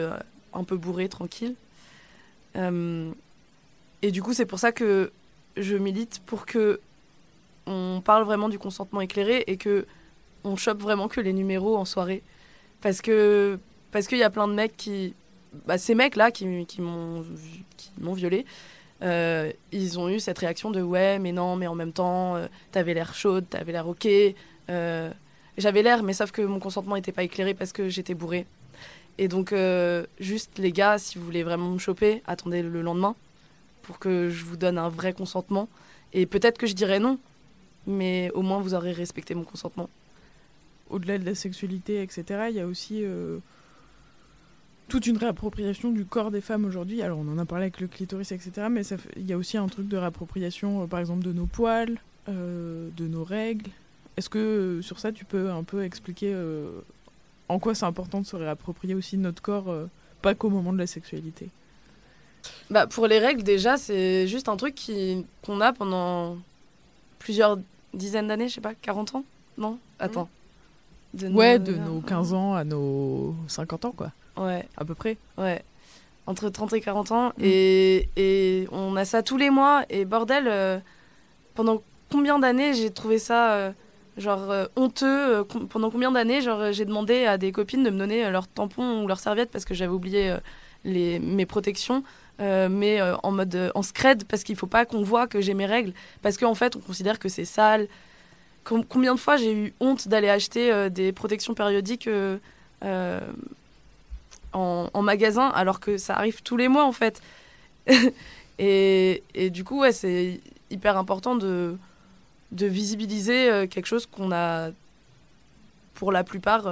un 0.52 0.64
peu 0.64 0.76
bourrée, 0.76 1.08
tranquille. 1.08 1.54
Et 2.56 4.10
du 4.10 4.22
coup 4.22 4.32
c'est 4.32 4.46
pour 4.46 4.58
ça 4.58 4.72
que 4.72 5.10
je 5.56 5.76
milite 5.76 6.20
pour 6.26 6.46
que 6.46 6.80
on 7.66 8.02
parle 8.04 8.24
vraiment 8.24 8.48
du 8.48 8.58
consentement 8.58 9.00
éclairé 9.00 9.44
et 9.46 9.56
que 9.56 9.86
on 10.44 10.56
chope 10.56 10.80
vraiment 10.80 11.08
que 11.08 11.20
les 11.20 11.32
numéros 11.32 11.76
en 11.76 11.84
soirée. 11.84 12.22
Parce 12.80 13.00
que 13.00 13.58
parce 13.92 14.06
qu'il 14.06 14.18
y 14.18 14.22
a 14.22 14.30
plein 14.30 14.48
de 14.48 14.54
mecs 14.54 14.76
qui. 14.76 15.14
Bah, 15.66 15.78
ces 15.78 15.94
mecs-là 15.94 16.32
qui, 16.32 16.66
qui 16.66 16.80
m'ont 16.80 17.22
violé, 18.12 18.44
euh, 19.02 19.52
ils 19.70 19.98
ont 19.98 20.08
eu 20.08 20.18
cette 20.18 20.38
réaction 20.38 20.70
de 20.70 20.82
ouais, 20.82 21.18
mais 21.20 21.30
non, 21.30 21.54
mais 21.54 21.68
en 21.68 21.76
même 21.76 21.92
temps, 21.92 22.34
euh, 22.36 22.46
t'avais 22.72 22.92
l'air 22.92 23.14
chaude, 23.14 23.48
t'avais 23.48 23.70
l'air 23.72 23.86
ok. 23.86 24.08
Euh, 24.70 25.10
j'avais 25.58 25.82
l'air, 25.82 26.02
mais 26.02 26.12
sauf 26.12 26.30
que 26.30 26.42
mon 26.42 26.58
consentement 26.58 26.96
n'était 26.96 27.12
pas 27.12 27.22
éclairé 27.22 27.54
parce 27.54 27.72
que 27.72 27.88
j'étais 27.88 28.14
bourré. 28.14 28.46
Et 29.18 29.28
donc, 29.28 29.54
juste 30.18 30.58
les 30.58 30.72
gars, 30.72 30.98
si 30.98 31.18
vous 31.18 31.24
voulez 31.24 31.44
vraiment 31.44 31.70
me 31.70 31.78
choper, 31.78 32.22
attendez 32.26 32.62
le 32.62 32.82
lendemain 32.82 33.14
pour 33.82 34.00
que 34.00 34.28
je 34.28 34.44
vous 34.44 34.56
donne 34.56 34.76
un 34.76 34.88
vrai 34.88 35.12
consentement. 35.12 35.68
Et 36.12 36.26
peut-être 36.26 36.58
que 36.58 36.66
je 36.66 36.74
dirai 36.74 36.98
non, 36.98 37.18
mais 37.86 38.30
au 38.34 38.42
moins 38.42 38.58
vous 38.58 38.74
aurez 38.74 38.90
respecté 38.90 39.36
mon 39.36 39.44
consentement 39.44 39.88
au-delà 40.90 41.18
de 41.18 41.24
la 41.24 41.34
sexualité, 41.34 42.02
etc., 42.02 42.46
il 42.50 42.56
y 42.56 42.60
a 42.60 42.66
aussi 42.66 43.04
euh, 43.04 43.38
toute 44.88 45.06
une 45.06 45.16
réappropriation 45.16 45.90
du 45.90 46.04
corps 46.04 46.30
des 46.30 46.40
femmes 46.40 46.64
aujourd'hui. 46.64 47.02
Alors, 47.02 47.18
on 47.18 47.28
en 47.28 47.38
a 47.38 47.44
parlé 47.44 47.64
avec 47.64 47.80
le 47.80 47.88
clitoris, 47.88 48.32
etc., 48.32 48.68
mais 48.70 48.82
il 49.16 49.26
y 49.26 49.32
a 49.32 49.36
aussi 49.36 49.56
un 49.56 49.66
truc 49.66 49.88
de 49.88 49.96
réappropriation, 49.96 50.82
euh, 50.82 50.86
par 50.86 51.00
exemple, 51.00 51.24
de 51.24 51.32
nos 51.32 51.46
poils, 51.46 51.98
euh, 52.28 52.88
de 52.96 53.06
nos 53.06 53.24
règles. 53.24 53.70
Est-ce 54.16 54.28
que 54.28 54.80
sur 54.82 54.98
ça, 54.98 55.12
tu 55.12 55.24
peux 55.24 55.50
un 55.50 55.64
peu 55.64 55.84
expliquer 55.84 56.36
en 57.48 57.58
quoi 57.58 57.74
c'est 57.74 57.86
important 57.86 58.20
de 58.20 58.26
se 58.26 58.36
réapproprier 58.36 58.94
aussi 58.94 59.16
notre 59.18 59.42
corps, 59.42 59.74
pas 60.22 60.34
qu'au 60.34 60.50
moment 60.50 60.72
de 60.72 60.78
la 60.78 60.86
sexualité? 60.86 61.48
Bah, 62.70 62.86
Pour 62.86 63.06
les 63.06 63.18
règles, 63.18 63.42
déjà, 63.42 63.76
c'est 63.76 64.28
juste 64.28 64.48
un 64.48 64.56
truc 64.56 64.80
qu'on 65.42 65.60
a 65.60 65.72
pendant 65.72 66.38
plusieurs 67.18 67.58
dizaines 67.92 68.28
d'années, 68.28 68.48
je 68.48 68.54
sais 68.54 68.60
pas, 68.60 68.74
40 68.74 69.16
ans 69.16 69.24
Non? 69.58 69.78
Attends 69.98 70.28
ouais, 71.22 71.58
de 71.58 71.74
nos 71.74 72.00
15 72.00 72.32
ans 72.32 72.54
à 72.54 72.64
nos 72.64 73.34
50 73.48 73.84
ans, 73.86 73.92
quoi. 73.92 74.12
Ouais. 74.36 74.66
À 74.76 74.84
peu 74.84 74.94
près. 74.94 75.16
Ouais. 75.38 75.62
Entre 76.26 76.48
30 76.48 76.72
et 76.72 76.80
40 76.80 77.12
ans. 77.12 77.28
Mm. 77.28 77.32
Et, 77.40 78.08
et, 78.16 78.68
on 78.72 78.96
a 78.96 79.04
ça 79.04 79.22
tous 79.22 79.36
les 79.36 79.50
mois. 79.50 79.84
Et 79.90 80.04
bordel, 80.04 80.44
euh, 80.48 80.78
pendant 81.54 81.82
combien 82.10 82.38
d'années 82.38 82.74
j'ai 82.74 82.90
trouvé 82.90 83.18
ça 83.18 83.52
euh, 83.52 83.72
genre 84.16 84.50
euh, 84.50 84.66
honteux 84.76 85.44
Pendant 85.70 85.90
combien 85.90 86.12
d'années 86.12 86.40
genre 86.40 86.72
j'ai 86.72 86.84
demandé 86.84 87.26
à 87.26 87.38
des 87.38 87.52
copines 87.52 87.82
de 87.82 87.90
me 87.90 87.98
donner 87.98 88.30
leur 88.30 88.46
tampon 88.48 89.02
ou 89.02 89.06
leur 89.06 89.20
serviette 89.20 89.50
parce 89.50 89.64
que 89.64 89.74
j'avais 89.74 89.92
oublié 89.92 90.34
les, 90.84 91.18
mes 91.18 91.46
protections. 91.46 92.02
mais 92.38 93.00
en 93.22 93.30
mode 93.32 93.72
en 93.74 93.82
scred 93.82 94.24
parce 94.24 94.44
qu'il 94.44 94.56
faut 94.56 94.66
pas 94.66 94.84
qu'on 94.84 95.02
voit 95.02 95.26
que 95.26 95.40
j'ai 95.40 95.54
mes 95.54 95.66
règles 95.66 95.92
parce 96.22 96.36
qu'en 96.36 96.54
fait 96.54 96.76
on 96.76 96.80
considère 96.80 97.18
que 97.18 97.28
c'est 97.28 97.44
sale 97.44 97.88
combien 98.64 99.14
de 99.14 99.20
fois 99.20 99.36
j'ai 99.36 99.52
eu 99.52 99.74
honte 99.80 100.08
d'aller 100.08 100.28
acheter 100.28 100.72
euh, 100.72 100.88
des 100.88 101.12
protections 101.12 101.54
périodiques 101.54 102.06
euh, 102.06 102.38
euh, 102.82 103.20
en, 104.52 105.02
magasin 105.02 105.48
alors 105.48 105.80
que 105.80 105.98
ça 105.98 106.14
arrive 106.14 106.42
tous 106.42 106.56
les 106.56 106.68
mois 106.68 106.84
en 106.84 106.92
fait. 106.92 107.20
et, 108.58 109.22
et, 109.34 109.50
du 109.50 109.64
coup, 109.64 109.80
ouais, 109.80 109.92
c'est 109.92 110.40
hyper 110.70 110.96
important 110.96 111.34
de, 111.36 111.76
de 112.54 112.66
visibiliser 112.66 113.66
quelque 113.68 113.86
chose 113.86 114.06
qu'on 114.06 114.32
a 114.32 114.70
pour 115.94 116.12
la 116.12 116.24
plupart 116.24 116.64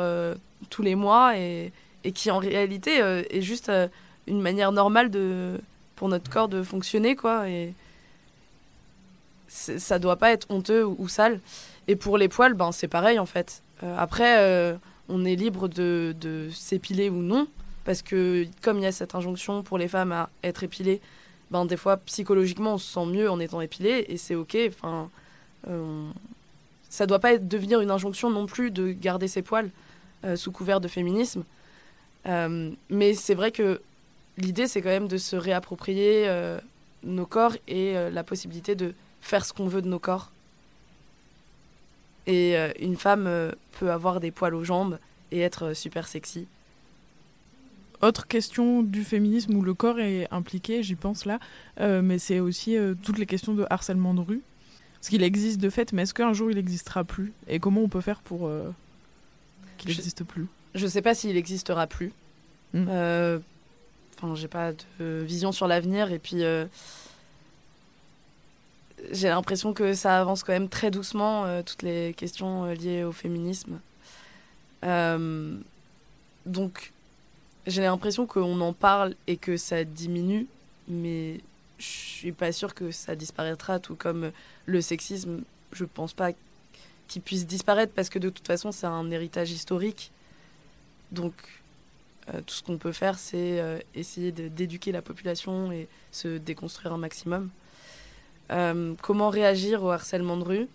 tous 0.70 0.82
les 0.82 0.94
mois 0.94 1.36
et, 1.36 1.72
qui 2.14 2.30
en 2.30 2.38
réalité 2.38 2.96
est 2.98 3.42
juste 3.42 3.70
une 4.26 4.40
manière 4.40 4.72
normale 4.72 5.10
de, 5.10 5.60
pour 5.96 6.08
notre 6.08 6.30
corps 6.30 6.48
de 6.48 6.62
fonctionner 6.62 7.16
quoi. 7.16 7.48
Et 7.48 7.74
ça 9.52 9.98
doit 9.98 10.16
pas 10.16 10.32
être 10.32 10.50
honteux 10.50 10.84
ou 10.84 11.08
sale. 11.08 11.40
Et 11.88 11.96
pour 11.96 12.18
les 12.18 12.28
poils, 12.28 12.54
ben, 12.54 12.72
c'est 12.72 12.88
pareil 12.88 13.18
en 13.18 13.26
fait. 13.26 13.62
Euh, 13.82 13.94
après, 13.98 14.38
euh, 14.38 14.76
on 15.08 15.24
est 15.24 15.36
libre 15.36 15.68
de, 15.68 16.14
de 16.20 16.48
s'épiler 16.50 17.10
ou 17.10 17.22
non, 17.22 17.46
parce 17.84 18.02
que 18.02 18.46
comme 18.62 18.78
il 18.78 18.84
y 18.84 18.86
a 18.86 18.92
cette 18.92 19.14
injonction 19.14 19.62
pour 19.62 19.78
les 19.78 19.88
femmes 19.88 20.12
à 20.12 20.30
être 20.42 20.62
épilées, 20.62 21.00
ben, 21.50 21.66
des 21.66 21.76
fois 21.76 21.98
psychologiquement 21.98 22.74
on 22.74 22.78
se 22.78 22.92
sent 22.92 23.06
mieux 23.06 23.30
en 23.30 23.40
étant 23.40 23.60
épilé 23.60 24.06
et 24.08 24.16
c'est 24.16 24.34
ok. 24.34 24.56
Enfin, 24.68 25.02
euh, 25.02 25.21
ça 26.88 27.06
doit 27.06 27.18
pas 27.18 27.38
devenir 27.38 27.80
une 27.80 27.90
injonction 27.90 28.30
non 28.30 28.46
plus 28.46 28.70
de 28.70 28.92
garder 28.92 29.28
ses 29.28 29.42
poils 29.42 29.70
sous 30.36 30.52
couvert 30.52 30.80
de 30.80 30.88
féminisme. 30.88 31.44
mais 32.26 33.14
c'est 33.14 33.34
vrai 33.34 33.52
que 33.52 33.80
l'idée 34.38 34.66
c'est 34.66 34.82
quand 34.82 34.88
même 34.88 35.08
de 35.08 35.16
se 35.16 35.36
réapproprier 35.36 36.28
nos 37.04 37.26
corps 37.26 37.56
et 37.68 37.94
la 38.10 38.24
possibilité 38.24 38.74
de 38.74 38.94
faire 39.20 39.44
ce 39.44 39.52
qu'on 39.52 39.68
veut 39.68 39.82
de 39.82 39.88
nos 39.88 39.98
corps 39.98 40.32
et 42.26 42.56
euh, 42.56 42.70
une 42.80 42.96
femme 42.96 43.26
euh, 43.26 43.50
peut 43.78 43.90
avoir 43.90 44.20
des 44.20 44.30
poils 44.30 44.54
aux 44.54 44.64
jambes 44.64 44.98
et 45.30 45.40
être 45.40 45.66
euh, 45.66 45.74
super 45.74 46.06
sexy. 46.06 46.46
Autre 48.00 48.26
question 48.26 48.82
du 48.82 49.04
féminisme 49.04 49.54
où 49.54 49.62
le 49.62 49.74
corps 49.74 50.00
est 50.00 50.26
impliqué, 50.32 50.82
j'y 50.82 50.96
pense 50.96 51.24
là, 51.24 51.38
mais 51.78 52.18
c'est 52.18 52.40
aussi 52.40 52.76
toutes 53.00 53.16
les 53.16 53.26
questions 53.26 53.54
de 53.54 53.64
harcèlement 53.70 54.12
de 54.12 54.20
rue. 54.20 54.42
Parce 55.02 55.10
qu'il 55.10 55.22
existe 55.22 55.60
de 55.60 55.68
fait, 55.68 55.92
mais 55.92 56.02
est-ce 56.02 56.14
qu'un 56.14 56.32
jour 56.32 56.50
il 56.50 56.56
n'existera 56.56 57.02
plus? 57.04 57.32
Et 57.48 57.58
comment 57.58 57.82
on 57.82 57.88
peut 57.88 58.00
faire 58.00 58.20
pour 58.20 58.48
qu'il 59.76 59.90
n'existe 59.90 60.22
plus? 60.22 60.46
Je 60.74 60.84
ne 60.84 60.90
sais 60.90 61.02
pas 61.02 61.14
s'il 61.14 61.34
n'existera 61.34 61.86
plus. 61.86 62.12
Hmm. 62.72 62.88
Enfin, 62.88 64.34
j'ai 64.34 64.48
pas 64.48 64.72
de 64.72 65.22
vision 65.22 65.52
sur 65.52 65.66
l'avenir 65.66 66.12
et 66.12 66.20
puis 66.20 66.44
j'ai 69.10 69.28
l'impression 69.28 69.72
que 69.72 69.94
ça 69.94 70.20
avance 70.20 70.42
quand 70.42 70.52
même 70.52 70.68
très 70.68 70.90
doucement, 70.90 71.44
euh, 71.44 71.62
toutes 71.62 71.82
les 71.82 72.14
questions 72.14 72.64
euh, 72.64 72.74
liées 72.74 73.04
au 73.04 73.12
féminisme. 73.12 73.80
Euh, 74.84 75.56
donc, 76.46 76.92
j'ai 77.66 77.82
l'impression 77.82 78.26
qu'on 78.26 78.60
en 78.60 78.72
parle 78.72 79.14
et 79.26 79.36
que 79.36 79.56
ça 79.56 79.84
diminue, 79.84 80.46
mais 80.88 81.40
je 81.82 82.18
suis 82.18 82.32
pas 82.32 82.52
sûre 82.52 82.74
que 82.74 82.90
ça 82.90 83.16
disparaîtra, 83.16 83.80
tout 83.80 83.96
comme 83.96 84.30
le 84.66 84.80
sexisme, 84.80 85.42
je 85.72 85.84
pense 85.84 86.12
pas 86.12 86.30
qu'il 87.08 87.22
puisse 87.22 87.46
disparaître 87.46 87.92
parce 87.92 88.08
que 88.08 88.18
de 88.18 88.30
toute 88.30 88.46
façon, 88.46 88.72
c'est 88.72 88.86
un 88.86 89.10
héritage 89.10 89.50
historique. 89.50 90.12
Donc, 91.10 91.34
tout 92.46 92.54
ce 92.54 92.62
qu'on 92.62 92.78
peut 92.78 92.92
faire, 92.92 93.18
c'est 93.18 93.84
essayer 93.94 94.30
d'éduquer 94.32 94.92
la 94.92 95.02
population 95.02 95.72
et 95.72 95.88
se 96.12 96.38
déconstruire 96.38 96.92
un 96.92 96.98
maximum. 96.98 97.50
comment 99.02 99.28
réagir 99.28 99.82
au 99.82 99.90
harcèlement 99.90 100.36
de 100.36 100.44
rue? 100.44 100.68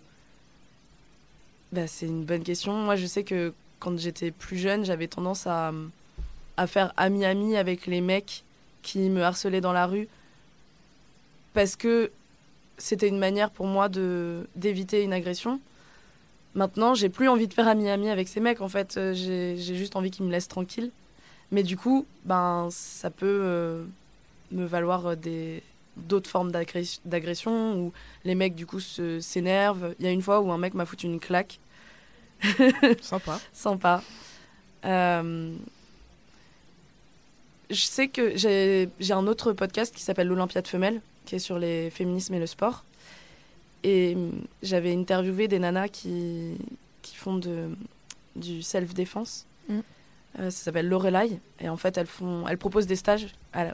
Bah, 1.72 1.86
C'est 1.86 2.06
une 2.06 2.24
bonne 2.24 2.44
question. 2.44 2.74
Moi, 2.74 2.96
je 2.96 3.06
sais 3.06 3.24
que 3.24 3.54
quand 3.80 3.98
j'étais 3.98 4.30
plus 4.30 4.58
jeune, 4.58 4.84
j'avais 4.84 5.08
tendance 5.08 5.46
à, 5.46 5.72
à 6.56 6.66
faire 6.66 6.92
ami-ami 6.96 7.56
avec 7.56 7.86
les 7.86 8.00
mecs 8.02 8.44
qui 8.82 9.08
me 9.10 9.22
harcelaient 9.22 9.60
dans 9.60 9.72
la 9.72 9.86
rue 9.86 10.08
parce 11.58 11.74
que 11.74 12.12
c'était 12.76 13.08
une 13.08 13.18
manière 13.18 13.50
pour 13.50 13.66
moi 13.66 13.88
de 13.88 14.46
d'éviter 14.54 15.02
une 15.02 15.12
agression. 15.12 15.60
Maintenant, 16.54 16.94
j'ai 16.94 17.08
plus 17.08 17.28
envie 17.28 17.48
de 17.48 17.52
faire 17.52 17.66
ami-ami 17.66 18.10
avec 18.10 18.28
ces 18.28 18.38
mecs. 18.38 18.60
En 18.60 18.68
fait, 18.68 18.96
euh, 18.96 19.12
j'ai 19.12 19.56
juste 19.56 19.96
envie 19.96 20.12
qu'ils 20.12 20.24
me 20.24 20.30
laissent 20.30 20.46
tranquille. 20.46 20.92
Mais 21.50 21.64
du 21.64 21.76
coup, 21.76 22.06
ben, 22.24 22.68
ça 22.70 23.10
peut 23.10 23.40
euh, 23.42 23.82
me 24.52 24.66
valoir 24.66 25.04
euh, 25.04 25.16
des 25.16 25.64
d'autres 25.96 26.30
formes 26.30 26.52
d'agression 26.52 27.76
où 27.76 27.92
les 28.24 28.36
mecs 28.36 28.54
du 28.54 28.64
coup 28.64 28.78
s'énervent. 28.78 29.96
Il 29.98 30.06
y 30.06 30.08
a 30.08 30.12
une 30.12 30.22
fois 30.22 30.38
où 30.38 30.52
un 30.52 30.58
mec 30.58 30.74
m'a 30.74 30.86
foutu 30.86 31.06
une 31.06 31.18
claque. 31.18 31.58
Sympa. 33.02 33.40
Sympa. 33.52 34.00
je 34.84 35.56
sais 37.68 38.06
que 38.06 38.36
j'ai 38.36 39.12
un 39.12 39.26
autre 39.26 39.52
podcast 39.54 39.92
qui 39.92 40.02
s'appelle 40.02 40.28
l'Olympiade 40.28 40.68
femelle 40.68 41.00
qui 41.28 41.34
est 41.34 41.38
sur 41.40 41.58
les 41.58 41.90
féminismes 41.90 42.32
et 42.34 42.38
le 42.38 42.46
sport. 42.46 42.84
Et 43.84 44.14
hum, 44.16 44.32
j'avais 44.62 44.96
interviewé 44.96 45.46
des 45.46 45.58
nanas 45.58 45.88
qui, 45.88 46.56
qui 47.02 47.16
font 47.16 47.36
de, 47.36 47.68
du 48.34 48.62
self-défense. 48.62 49.46
Mm. 49.68 49.80
Euh, 50.40 50.50
ça 50.50 50.64
s'appelle 50.64 50.88
Lorelai. 50.88 51.38
Et 51.60 51.68
en 51.68 51.76
fait, 51.76 51.98
elles, 51.98 52.06
font, 52.06 52.48
elles 52.48 52.56
proposent 52.56 52.86
des 52.86 52.96
stages 52.96 53.26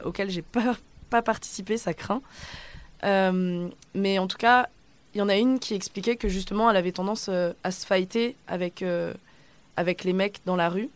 auxquels 0.03 0.29
j'ai 0.29 0.41
pas, 0.41 0.75
pas 1.09 1.21
participé, 1.21 1.77
ça 1.77 1.93
craint. 1.93 2.21
Euh, 3.05 3.69
mais 3.93 4.19
en 4.19 4.27
tout 4.27 4.37
cas, 4.37 4.67
il 5.13 5.19
y 5.19 5.21
en 5.21 5.29
a 5.29 5.37
une 5.37 5.59
qui 5.59 5.75
expliquait 5.75 6.17
que 6.17 6.27
justement, 6.27 6.69
elle 6.69 6.77
avait 6.77 6.91
tendance 6.91 7.27
euh, 7.29 7.53
à 7.63 7.71
se 7.71 7.85
fighter 7.85 8.35
avec, 8.47 8.83
avec 9.77 10.03
les 10.03 10.11
mecs 10.11 10.41
dans 10.45 10.57
la 10.57 10.67
rue. 10.67 10.89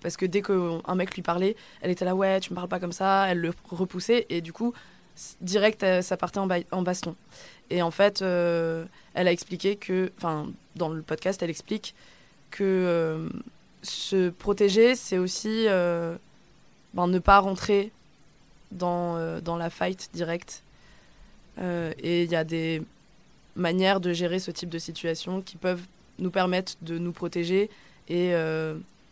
parce 0.00 0.16
que 0.16 0.24
dès 0.24 0.40
qu'un 0.40 0.94
mec 0.94 1.14
lui 1.14 1.20
parlait, 1.20 1.54
elle 1.82 1.90
était 1.90 2.06
là, 2.06 2.14
ouais, 2.14 2.40
tu 2.40 2.50
me 2.50 2.54
parles 2.54 2.68
pas 2.68 2.80
comme 2.80 2.92
ça, 2.92 3.26
elle 3.28 3.40
le 3.40 3.52
repoussait. 3.70 4.24
Et 4.30 4.40
du 4.40 4.54
coup, 4.54 4.72
direct, 5.40 5.82
euh, 5.82 6.02
ça 6.02 6.16
partait 6.16 6.38
en, 6.38 6.82
baston. 6.82 7.14
Et 7.70 7.82
en 7.82 7.90
fait, 7.90 8.22
euh, 8.22 8.84
elle 9.14 9.28
a 9.28 9.32
expliqué 9.32 9.76
que, 9.76 10.10
enfin, 10.16 10.48
dans 10.76 10.88
le 10.88 11.02
podcast, 11.02 11.42
elle 11.42 11.50
explique 11.50 11.94
que 12.50 12.64
euh, 12.64 13.28
se 13.82 14.30
protéger, 14.30 14.94
c'est 14.94 15.18
aussi 15.18 15.66
ben, 16.94 17.06
ne 17.06 17.18
pas 17.18 17.38
rentrer 17.38 17.92
dans, 18.72 19.40
dans 19.40 19.56
la 19.56 19.70
fight 19.70 20.10
directe. 20.12 20.62
et 21.58 22.22
il 22.22 22.30
y 22.30 22.36
a 22.36 22.44
des 22.44 22.82
manières 23.56 24.00
de 24.00 24.12
gérer 24.12 24.38
ce 24.38 24.50
type 24.50 24.68
de 24.68 24.78
situation 24.78 25.42
qui 25.42 25.56
peuvent 25.56 25.82
nous 26.18 26.30
permettre 26.30 26.74
de 26.82 26.98
nous 26.98 27.12
protéger 27.12 27.70
et 28.08 28.32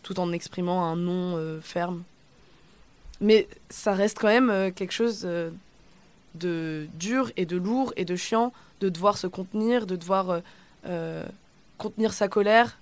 tout 0.03 0.19
en 0.19 0.33
exprimant 0.33 0.85
un 0.85 0.97
non 0.97 1.61
ferme. 1.63 2.03
Mais 3.21 3.47
ça 3.69 3.93
reste 3.93 4.19
quand 4.19 4.29
même 4.29 4.73
quelque 4.73 4.93
chose 4.93 5.27
de 6.37 6.87
dur 6.95 7.31
et 7.37 7.47
de 7.47 7.57
lourd 7.57 7.93
et 7.97 8.05
de 8.05 8.17
chiant 8.17 8.53
de 8.81 8.89
devoir 8.89 9.19
se 9.19 9.27
contenir, 9.27 9.87
de 9.87 9.97
devoir 9.97 10.31
euh, 10.31 10.41
euh, 10.87 11.27
contenir 11.79 12.13
sa 12.13 12.29
colère, 12.29 12.79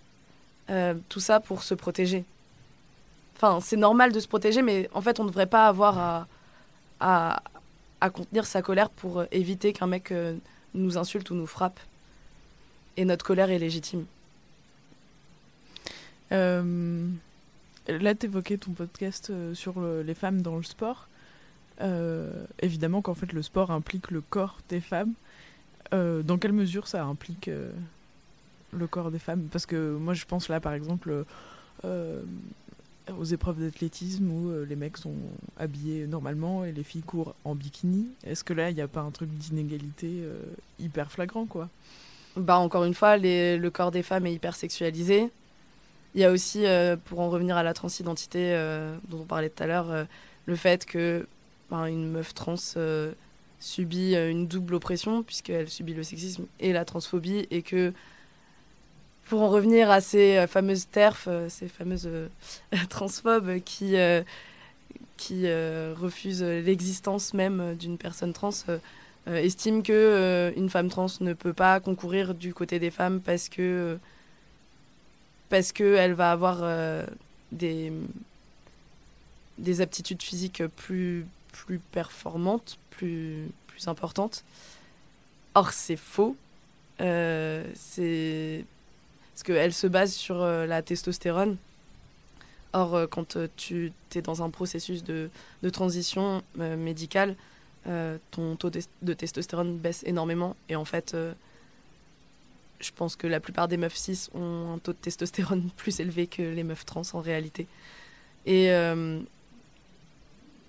euh, 0.70 0.94
tout 1.08 1.20
ça 1.20 1.40
pour 1.40 1.62
se 1.62 1.74
protéger. 1.74 2.24
Enfin, 3.36 3.60
c'est 3.60 3.76
normal 3.76 4.12
de 4.12 4.20
se 4.20 4.28
protéger, 4.28 4.62
mais 4.62 4.88
en 4.92 5.00
fait, 5.00 5.20
on 5.20 5.24
ne 5.24 5.28
devrait 5.28 5.46
pas 5.46 5.66
avoir 5.66 6.26
à, 7.00 7.42
à, 8.00 8.10
contenir 8.10 8.46
sa 8.46 8.62
colère 8.62 8.90
pour 8.90 9.24
éviter 9.32 9.72
qu'un 9.72 9.86
mec 9.86 10.12
nous 10.74 10.98
insulte 10.98 11.30
ou 11.30 11.34
nous 11.34 11.46
frappe. 11.46 11.80
Et 12.96 13.04
notre 13.04 13.24
colère 13.24 13.50
est 13.50 13.58
légitime. 13.58 14.04
là, 16.30 16.62
tu 18.14 18.26
évoquais 18.26 18.56
ton 18.56 18.70
podcast 18.72 19.32
sur 19.54 19.80
les 19.80 20.14
femmes 20.14 20.42
dans 20.42 20.56
le 20.56 20.62
sport. 20.62 21.08
Euh, 21.80 22.30
évidemment 22.60 23.02
qu'en 23.02 23.14
fait 23.14 23.32
le 23.32 23.42
sport 23.42 23.70
implique 23.70 24.10
le 24.10 24.20
corps 24.20 24.58
des 24.68 24.80
femmes. 24.80 25.12
Euh, 25.92 26.22
dans 26.22 26.38
quelle 26.38 26.52
mesure 26.52 26.86
ça 26.86 27.04
implique 27.04 27.48
euh, 27.48 27.70
le 28.72 28.86
corps 28.86 29.10
des 29.10 29.18
femmes? 29.18 29.48
Parce 29.50 29.66
que 29.66 29.96
moi 29.96 30.14
je 30.14 30.24
pense 30.24 30.48
là 30.48 30.60
par 30.60 30.74
exemple 30.74 31.24
aux 31.84 33.24
épreuves 33.24 33.60
d'athlétisme 33.60 34.30
où 34.30 34.64
les 34.66 34.76
mecs 34.76 34.96
sont 34.96 35.16
habillés 35.58 36.06
normalement 36.06 36.64
et 36.64 36.72
les 36.72 36.82
filles 36.82 37.02
courent 37.02 37.34
en 37.44 37.54
bikini. 37.54 38.06
Est-ce 38.24 38.42
que 38.44 38.54
là 38.54 38.70
il 38.70 38.76
n'y 38.76 38.80
a 38.80 38.88
pas 38.88 39.02
un 39.02 39.10
truc 39.10 39.28
d'inégalité 39.28 40.22
hyper 40.80 41.10
flagrant 41.10 41.44
quoi? 41.44 41.68
Bah 42.36 42.56
encore 42.56 42.84
une 42.84 42.94
fois, 42.94 43.18
le 43.18 43.68
corps 43.68 43.90
des 43.90 44.02
femmes 44.02 44.24
est 44.26 44.32
hyper 44.32 44.56
sexualisé. 44.56 45.30
Il 46.14 46.22
y 46.22 46.24
a 46.24 46.30
aussi, 46.30 46.64
pour 47.04 47.20
en 47.20 47.28
revenir 47.28 47.58
à 47.58 47.62
la 47.62 47.74
transidentité 47.74 48.56
dont 49.10 49.20
on 49.20 49.24
parlait 49.24 49.50
tout 49.50 49.62
à 49.62 49.66
l'heure, 49.66 50.06
le 50.46 50.56
fait 50.56 50.86
que 50.86 51.26
une 51.82 52.10
meuf 52.10 52.34
trans 52.34 52.54
euh, 52.76 53.12
subit 53.60 54.14
euh, 54.14 54.30
une 54.30 54.46
double 54.46 54.74
oppression, 54.74 55.22
puisqu'elle 55.22 55.68
subit 55.68 55.94
le 55.94 56.02
sexisme 56.02 56.46
et 56.60 56.72
la 56.72 56.84
transphobie, 56.84 57.46
et 57.50 57.62
que 57.62 57.92
pour 59.26 59.42
en 59.42 59.48
revenir 59.48 59.90
à 59.90 60.00
ces 60.00 60.36
euh, 60.36 60.46
fameuses 60.46 60.86
TERF, 60.88 61.28
ces 61.48 61.68
fameuses 61.68 62.08
transphobes 62.88 63.60
qui, 63.64 63.96
qui 65.16 65.46
refusent 65.46 66.42
l'existence 66.42 67.34
même 67.34 67.74
d'une 67.76 67.98
personne 67.98 68.32
trans, 68.32 68.50
estiment 69.26 69.80
que 69.80 70.52
une 70.56 70.68
femme 70.68 70.90
trans 70.90 71.06
ne 71.20 71.32
peut 71.32 71.54
pas 71.54 71.80
concourir 71.80 72.34
du 72.34 72.52
côté 72.52 72.78
des 72.78 72.90
femmes 72.90 73.20
parce 73.20 73.48
que 73.48 73.98
parce 75.48 75.72
qu'elle 75.72 76.12
va 76.12 76.32
avoir 76.32 76.62
des, 77.52 77.92
des 79.58 79.80
aptitudes 79.80 80.22
physiques 80.22 80.62
plus 80.76 81.26
plus 81.54 81.78
performante, 81.78 82.78
plus, 82.90 83.48
plus 83.68 83.86
importante. 83.88 84.44
Or, 85.54 85.72
c'est 85.72 85.96
faux. 85.96 86.36
Euh, 87.00 87.64
c'est 87.74 88.64
parce 89.32 89.42
qu'elle 89.44 89.72
se 89.72 89.86
base 89.86 90.12
sur 90.12 90.42
euh, 90.42 90.66
la 90.66 90.82
testostérone. 90.82 91.56
Or, 92.72 92.94
euh, 92.94 93.06
quand 93.06 93.38
tu 93.56 93.92
es 94.14 94.22
dans 94.22 94.42
un 94.42 94.50
processus 94.50 95.04
de, 95.04 95.30
de 95.62 95.70
transition 95.70 96.42
médicale, 96.56 97.36
ton 98.30 98.56
taux 98.56 98.70
de, 98.70 99.12
testostérone 99.12 99.76
baisse 99.76 100.02
énormément. 100.06 100.56
Et 100.68 100.76
en 100.76 100.84
fait, 100.84 101.14
je 102.80 102.90
pense 102.96 103.14
que 103.14 103.26
la 103.26 103.40
plupart 103.40 103.68
des 103.68 103.76
meufs 103.76 103.96
cis 103.96 104.28
ont 104.34 104.74
un 104.74 104.78
taux 104.78 104.92
de 104.92 104.98
testostérone 104.98 105.68
plus 105.76 106.00
élevé 106.00 106.26
que 106.26 106.42
les 106.42 106.64
meufs 106.64 106.86
trans 106.86 107.02
en 107.12 107.20
réalité. 107.20 107.66
Et, 108.46 108.70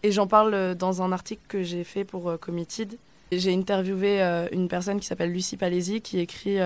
et 0.06 0.12
j'en 0.12 0.28
parle 0.28 0.54
euh, 0.54 0.76
dans 0.76 1.02
un 1.02 1.12
article 1.12 1.42
que 1.48 1.64
j'ai 1.64 1.84
fait 1.84 2.06
pour 2.06 2.30
euh, 2.30 2.38
Committed. 2.38 3.00
J'ai 3.32 3.56
interviewé 3.56 4.22
euh, 4.22 4.48
une 4.52 4.68
personne 4.68 5.00
qui 5.00 5.08
s'appelle 5.08 5.32
Lucie 5.32 5.58
Palési 5.58 6.00
qui 6.00 6.20
écrit 6.20 6.60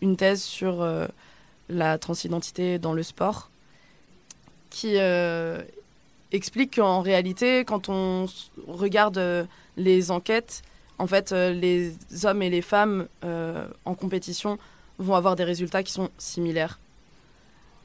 une 0.00 0.16
thèse 0.16 0.42
sur 0.42 0.84
la 1.68 1.98
transidentité 1.98 2.80
dans 2.80 2.92
le 2.92 3.04
sport, 3.04 3.48
qui 4.70 4.96
explique 6.32 6.74
qu'en 6.76 7.00
réalité, 7.00 7.64
quand 7.64 7.88
on 7.88 8.26
regarde 8.66 9.46
les 9.76 10.10
enquêtes, 10.10 10.62
en 10.98 11.06
fait, 11.06 11.30
les 11.30 11.94
hommes 12.24 12.42
et 12.42 12.50
les 12.50 12.60
femmes 12.60 13.06
en 13.22 13.94
compétition 13.94 14.58
vont 14.98 15.14
avoir 15.14 15.36
des 15.36 15.44
résultats 15.44 15.84
qui 15.84 15.92
sont 15.92 16.10
similaires. 16.18 16.80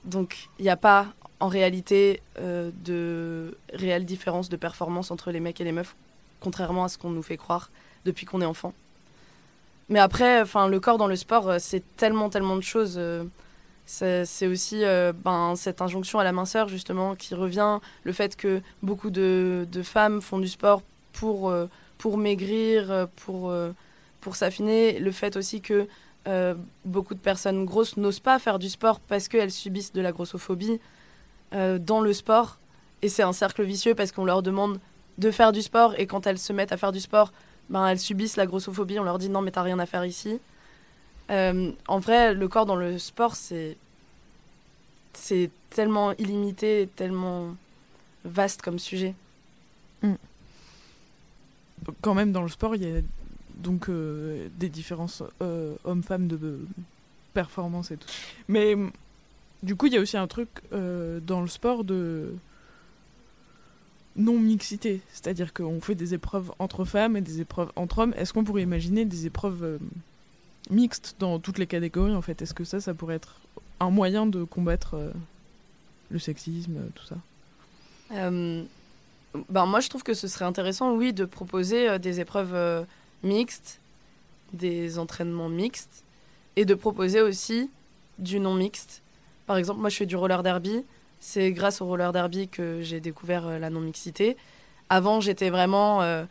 Donc, 0.04 0.50
il 0.58 0.64
n'y 0.64 0.70
a 0.70 0.78
pas 0.78 1.14
en 1.40 1.48
réalité 1.48 2.22
euh, 2.40 2.72
de 2.84 3.58
réelles 3.74 4.06
différences 4.06 4.50
de 4.50 4.58
performance 4.58 5.12
entre 5.12 5.32
les 5.32 5.40
mecs 5.40 5.60
et 5.62 5.64
les 5.64 5.72
meufs, 5.72 5.96
contrairement 6.42 6.84
à 6.84 6.90
ce 6.90 6.98
qu'on 6.98 7.10
nous 7.10 7.24
fait 7.24 7.38
croire 7.38 7.70
depuis 8.06 8.26
qu'on 8.26 8.42
est 8.42 8.46
enfant. 8.46 8.74
Mais 9.88 10.00
après, 10.00 10.42
enfin, 10.42 10.68
le 10.68 10.80
corps 10.80 10.98
dans 10.98 11.08
le 11.08 11.16
sport, 11.16 11.50
euh, 11.50 11.58
c'est 11.60 11.84
tellement, 11.96 12.30
tellement 12.30 12.56
de 12.56 12.62
choses. 12.62 12.96
Euh, 12.98 13.24
c'est 13.86 14.46
aussi 14.46 14.84
ben, 15.26 15.56
cette 15.56 15.82
injonction 15.82 16.20
à 16.20 16.24
la 16.24 16.32
minceur, 16.32 16.70
justement, 16.70 17.16
qui 17.16 17.34
revient. 17.34 17.80
Le 18.04 18.12
fait 18.12 18.36
que 18.36 18.62
beaucoup 18.84 19.10
de, 19.10 19.66
de 19.72 19.82
femmes 19.82 20.22
font 20.22 20.38
du 20.38 20.48
sport 20.48 20.84
pour, 21.12 21.52
pour 21.98 22.18
maigrir, 22.20 23.08
pour, 23.16 23.52
pour 24.22 24.36
s'affiner. 24.36 25.00
Le 25.00 25.12
fait 25.12 25.36
aussi 25.38 25.62
que 25.62 25.88
beaucoup 26.86 27.16
de 27.16 27.20
personnes 27.20 27.66
grosses 27.66 27.98
n'osent 27.98 28.20
pas 28.20 28.38
faire 28.38 28.60
du 28.60 28.70
sport 28.70 29.00
parce 29.00 29.28
qu'elles 29.28 29.50
subissent 29.50 29.92
de 29.92 30.02
la 30.02 30.12
grossophobie. 30.12 30.80
Euh, 31.54 31.80
dans 31.80 32.02
le 32.02 32.14
sport. 32.14 32.58
Et 33.02 33.10
c'est 33.10 33.24
un 33.24 33.34
cercle 33.34 33.64
vicieux 33.64 33.96
parce 33.96 34.12
qu'on 34.12 34.26
leur 34.26 34.44
demande 34.44 34.80
de 35.18 35.32
faire 35.32 35.52
du 35.52 35.62
sport 35.62 35.96
et 35.98 36.06
quand 36.06 36.28
elles 36.28 36.38
se 36.38 36.54
mettent 36.54 36.72
à 36.72 36.78
faire 36.78 36.92
du 36.92 37.00
sport, 37.00 37.32
ben, 37.70 37.88
elles 37.88 38.00
subissent 38.00 38.38
la 38.38 38.46
grossophobie. 38.46 39.00
On 39.00 39.04
leur 39.04 39.18
dit 39.18 39.30
non, 39.30 39.42
mais 39.42 39.52
t'as 39.52 39.64
rien 39.64 39.80
à 39.80 39.86
faire 39.86 40.06
ici. 40.06 40.40
Euh, 41.32 41.72
en 41.88 42.00
vrai, 42.00 42.34
le 42.34 42.48
corps 42.48 42.66
dans 42.66 42.76
le 42.76 42.98
sport, 42.98 43.36
c'est 43.36 43.78
c'est 45.14 45.50
tellement 45.70 46.14
illimité, 46.14 46.88
tellement 46.96 47.56
vaste 48.24 48.62
comme 48.62 48.80
sujet. 48.80 49.16
Quand 52.02 52.14
même, 52.14 52.32
dans 52.32 52.44
le 52.44 52.50
sport, 52.50 52.76
il 52.76 52.84
y 52.84 52.98
a 52.98 53.02
donc 53.56 53.90
euh, 53.90 54.48
des 54.58 54.70
différences 54.70 55.24
euh, 55.42 55.76
hommes-femmes 55.84 56.28
de 56.28 56.60
performance 57.34 57.92
et 57.92 57.98
tout. 57.98 58.08
Mais 58.48 58.76
mm, 58.76 58.92
du 59.64 59.76
coup, 59.76 59.88
il 59.88 59.94
y 59.94 59.98
a 59.98 60.00
aussi 60.00 60.18
un 60.18 60.28
truc 60.28 60.50
euh, 60.72 61.20
dans 61.20 61.42
le 61.42 61.48
sport 61.48 61.84
de 61.84 62.34
non-mixité. 64.16 65.02
C'est-à-dire 65.12 65.54
qu'on 65.54 65.82
fait 65.82 65.96
des 65.96 66.14
épreuves 66.14 66.52
entre 66.60 66.86
femmes 66.86 67.18
et 67.18 67.22
des 67.22 67.42
épreuves 67.42 67.72
entre 67.76 68.00
hommes. 68.00 68.14
Est-ce 68.18 68.34
qu'on 68.34 68.44
pourrait 68.44 68.64
imaginer 68.64 69.06
des 69.06 69.26
épreuves 69.26 69.64
euh, 69.64 69.78
mixtes 70.70 71.16
dans 71.20 71.40
toutes 71.40 71.58
les 71.58 71.68
catégories, 71.68 72.16
en 72.16 72.22
fait? 72.22 72.42
Est-ce 72.42 72.54
que 72.54 72.64
ça, 72.64 72.94
pourrait 72.94 73.16
être 73.16 73.36
un 73.80 73.90
moyen 73.90 74.26
de 74.26 74.44
combattre 74.44 74.96
euh, 74.96 75.12
le 76.10 76.20
sexisme, 76.20 76.80
tout 76.96 77.06
ça? 77.06 77.16
Ben 78.12 79.66
moi, 79.68 79.80
je 79.80 79.90
trouve 79.90 80.02
que 80.02 80.16
ce 80.16 80.28
serait 80.28 80.46
intéressant, 80.46 80.96
oui, 80.96 81.14
de 81.14 81.24
proposer 81.24 82.00
des 82.00 82.20
épreuves 82.20 82.88
mixtes, 83.22 83.80
des 84.54 84.98
entraînements 84.98 85.50
mixtes, 85.50 86.04
et 86.56 86.66
de 86.66 86.74
proposer 86.74 87.22
aussi 87.22 87.70
du 88.18 88.40
non 88.40 88.56
mixte. 88.56 89.04
Par 89.50 89.58
exemple, 89.58 89.80
moi, 89.80 89.90
je 89.90 89.96
fais 89.96 90.06
du 90.06 90.16
roller 90.16 90.44
derby. 90.44 90.86
C'est 91.20 91.52
grâce 91.54 91.82
au 91.82 91.88
roller 91.88 92.12
derby 92.12 92.50
que 92.50 92.84
j'ai 92.84 93.00
découvert 93.00 93.48
euh, 93.48 93.58
la 93.58 93.72
non 93.72 93.80
mixité. 93.80 94.38
Avant, 94.90 95.22
j'étais 95.22 95.50
vraiment 95.50 96.04
euh, 96.04 96.24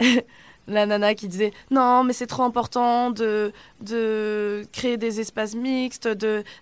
la 0.66 0.84
nana 0.84 1.14
qui 1.14 1.28
disait 1.28 1.52
non, 1.70 2.02
mais 2.02 2.12
c'est 2.12 2.26
trop 2.26 2.42
important 2.42 3.12
de, 3.12 3.52
de 3.82 4.66
créer 4.72 4.96
des 4.96 5.20
espaces 5.20 5.54
mixtes, 5.54 6.08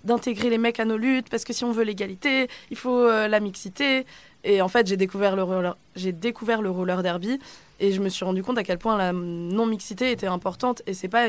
d'intégrer 0.05 0.51
les 0.51 0.59
mecs 0.59 0.79
à 0.79 0.85
nos 0.85 0.99
luttes, 0.99 1.31
parce 1.31 1.45
que 1.45 1.55
si 1.55 1.65
on 1.65 1.73
veut 1.73 1.85
l'égalité, 1.85 2.49
il 2.71 2.77
faut 2.77 2.99
euh, 2.99 3.27
la 3.27 3.41
mixité. 3.41 4.05
Et 4.45 4.61
en 4.61 4.69
fait, 4.69 4.87
j'ai 4.87 4.99
découvert 4.99 5.37
le 5.37 5.43
roller, 5.43 5.79
j'ai 5.97 6.13
découvert 6.13 6.61
le 6.61 6.69
roller 6.69 7.03
derby 7.03 7.41
et 7.81 7.93
je 7.93 8.03
me 8.03 8.11
suis 8.11 8.27
rendu 8.27 8.43
compte 8.43 8.59
à 8.59 8.63
quel 8.63 8.77
point 8.77 8.99
la 8.99 9.15
non 9.15 9.65
mixité 9.65 10.11
était 10.11 10.27
importante. 10.27 10.83
Et 10.87 10.93
c'est 10.93 11.09
pas 11.09 11.29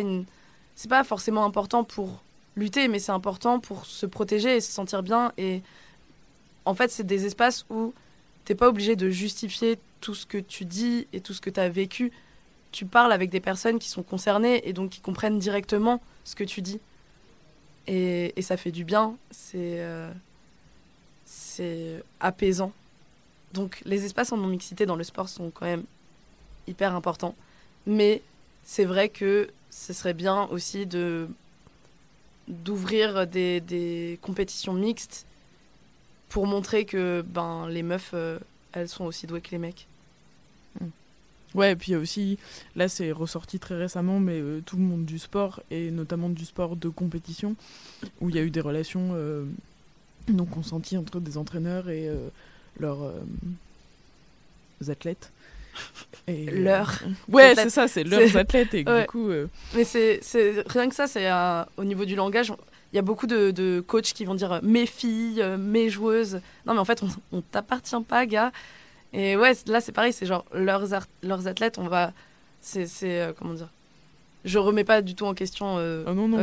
pas 0.89 1.06
forcément 1.06 1.45
important 1.45 1.86
pour 1.86 2.24
lutter, 2.60 2.88
mais 2.88 3.00
c'est 3.00 3.12
important 3.12 3.60
pour 3.60 3.86
se 3.86 4.06
protéger 4.06 4.58
et 4.58 4.62
se 4.62 4.72
sentir 4.72 5.04
bien. 5.04 5.32
Et 5.38 5.62
en 6.65 6.76
fait, 6.76 6.91
c'est 6.91 7.06
des 7.06 7.26
espaces 7.26 7.65
où 7.69 7.93
t'es 8.45 8.56
pas 8.56 8.67
obligé 8.67 8.95
de 8.95 9.10
justifier 9.10 9.80
tout 10.02 10.15
ce 10.15 10.26
que 10.26 10.38
tu 10.38 10.65
dis 10.65 11.08
et 11.13 11.22
tout 11.22 11.34
ce 11.34 11.41
que 11.41 11.50
tu 11.50 11.60
as 11.60 11.69
vécu. 11.69 12.12
Tu 12.72 12.86
parles 12.86 13.12
avec 13.12 13.30
des 13.30 13.39
personnes 13.39 13.80
qui 13.80 13.89
sont 13.89 14.04
concernées 14.04 14.67
et 14.67 14.74
donc 14.74 14.91
qui 14.91 15.02
comprennent 15.02 15.39
directement 15.39 16.02
ce 16.24 16.36
que 16.36 16.43
tu 16.43 16.62
dis. 16.62 16.80
Et, 17.88 18.34
et 18.36 18.41
ça 18.41 18.58
fait 18.58 18.72
du 18.72 18.84
bien. 18.84 19.15
C'est 19.32 19.80
euh, 19.80 20.12
c'est 21.26 22.04
apaisant. 22.19 22.72
Donc 23.54 23.82
les 23.86 24.06
espaces 24.06 24.32
en 24.32 24.38
non-mixité 24.38 24.86
dans 24.86 24.95
le 24.95 25.04
sport 25.04 25.30
sont 25.30 25.52
quand 25.52 25.65
même 25.65 25.84
hyper 26.67 26.95
importants. 26.95 27.36
Mais 27.86 28.22
c'est 28.63 28.86
vrai 28.86 29.10
que 29.10 29.50
ce 29.69 29.93
serait 29.93 30.13
bien 30.13 30.48
aussi 30.52 30.86
de 30.86 31.28
d'ouvrir 32.50 33.28
des, 33.28 34.20
compétitions 34.22 34.74
mixtes 34.74 35.26
pour 36.28 36.46
montrer 36.48 36.86
que 36.86 37.24
ben, 37.26 37.68
les 37.70 37.84
meufs, 37.84 38.12
euh, 38.14 38.40
elles 38.74 38.90
sont 38.90 39.06
aussi 39.06 39.28
douées 39.28 39.42
que 39.42 39.52
les 39.52 39.58
mecs. 39.58 39.88
Ouais, 41.56 41.72
et 41.72 41.76
puis 41.76 41.96
aussi, 41.96 42.38
là 42.76 42.88
c'est 42.88 43.12
ressorti 43.12 43.58
très 43.58 43.76
récemment, 43.76 44.20
mais 44.20 44.40
euh, 44.40 44.62
tout 44.64 44.78
le 44.78 44.84
monde 44.84 45.06
du 45.06 45.18
sport, 45.18 45.64
et 45.72 45.90
notamment 45.90 46.30
du 46.30 46.46
sport 46.46 46.76
de 46.76 46.90
compétition, 46.90 47.56
où 48.22 48.30
il 48.30 48.36
y 48.36 48.40
a 48.40 48.44
eu 48.44 48.52
des 48.52 48.62
relations 48.62 49.14
euh, 49.14 49.46
non 50.28 50.46
consenties 50.46 50.98
entre 50.98 51.20
des 51.20 51.38
entraîneurs 51.38 51.90
et 51.90 52.08
leurs 52.80 53.12
athlètes. 54.88 55.32
Et, 56.27 56.47
euh, 56.49 56.63
Leurs 56.63 56.99
Ouais, 57.27 57.53
c'est 57.55 57.69
ça, 57.69 57.88
c'est 57.88 58.03
leurs 58.03 58.36
athlètes, 58.38 58.73
et 58.73 58.84
Ouais. 58.88 59.01
du 59.01 59.08
coup... 59.08 59.29
euh, 59.29 59.47
Mais 59.75 59.84
c'est 59.84 60.19
rien 60.67 60.88
que 60.89 60.95
ça, 60.95 61.08
c'est 61.08 61.29
euh, 61.29 61.63
au 61.77 61.84
niveau 61.84 62.05
du 62.05 62.15
langage. 62.15 62.53
Il 62.93 62.95
y 62.95 62.99
a 62.99 63.03
beaucoup 63.03 63.27
de, 63.27 63.51
de 63.51 63.84
coachs 63.86 64.13
qui 64.13 64.25
vont 64.25 64.36
dire 64.36 64.60
mes 64.63 64.86
filles, 64.86 65.43
mes 65.60 65.89
joueuses. 65.89 66.41
Non, 66.65 66.73
mais 66.73 66.79
en 66.79 66.86
fait, 66.86 67.03
on, 67.03 67.38
on 67.38 67.41
t'appartient 67.41 67.95
pas, 68.08 68.25
gars. 68.25 68.51
Et 69.13 69.36
ouais, 69.38 69.53
là, 69.67 69.82
c'est 69.82 69.91
pareil, 69.91 70.13
c'est 70.13 70.25
genre 70.25 70.45
leurs, 70.53 70.84
leurs 71.23 71.47
athlètes, 71.47 71.77
on 71.77 71.88
va. 71.88 72.13
C'est. 72.62 72.88
euh, 73.03 73.32
comment 73.38 73.53
dire 73.53 73.69
Je 74.45 74.58
remets 74.60 74.84
pas 74.84 75.01
du 75.01 75.15
tout 75.15 75.25
en 75.25 75.34
question 75.34 75.77
Ah 75.77 76.13
non, 76.13 76.27
non. 76.27 76.39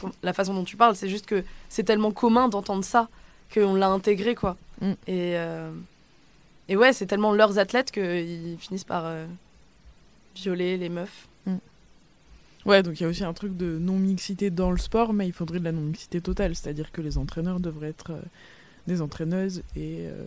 com- 0.00 0.12
la 0.22 0.32
façon 0.32 0.54
dont 0.54 0.64
tu 0.64 0.76
parles. 0.76 0.94
C'est 0.96 1.08
juste 1.08 1.26
que 1.26 1.42
c'est 1.68 1.82
tellement 1.84 2.10
commun 2.12 2.48
d'entendre 2.48 2.84
ça 2.84 3.08
qu'on 3.54 3.74
l'a 3.74 3.88
intégré, 3.88 4.34
quoi. 4.34 4.56
Mm. 4.80 4.92
Et, 5.08 5.36
et 6.68 6.76
ouais, 6.76 6.92
c'est 6.92 7.06
tellement 7.06 7.32
leurs 7.32 7.58
athlètes 7.58 7.90
qu'ils 7.90 8.56
finissent 8.58 8.84
par 8.84 9.04
euh, 9.06 9.26
violer 10.34 10.76
les 10.76 10.88
meufs. 10.88 11.28
Ouais, 12.64 12.82
donc 12.82 12.98
il 12.98 13.04
y 13.04 13.06
a 13.06 13.08
aussi 13.08 13.22
un 13.22 13.32
truc 13.32 13.56
de 13.56 13.78
non-mixité 13.78 14.50
dans 14.50 14.72
le 14.72 14.78
sport, 14.78 15.12
mais 15.12 15.28
il 15.28 15.32
faudrait 15.32 15.60
de 15.60 15.64
la 15.64 15.70
non-mixité 15.70 16.20
totale, 16.20 16.56
c'est-à-dire 16.56 16.90
que 16.90 17.00
les 17.00 17.16
entraîneurs 17.16 17.60
devraient 17.60 17.90
être 17.90 18.10
euh, 18.10 18.20
des 18.88 19.02
entraîneuses 19.02 19.62
et 19.76 20.06
euh, 20.06 20.24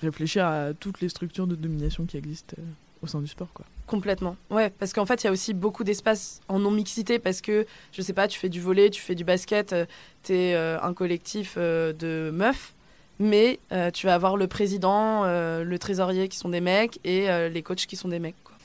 réfléchir 0.00 0.46
à 0.46 0.72
toutes 0.72 1.02
les 1.02 1.10
structures 1.10 1.46
de 1.46 1.54
domination 1.54 2.06
qui 2.06 2.16
existent 2.16 2.56
euh, 2.58 2.62
au 3.02 3.06
sein 3.06 3.20
du 3.20 3.28
sport, 3.28 3.48
quoi. 3.52 3.66
Complètement. 3.86 4.36
Ouais, 4.50 4.70
parce 4.78 4.94
qu'en 4.94 5.04
fait, 5.04 5.22
il 5.22 5.26
y 5.26 5.28
a 5.28 5.32
aussi 5.32 5.52
beaucoup 5.52 5.84
d'espace 5.84 6.40
en 6.48 6.58
non-mixité 6.58 7.18
parce 7.18 7.42
que, 7.42 7.66
je 7.92 8.00
sais 8.00 8.14
pas, 8.14 8.28
tu 8.28 8.38
fais 8.38 8.48
du 8.48 8.60
volet, 8.60 8.88
tu 8.88 9.02
fais 9.02 9.14
du 9.14 9.24
basket, 9.24 9.74
t'es 10.22 10.54
euh, 10.54 10.80
un 10.80 10.94
collectif 10.94 11.56
euh, 11.58 11.92
de 11.92 12.30
meufs, 12.32 12.72
mais 13.18 13.58
euh, 13.72 13.90
tu 13.90 14.06
vas 14.06 14.14
avoir 14.14 14.36
le 14.36 14.46
président, 14.46 15.24
euh, 15.24 15.64
le 15.64 15.78
trésorier 15.78 16.28
qui 16.28 16.36
sont 16.38 16.48
des 16.48 16.60
mecs 16.60 16.98
et 17.04 17.30
euh, 17.30 17.48
les 17.48 17.62
coachs 17.62 17.86
qui 17.86 17.96
sont 17.96 18.08
des 18.08 18.18
mecs. 18.18 18.34
quoi. 18.44 18.56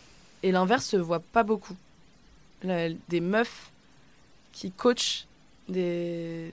Et 0.44 0.52
l'inverse 0.52 0.86
se 0.86 0.98
voit 0.98 1.20
pas 1.20 1.44
beaucoup. 1.44 1.76
La- 2.64 2.90
des 3.10 3.22
meufs 3.22 3.72
qui 4.54 4.72
coachent 4.72 5.26
des, 5.68 6.52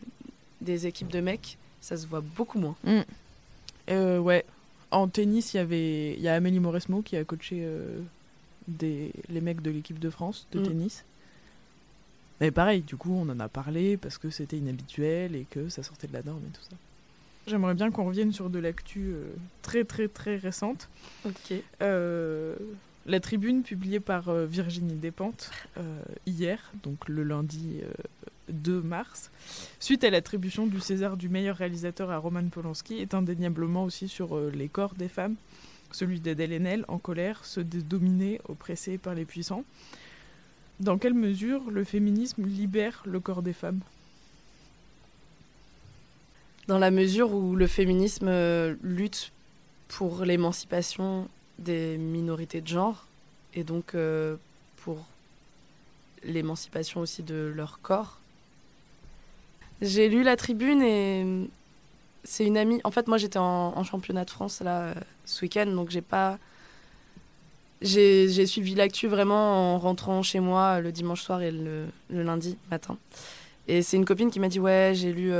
des 0.60 0.86
équipes 0.86 1.08
de 1.10 1.20
mecs, 1.20 1.56
ça 1.80 1.96
se 1.96 2.06
voit 2.06 2.20
beaucoup 2.20 2.58
moins. 2.58 2.76
Euh, 3.90 4.18
ouais. 4.18 4.44
En 4.90 5.08
tennis, 5.08 5.54
il 5.54 5.56
y 5.56 5.60
avait 5.60 6.14
il 6.14 6.20
y 6.20 6.28
a 6.28 6.34
Amélie 6.34 6.60
Mauresmo 6.60 7.02
qui 7.02 7.16
a 7.16 7.24
coaché 7.24 7.60
euh, 7.64 7.98
des, 8.68 9.12
les 9.28 9.40
mecs 9.40 9.62
de 9.62 9.70
l'équipe 9.70 9.98
de 9.98 10.10
France 10.10 10.46
de 10.52 10.60
Mm. 10.60 10.62
tennis. 10.64 11.04
Mais 12.40 12.50
pareil, 12.50 12.82
du 12.82 12.96
coup, 12.96 13.12
on 13.14 13.28
en 13.30 13.40
a 13.40 13.48
parlé 13.48 13.96
parce 13.96 14.18
que 14.18 14.30
c'était 14.30 14.58
inhabituel 14.58 15.34
et 15.34 15.46
que 15.48 15.68
ça 15.70 15.82
sortait 15.82 16.06
de 16.06 16.12
la 16.12 16.22
norme 16.22 16.42
et 16.46 16.52
tout 16.52 16.62
ça. 16.68 16.76
J'aimerais 17.46 17.74
bien 17.74 17.90
qu'on 17.90 18.04
revienne 18.04 18.32
sur 18.32 18.50
de 18.50 18.58
l'actu 18.58 19.12
euh, 19.12 19.32
très 19.62 19.84
très 19.84 20.08
très 20.08 20.36
récente. 20.36 20.88
Ok. 21.24 21.54
Euh, 21.82 22.56
la 23.06 23.20
tribune 23.20 23.62
publiée 23.62 24.00
par 24.00 24.28
euh, 24.28 24.46
Virginie 24.46 24.94
Despentes 24.94 25.50
hier, 26.26 26.72
donc 26.82 27.08
le 27.08 27.22
lundi 27.22 27.80
euh, 27.82 27.92
2 28.48 28.82
mars, 28.82 29.30
suite 29.78 30.02
à 30.02 30.10
l'attribution 30.10 30.66
du 30.66 30.80
César 30.80 31.16
du 31.16 31.28
meilleur 31.28 31.56
réalisateur 31.56 32.10
à 32.10 32.18
Roman 32.18 32.48
Polanski, 32.48 32.94
est 32.96 33.14
indéniablement 33.14 33.84
aussi 33.84 34.08
sur 34.08 34.38
les 34.50 34.68
corps 34.68 34.94
des 34.94 35.08
femmes. 35.08 35.36
Celui 35.92 36.18
d'Adèle 36.18 36.52
Haenel, 36.52 36.84
en 36.88 36.98
colère, 36.98 37.44
ceux 37.44 37.64
des 37.64 37.82
dominés, 37.82 38.40
oppressés 38.48 38.98
par 38.98 39.14
les 39.14 39.24
puissants. 39.24 39.64
Dans 40.80 40.98
quelle 40.98 41.14
mesure 41.14 41.70
le 41.70 41.84
féminisme 41.84 42.44
libère 42.44 43.02
le 43.06 43.20
corps 43.20 43.42
des 43.42 43.52
femmes? 43.52 43.80
Dans 46.68 46.78
la 46.78 46.90
mesure 46.90 47.32
où 47.32 47.54
le 47.56 47.66
féminisme 47.66 48.28
euh, 48.28 48.74
lutte 48.82 49.32
pour 49.88 50.24
l'émancipation 50.24 51.28
des 51.58 51.96
minorités 51.96 52.60
de 52.60 52.66
genre 52.66 53.06
et 53.54 53.64
donc 53.64 53.94
euh, 53.94 54.36
pour 54.78 55.06
l'émancipation 56.24 57.00
aussi 57.00 57.22
de 57.22 57.52
leur 57.54 57.80
corps. 57.82 58.18
J'ai 59.80 60.08
lu 60.08 60.22
la 60.22 60.36
tribune 60.36 60.82
et 60.82 61.22
euh, 61.24 61.44
c'est 62.24 62.44
une 62.44 62.56
amie. 62.56 62.80
En 62.82 62.90
fait, 62.90 63.06
moi 63.06 63.18
j'étais 63.18 63.38
en, 63.38 63.84
championnat 63.84 64.24
de 64.24 64.30
France 64.30 64.60
là 64.60 64.94
ce 65.24 65.42
week-end, 65.42 65.66
donc 65.66 65.90
j'ai 65.90 66.02
pas. 66.02 66.38
J'ai 67.82 68.46
suivi 68.46 68.74
l'actu 68.74 69.06
vraiment 69.06 69.74
en 69.74 69.78
rentrant 69.78 70.22
chez 70.22 70.40
moi 70.40 70.80
le 70.80 70.92
dimanche 70.92 71.20
soir 71.20 71.42
et 71.42 71.50
le, 71.50 71.84
lundi 72.08 72.56
matin. 72.70 72.96
Et 73.68 73.82
c'est 73.82 73.98
une 73.98 74.06
copine 74.06 74.30
qui 74.30 74.40
m'a 74.40 74.48
dit 74.48 74.58
Ouais, 74.58 74.92
j'ai 74.94 75.12
lu 75.12 75.30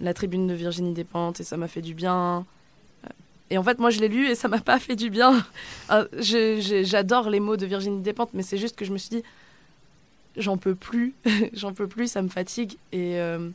la 0.00 0.14
tribune 0.14 0.46
de 0.46 0.54
Virginie 0.54 0.92
Despentes 0.92 1.40
et 1.40 1.44
ça 1.44 1.56
m'a 1.56 1.68
fait 1.68 1.82
du 1.82 1.94
bien. 1.94 2.44
Et 3.50 3.58
en 3.58 3.62
fait, 3.62 3.78
moi, 3.78 3.90
je 3.90 4.00
l'ai 4.00 4.08
lu 4.08 4.26
et 4.28 4.34
ça 4.34 4.48
m'a 4.48 4.60
pas 4.60 4.78
fait 4.78 4.96
du 4.96 5.10
bien. 5.10 5.44
Euh, 5.90 6.06
je- 6.18 6.82
J'adore 6.84 7.28
les 7.28 7.40
mots 7.40 7.56
de 7.58 7.66
Virginie 7.66 8.00
Despentes, 8.02 8.30
mais 8.32 8.42
c'est 8.42 8.56
juste 8.58 8.74
que 8.74 8.84
je 8.86 8.92
me 8.92 8.96
suis 8.98 9.10
dit, 9.10 9.22
j'en 10.36 10.56
peux 10.56 10.74
plus, 10.74 11.14
j'en 11.52 11.72
peux 11.74 11.86
plus, 11.86 12.10
ça 12.10 12.22
me 12.22 12.28
fatigue. 12.28 12.76
Et 12.92 13.18
euh, 13.20 13.50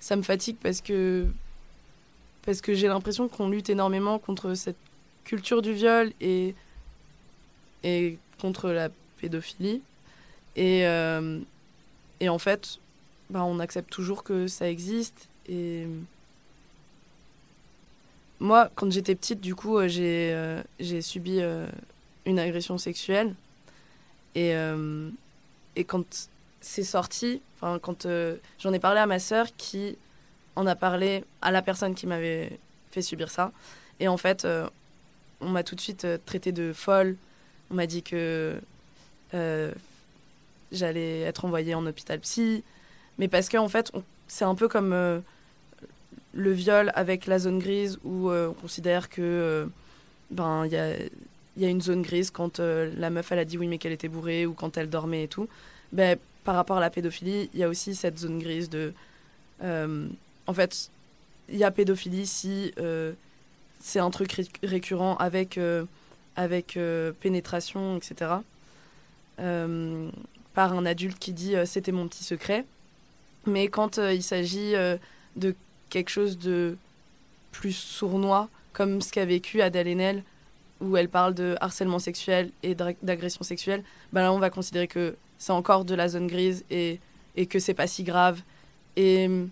ça 0.00 0.14
me 0.16 0.22
fatigue 0.22 0.56
parce 0.62 0.80
que, 0.82 1.26
parce 2.44 2.60
que 2.60 2.74
j'ai 2.74 2.88
l'impression 2.88 3.26
qu'on 3.28 3.48
lutte 3.48 3.70
énormément 3.70 4.18
contre 4.18 4.52
cette 4.54 4.76
culture 5.24 5.62
du 5.62 5.72
viol 5.72 6.12
et, 6.20 6.54
et 7.84 8.18
contre 8.40 8.68
la 8.70 8.90
pédophilie. 9.20 9.80
Et, 10.56 10.86
euh, 10.86 11.40
et 12.20 12.28
en 12.28 12.38
fait, 12.38 12.78
bah, 13.30 13.44
on 13.44 13.58
accepte 13.58 13.90
toujours 13.90 14.24
que 14.24 14.46
ça 14.46 14.68
existe 14.68 15.28
et, 15.48 15.86
moi, 18.40 18.70
quand 18.74 18.90
j'étais 18.90 19.14
petite, 19.14 19.40
du 19.40 19.54
coup, 19.54 19.78
euh, 19.78 19.88
j'ai 19.88 20.32
euh, 20.32 20.62
j'ai 20.78 21.02
subi 21.02 21.40
euh, 21.40 21.66
une 22.24 22.38
agression 22.38 22.78
sexuelle. 22.78 23.34
Et, 24.34 24.52
et 25.74 25.84
quand 25.84 26.28
c'est 26.60 26.84
sorti, 26.84 27.40
quand 27.60 28.06
j'en 28.60 28.72
ai 28.72 28.78
parlé 28.78 29.00
à 29.00 29.06
ma 29.06 29.18
sœur 29.18 29.48
qui 29.56 29.98
en 30.54 30.64
a 30.66 30.76
parlé 30.76 31.24
à 31.42 31.50
la 31.50 31.60
personne 31.60 31.96
qui 31.96 32.06
m'avait 32.06 32.56
fait 32.92 33.02
subir 33.02 33.30
ça. 33.30 33.50
Et 33.98 34.06
en 34.06 34.16
fait, 34.16 34.46
on 35.40 35.48
m'a 35.48 35.64
tout 35.64 35.74
de 35.74 35.80
suite 35.80 36.06
traité 36.24 36.52
de 36.52 36.72
folle. 36.72 37.16
On 37.72 37.74
m'a 37.74 37.88
dit 37.88 38.04
que 38.04 38.60
j'allais 40.70 41.22
être 41.22 41.44
envoyée 41.44 41.74
en 41.74 41.84
hôpital 41.84 42.20
psy. 42.20 42.62
Mais 43.18 43.28
parce 43.28 43.48
qu'en 43.48 43.64
en 43.64 43.68
fait, 43.68 43.92
c'est 44.28 44.44
un 44.44 44.54
peu 44.54 44.68
comme 44.68 44.92
euh, 44.92 45.20
le 46.32 46.52
viol 46.52 46.92
avec 46.94 47.26
la 47.26 47.38
zone 47.38 47.58
grise 47.58 47.98
où 48.04 48.30
euh, 48.30 48.48
on 48.50 48.52
considère 48.54 49.08
que 49.08 49.20
euh, 49.22 49.66
ben 50.30 50.66
il 50.66 50.72
y 50.72 51.64
a, 51.66 51.68
une 51.68 51.80
zone 51.80 52.02
grise 52.02 52.30
quand 52.30 52.60
la 52.60 53.10
meuf 53.10 53.32
elle 53.32 53.40
a 53.40 53.44
dit 53.44 53.58
oui 53.58 53.66
mais 53.66 53.78
qu'elle 53.78 53.92
était 53.92 54.08
bourrée 54.08 54.46
ou 54.46 54.52
quand 54.52 54.76
elle 54.76 54.88
dormait 54.88 55.24
et 55.24 55.28
tout. 55.28 55.48
Ben, 55.92 56.16
par 56.44 56.54
rapport 56.54 56.76
à 56.76 56.80
la 56.80 56.90
pédophilie, 56.90 57.50
il 57.52 57.60
y 57.60 57.64
a 57.64 57.68
aussi 57.68 57.94
cette 57.94 58.18
zone 58.18 58.38
grise 58.38 58.70
de 58.70 58.92
en 59.60 60.54
fait 60.54 60.90
il 61.48 61.56
y 61.56 61.64
a 61.64 61.70
pédophilie 61.70 62.26
si 62.26 62.72
c'est 63.80 63.98
un 63.98 64.10
truc 64.10 64.32
ré- 64.32 64.46
récurrent 64.62 65.16
avec 65.16 65.58
avec 66.36 66.78
pénétration 67.20 67.96
etc. 67.96 68.30
Par 69.38 70.72
un 70.72 70.86
adulte 70.86 71.18
qui 71.18 71.32
dit 71.32 71.54
c'était 71.64 71.92
mon 71.92 72.06
petit 72.06 72.22
secret. 72.24 72.64
Mais 73.48 73.68
quand 73.68 73.98
euh, 73.98 74.12
il 74.12 74.22
s'agit 74.22 74.74
euh, 74.74 74.96
de 75.36 75.54
quelque 75.90 76.10
chose 76.10 76.38
de 76.38 76.76
plus 77.52 77.72
sournois, 77.72 78.48
comme 78.72 79.00
ce 79.00 79.12
qu'a 79.12 79.24
vécu 79.24 79.62
Adèle 79.62 79.88
Haenel, 79.88 80.22
où 80.80 80.96
elle 80.96 81.08
parle 81.08 81.34
de 81.34 81.56
harcèlement 81.60 81.98
sexuel 81.98 82.50
et 82.62 82.76
d'agression 83.02 83.42
sexuelle, 83.42 83.82
ben 84.12 84.22
là 84.22 84.32
on 84.32 84.38
va 84.38 84.50
considérer 84.50 84.86
que 84.86 85.16
c'est 85.38 85.52
encore 85.52 85.84
de 85.84 85.94
la 85.94 86.08
zone 86.08 86.28
grise 86.28 86.64
et, 86.70 87.00
et 87.36 87.46
que 87.46 87.58
c'est 87.58 87.74
pas 87.74 87.88
si 87.88 88.04
grave. 88.04 88.40
Et 88.96 89.26
hum, 89.26 89.50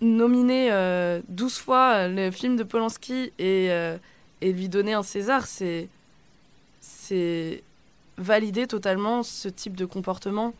nominer 0.00 0.70
euh, 0.72 1.20
12 1.28 1.58
fois 1.58 2.08
le 2.08 2.30
film 2.30 2.56
de 2.56 2.62
Polanski 2.62 3.32
et, 3.38 3.70
euh, 3.70 3.98
lui 4.42 4.68
donner 4.68 4.94
un 4.94 5.02
César, 5.02 5.46
c'est 5.46 5.88
valider 8.16 8.66
totalement 8.66 9.22
ce 9.22 9.48
type 9.48 9.76
de 9.76 9.84
comportement 9.84 10.54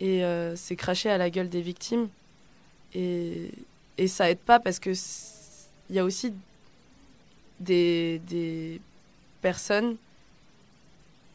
et 0.00 0.24
euh, 0.24 0.56
c'est 0.56 0.76
cracher 0.76 1.10
à 1.10 1.18
la 1.18 1.30
gueule 1.30 1.48
des 1.48 1.62
victimes. 1.62 2.08
Et, 2.94 3.50
et 3.98 4.08
ça 4.08 4.30
aide 4.30 4.38
pas 4.38 4.60
parce 4.60 4.78
que 4.78 4.92
il 5.90 5.96
y 5.96 5.98
a 5.98 6.04
aussi 6.04 6.32
des, 7.60 8.20
des 8.26 8.80
personnes 9.42 9.96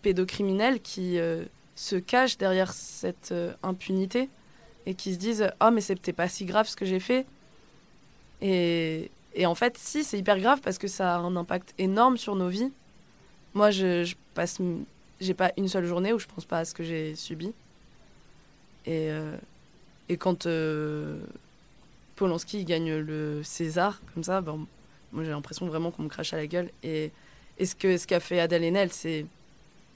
pédocriminelles 0.01 0.81
qui 0.81 1.19
euh, 1.19 1.45
se 1.75 1.95
cachent 1.95 2.37
derrière 2.37 2.73
cette 2.73 3.31
euh, 3.31 3.53
impunité 3.63 4.29
et 4.85 4.95
qui 4.95 5.13
se 5.13 5.19
disent 5.19 5.51
Oh, 5.61 5.69
mais 5.71 5.81
c'était 5.81 6.13
pas 6.13 6.27
si 6.27 6.45
grave 6.45 6.67
ce 6.67 6.75
que 6.75 6.85
j'ai 6.85 6.99
fait. 6.99 7.25
Et, 8.41 9.11
et 9.35 9.45
en 9.45 9.55
fait, 9.55 9.77
si, 9.77 10.03
c'est 10.03 10.17
hyper 10.17 10.39
grave 10.39 10.61
parce 10.61 10.77
que 10.77 10.87
ça 10.87 11.15
a 11.15 11.19
un 11.19 11.35
impact 11.35 11.73
énorme 11.77 12.17
sur 12.17 12.35
nos 12.35 12.49
vies. 12.49 12.71
Moi, 13.53 13.71
je, 13.71 14.03
je 14.03 14.15
passe. 14.33 14.59
J'ai 15.19 15.33
pas 15.33 15.51
une 15.57 15.67
seule 15.67 15.85
journée 15.85 16.13
où 16.13 16.19
je 16.19 16.27
pense 16.27 16.45
pas 16.45 16.59
à 16.59 16.65
ce 16.65 16.73
que 16.73 16.83
j'ai 16.83 17.15
subi. 17.15 17.53
Et, 18.85 19.09
euh, 19.11 19.35
et 20.07 20.17
quand 20.17 20.45
euh, 20.45 21.19
Polanski 22.15 22.65
gagne 22.65 22.95
le 22.97 23.41
César, 23.43 24.01
comme 24.13 24.23
ça, 24.23 24.41
ben, 24.41 24.65
moi 25.11 25.23
j'ai 25.23 25.31
l'impression 25.31 25.67
vraiment 25.67 25.91
qu'on 25.91 26.03
me 26.03 26.09
crache 26.09 26.33
à 26.33 26.37
la 26.37 26.47
gueule. 26.47 26.69
Et, 26.83 27.11
et 27.57 27.65
ce 27.65 27.75
qu'a 27.75 27.97
ce 27.97 28.07
qu'a 28.07 28.19
fait 28.19 28.39
Adèle 28.39 28.63
Haenel, 28.63 28.91
c'est 28.91 29.25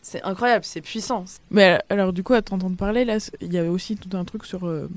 c'est 0.02 0.22
incroyable, 0.24 0.66
c'est 0.66 0.82
puissant. 0.82 1.24
Mais 1.50 1.80
alors, 1.90 2.12
du 2.12 2.24
coup, 2.24 2.34
à 2.34 2.42
t'entendre 2.42 2.76
parler, 2.76 3.06
là, 3.06 3.18
il 3.40 3.54
y 3.54 3.58
avait 3.58 3.70
aussi 3.70 3.96
tout 3.96 4.18
un 4.18 4.26
truc 4.26 4.44
sur 4.44 4.68
euh, 4.68 4.90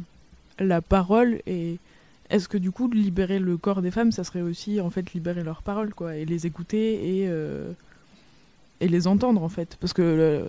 la 0.59 0.83
parole 0.83 1.41
et 1.47 1.79
est-ce 2.29 2.49
que 2.49 2.59
du 2.59 2.73
coup, 2.73 2.91
libérer 2.91 3.39
le 3.39 3.57
corps 3.57 3.83
des 3.83 3.93
femmes, 3.93 4.11
ça 4.11 4.25
serait 4.25 4.41
aussi 4.41 4.81
en 4.81 4.91
fait 4.91 5.13
libérer 5.15 5.45
leurs 5.45 5.63
paroles, 5.63 5.95
quoi, 5.95 6.17
et 6.17 6.25
les 6.25 6.45
écouter 6.45 7.21
et, 7.21 7.31
et 8.81 8.89
les 8.89 9.07
entendre 9.07 9.45
en 9.45 9.49
fait 9.49 9.77
Parce 9.81 9.93
que 9.93 10.45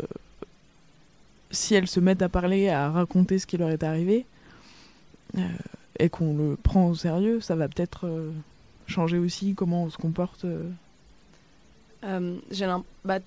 si 1.51 1.75
elles 1.75 1.87
se 1.87 1.99
mettent 1.99 2.21
à 2.21 2.29
parler, 2.29 2.69
à 2.69 2.89
raconter 2.89 3.39
ce 3.39 3.47
qui 3.47 3.57
leur 3.57 3.69
est 3.69 3.83
arrivé, 3.83 4.25
euh, 5.37 5.41
et 5.99 6.09
qu'on 6.09 6.35
le 6.35 6.55
prend 6.55 6.87
au 6.89 6.95
sérieux, 6.95 7.41
ça 7.41 7.55
va 7.55 7.67
peut-être 7.67 8.05
euh, 8.05 8.31
changer 8.87 9.17
aussi 9.17 9.55
comment 9.55 9.83
on 9.83 9.89
se 9.89 9.97
comporte. 9.97 10.45
euh. 10.45 10.63
J'ai 12.51 12.65
l'im- 12.65 12.83
bah, 13.03 13.19
tu 13.19 13.25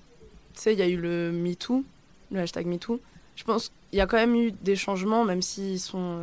sais, 0.55 0.73
il 0.73 0.79
y 0.79 0.81
a 0.81 0.87
eu 0.87 0.97
le 0.97 1.31
MeToo, 1.31 1.83
le 2.31 2.39
hashtag 2.39 2.65
MeToo. 2.65 2.99
Je 3.35 3.43
pense 3.43 3.69
qu'il 3.89 3.97
y 3.97 4.01
a 4.01 4.07
quand 4.07 4.17
même 4.17 4.35
eu 4.35 4.51
des 4.51 4.75
changements, 4.75 5.23
même 5.23 5.41
s'ils 5.41 5.79
sont. 5.79 6.17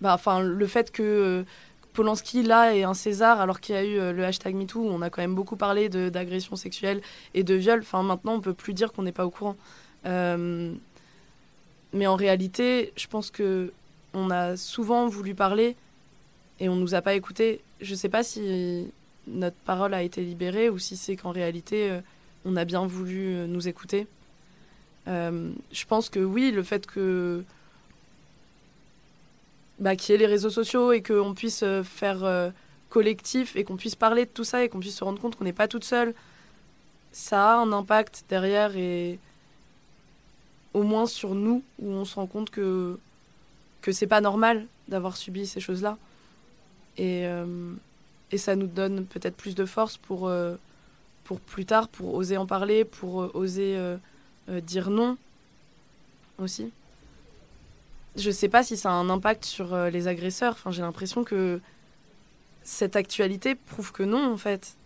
Bah, 0.00 0.14
enfin, 0.14 0.40
le 0.40 0.66
fait 0.66 0.90
que 0.90 1.44
Polanski, 1.92 2.42
là, 2.42 2.74
ait 2.74 2.82
un 2.84 2.94
César, 2.94 3.40
alors 3.40 3.60
qu'il 3.60 3.74
y 3.74 3.78
a 3.78 3.84
eu 3.84 4.14
le 4.14 4.24
hashtag 4.24 4.54
MeToo, 4.54 4.80
où 4.80 4.88
on 4.88 5.02
a 5.02 5.10
quand 5.10 5.22
même 5.22 5.34
beaucoup 5.34 5.56
parlé 5.56 5.88
d'agression 5.88 6.56
sexuelle 6.56 7.00
et 7.34 7.44
de 7.44 7.54
viol. 7.54 7.80
Enfin, 7.80 8.02
maintenant, 8.02 8.34
on 8.34 8.40
peut 8.40 8.54
plus 8.54 8.74
dire 8.74 8.92
qu'on 8.92 9.02
n'est 9.02 9.12
pas 9.12 9.26
au 9.26 9.30
courant. 9.30 9.56
Mais 11.92 12.06
en 12.06 12.16
réalité, 12.16 12.92
je 12.96 13.06
pense 13.06 13.30
que 13.30 13.72
on 14.14 14.30
a 14.30 14.56
souvent 14.56 15.06
voulu 15.08 15.34
parler 15.34 15.76
et 16.60 16.68
on 16.68 16.76
nous 16.76 16.94
a 16.94 17.02
pas 17.02 17.14
écouté. 17.14 17.60
Je 17.80 17.94
sais 17.94 18.08
pas 18.08 18.22
si 18.22 18.90
notre 19.26 19.56
parole 19.56 19.94
a 19.94 20.02
été 20.02 20.22
libérée 20.22 20.70
ou 20.70 20.78
si 20.78 20.96
c'est 20.96 21.16
qu'en 21.16 21.30
réalité 21.30 21.90
euh, 21.90 22.00
on 22.44 22.56
a 22.56 22.64
bien 22.64 22.86
voulu 22.86 23.34
euh, 23.34 23.46
nous 23.46 23.68
écouter. 23.68 24.06
Euh, 25.06 25.50
je 25.72 25.84
pense 25.84 26.08
que 26.08 26.20
oui, 26.20 26.50
le 26.50 26.62
fait 26.62 26.86
que 26.86 27.44
bah, 29.78 29.96
qu'il 29.96 30.12
y 30.12 30.14
ait 30.16 30.18
les 30.18 30.26
réseaux 30.26 30.50
sociaux 30.50 30.92
et 30.92 31.02
qu'on 31.02 31.34
puisse 31.34 31.64
faire 31.84 32.52
collectif 32.90 33.54
et 33.54 33.64
qu'on 33.64 33.76
puisse 33.76 33.94
parler 33.94 34.24
de 34.24 34.30
tout 34.30 34.44
ça 34.44 34.64
et 34.64 34.68
qu'on 34.68 34.80
puisse 34.80 34.96
se 34.96 35.04
rendre 35.04 35.20
compte 35.20 35.36
qu'on 35.36 35.44
n'est 35.44 35.52
pas 35.52 35.68
toute 35.68 35.84
seule, 35.84 36.14
ça 37.12 37.54
a 37.54 37.56
un 37.58 37.72
impact 37.72 38.24
derrière 38.28 38.76
et 38.76 39.18
au 40.78 40.84
moins 40.84 41.06
sur 41.06 41.34
nous 41.34 41.62
où 41.80 41.90
on 41.90 42.04
se 42.04 42.14
rend 42.14 42.26
compte 42.26 42.50
que 42.50 42.98
que 43.82 43.92
c'est 43.92 44.06
pas 44.06 44.20
normal 44.20 44.66
d'avoir 44.86 45.16
subi 45.16 45.46
ces 45.46 45.60
choses-là. 45.60 45.98
Et 46.96 47.26
euh, 47.26 47.72
et 48.30 48.38
ça 48.38 48.54
nous 48.54 48.66
donne 48.66 49.06
peut-être 49.06 49.36
plus 49.36 49.54
de 49.54 49.64
force 49.64 49.96
pour 49.96 50.28
euh, 50.28 50.56
pour 51.24 51.40
plus 51.40 51.64
tard 51.64 51.88
pour 51.88 52.14
oser 52.14 52.36
en 52.36 52.46
parler 52.46 52.84
pour 52.84 53.22
euh, 53.22 53.30
oser 53.34 53.76
dire 54.62 54.90
non 54.90 55.16
aussi. 56.38 56.70
Je 58.16 58.30
sais 58.30 58.48
pas 58.48 58.62
si 58.62 58.76
ça 58.76 58.90
a 58.90 58.94
un 58.94 59.10
impact 59.10 59.44
sur 59.44 59.76
les 59.76 60.06
agresseurs. 60.06 60.52
Enfin 60.52 60.70
j'ai 60.70 60.82
l'impression 60.82 61.24
que 61.24 61.60
cette 62.62 62.96
actualité 62.96 63.56
prouve 63.56 63.92
que 63.92 64.04
non 64.04 64.32
en 64.32 64.36
fait. 64.36 64.76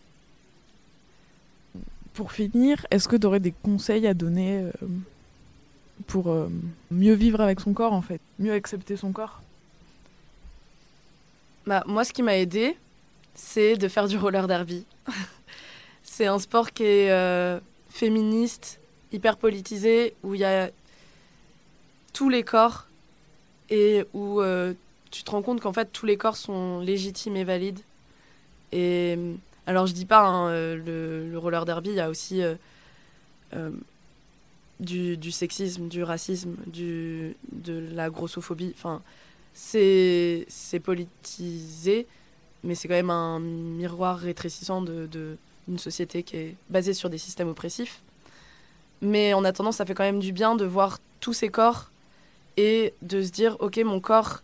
Pour 2.14 2.32
finir, 2.32 2.86
est-ce 2.90 3.08
que 3.08 3.16
tu 3.16 3.26
aurais 3.26 3.40
des 3.40 3.54
conseils 3.62 4.06
à 4.06 4.12
donner 4.12 4.70
pour 6.06 6.30
euh, 6.30 6.48
mieux 6.90 7.14
vivre 7.14 7.40
avec 7.40 7.60
son 7.60 7.72
corps 7.72 7.92
en 7.92 8.02
fait, 8.02 8.20
mieux 8.38 8.52
accepter 8.52 8.96
son 8.96 9.12
corps 9.12 9.42
Bah, 11.66 11.82
moi, 11.86 12.04
ce 12.04 12.12
qui 12.12 12.22
m'a 12.22 12.36
aidé, 12.36 12.76
c'est 13.34 13.76
de 13.76 13.88
faire 13.88 14.08
du 14.08 14.16
roller 14.16 14.46
derby. 14.46 14.84
c'est 16.02 16.26
un 16.26 16.38
sport 16.38 16.72
qui 16.72 16.84
est 16.84 17.10
euh, 17.10 17.58
féministe, 17.88 18.80
hyper 19.12 19.36
politisé, 19.36 20.14
où 20.22 20.34
il 20.34 20.40
y 20.40 20.44
a 20.44 20.70
tous 22.12 22.28
les 22.28 22.42
corps 22.42 22.86
et 23.70 24.04
où 24.12 24.40
euh, 24.40 24.74
tu 25.10 25.22
te 25.22 25.30
rends 25.30 25.42
compte 25.42 25.60
qu'en 25.60 25.72
fait 25.72 25.90
tous 25.92 26.04
les 26.04 26.16
corps 26.16 26.36
sont 26.36 26.80
légitimes 26.80 27.36
et 27.36 27.44
valides. 27.44 27.80
Et 28.72 29.18
alors 29.66 29.86
je 29.86 29.92
dis 29.92 30.06
pas 30.06 30.26
hein, 30.26 30.50
le, 30.50 31.28
le 31.30 31.38
roller 31.38 31.64
derby, 31.64 31.90
il 31.90 31.96
y 31.96 32.00
a 32.00 32.10
aussi 32.10 32.42
du, 34.82 35.30
sexisme, 35.32 35.88
du 35.88 36.02
racisme, 36.02 36.56
du, 36.66 37.34
de 37.52 37.84
la 37.92 38.10
grossophobie. 38.10 38.72
Enfin, 38.76 39.02
c'est 39.54 40.46
politisé, 40.82 42.06
mais 42.64 42.74
c'est 42.74 42.88
quand 42.88 42.94
même 42.94 43.10
un 43.10 43.38
miroir 43.40 44.18
rétrécissant 44.18 44.82
de, 44.82 45.06
de- 45.06 45.36
d'une 45.68 45.78
société 45.78 46.22
qui 46.22 46.36
est 46.36 46.56
basée 46.70 46.94
sur 46.94 47.08
des 47.10 47.18
systèmes 47.18 47.48
oppressifs. 47.48 48.00
Mais 49.00 49.34
en 49.34 49.44
attendant, 49.44 49.72
ça 49.72 49.84
fait 49.86 49.94
quand 49.94 50.04
même 50.04 50.20
du 50.20 50.32
bien 50.32 50.54
de 50.56 50.64
voir 50.64 50.98
tous 51.20 51.32
ces 51.32 51.48
corps 51.48 51.90
et 52.56 52.92
de 53.02 53.22
se 53.22 53.30
dire, 53.30 53.56
ok, 53.60 53.78
mon 53.78 54.00
corps 54.00 54.42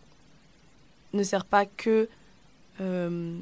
ne 1.12 1.22
sert 1.22 1.44
pas 1.44 1.66
que 1.66 2.08
euh, 2.80 3.36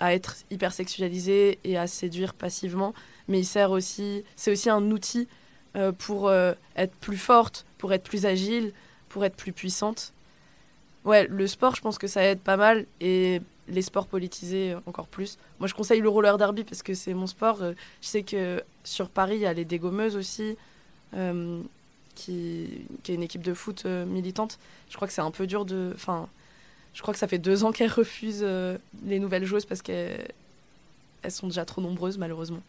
à 0.00 0.14
être 0.14 0.36
hyper 0.50 0.72
sexualisé 0.72 1.58
et 1.64 1.76
à 1.78 1.86
séduire 1.86 2.34
passivement, 2.34 2.92
mais 3.28 3.40
il 3.40 3.44
sert 3.44 3.70
aussi, 3.70 4.24
c'est 4.36 4.52
aussi 4.52 4.68
un 4.68 4.90
outil 4.90 5.28
euh, 5.76 5.90
pour 5.90 6.28
euh, 6.28 6.52
être 6.76 6.94
plus 6.94 7.16
forte, 7.16 7.66
pour 7.78 7.92
être 7.92 8.04
plus 8.04 8.26
agile, 8.26 8.72
pour 9.08 9.24
être 9.24 9.34
plus 9.34 9.52
puissante. 9.52 10.12
Ouais, 11.04 11.26
le 11.28 11.46
sport, 11.48 11.74
je 11.74 11.80
pense 11.80 11.98
que 11.98 12.06
ça 12.06 12.22
aide 12.22 12.38
pas 12.38 12.56
mal 12.56 12.86
et 13.00 13.42
les 13.66 13.82
sports 13.82 14.06
politisés 14.06 14.76
encore 14.86 15.08
plus. 15.08 15.36
Moi, 15.58 15.66
je 15.66 15.74
conseille 15.74 16.00
le 16.00 16.08
roller 16.08 16.38
derby 16.38 16.62
parce 16.62 16.82
que 16.84 16.94
c'est 16.94 17.12
mon 17.12 17.26
sport. 17.26 17.60
Euh, 17.60 17.72
je 18.02 18.06
sais 18.06 18.22
que 18.22 18.62
sur 18.84 19.08
Paris, 19.08 19.34
il 19.34 19.40
y 19.40 19.46
a 19.46 19.52
les 19.52 19.64
dégommeuses 19.64 20.14
aussi, 20.16 20.56
qui, 22.14 22.86
est 23.08 23.12
une 23.12 23.22
équipe 23.22 23.42
de 23.42 23.54
foot 23.54 23.84
militante. 23.84 24.58
Je 24.90 24.96
crois 24.96 25.08
que 25.08 25.14
c'est 25.14 25.22
un 25.22 25.30
peu 25.30 25.46
dur 25.46 25.64
de. 25.64 25.92
Enfin, 25.94 26.28
je 26.92 27.02
crois 27.02 27.14
que 27.14 27.20
ça 27.20 27.28
fait 27.28 27.38
deux 27.38 27.64
ans 27.64 27.72
qu'elles 27.72 27.90
refusent 27.90 28.46
les 29.04 29.18
nouvelles 29.18 29.44
joueuses 29.44 29.64
parce 29.64 29.82
qu'elles 29.82 30.28
elles 31.22 31.30
sont 31.30 31.46
déjà 31.46 31.64
trop 31.64 31.80
nombreuses, 31.80 32.18
malheureusement. 32.18 32.62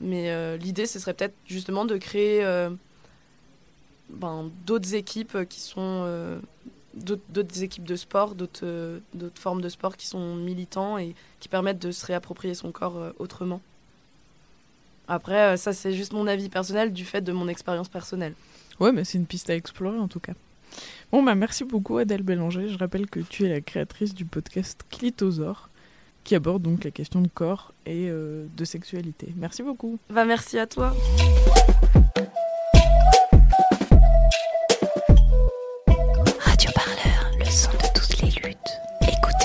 Mais 0.00 0.56
l'idée, 0.58 0.86
ce 0.86 0.98
serait 0.98 1.14
peut-être 1.14 1.34
justement 1.46 1.84
de 1.84 1.96
créer 1.96 2.44
ben, 4.10 4.50
d'autres 4.66 4.94
équipes 4.94 5.48
qui 5.48 5.60
sont 5.60 6.40
d'autres 6.94 7.62
équipes 7.62 7.84
de 7.84 7.96
sport, 7.96 8.34
d'autres 8.34 9.00
formes 9.34 9.60
de 9.60 9.68
sport 9.68 9.96
qui 9.96 10.06
sont 10.06 10.36
militants 10.36 10.98
et 10.98 11.14
qui 11.40 11.48
permettent 11.48 11.80
de 11.80 11.90
se 11.90 12.06
réapproprier 12.06 12.54
son 12.54 12.72
corps 12.72 12.96
euh, 12.96 13.10
autrement. 13.18 13.60
Après, 15.08 15.54
euh, 15.54 15.56
ça 15.56 15.72
c'est 15.72 15.92
juste 15.92 16.12
mon 16.12 16.26
avis 16.26 16.48
personnel 16.48 16.92
du 16.92 17.04
fait 17.04 17.20
de 17.20 17.32
mon 17.32 17.48
expérience 17.48 17.88
personnelle. 17.88 18.34
Ouais, 18.80 18.92
mais 18.92 19.04
c'est 19.04 19.18
une 19.18 19.26
piste 19.26 19.50
à 19.50 19.54
explorer 19.54 19.98
en 19.98 20.08
tout 20.08 20.20
cas. 20.20 20.32
Bon, 21.12 21.22
bah 21.22 21.34
merci 21.34 21.64
beaucoup 21.64 21.98
Adèle 21.98 22.22
Bélanger. 22.22 22.68
Je 22.68 22.78
rappelle 22.78 23.08
que 23.08 23.20
tu 23.20 23.44
es 23.44 23.48
la 23.48 23.60
créatrice 23.60 24.14
du 24.14 24.24
podcast 24.24 24.84
Clitosaure, 24.90 25.68
qui 26.24 26.34
aborde 26.34 26.62
donc 26.62 26.84
la 26.84 26.90
question 26.90 27.20
de 27.20 27.28
corps 27.28 27.72
et 27.86 28.08
euh, 28.08 28.46
de 28.56 28.64
sexualité. 28.64 29.32
Merci 29.36 29.62
beaucoup. 29.62 29.98
Bah 30.10 30.24
merci 30.24 30.58
à 30.58 30.66
toi. 30.66 30.94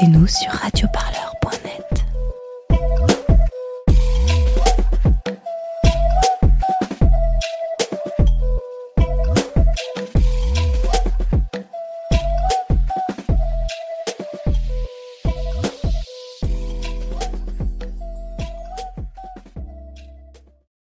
Écoutez-nous 0.02 0.28
sur 0.28 0.52
Radio 0.52 0.88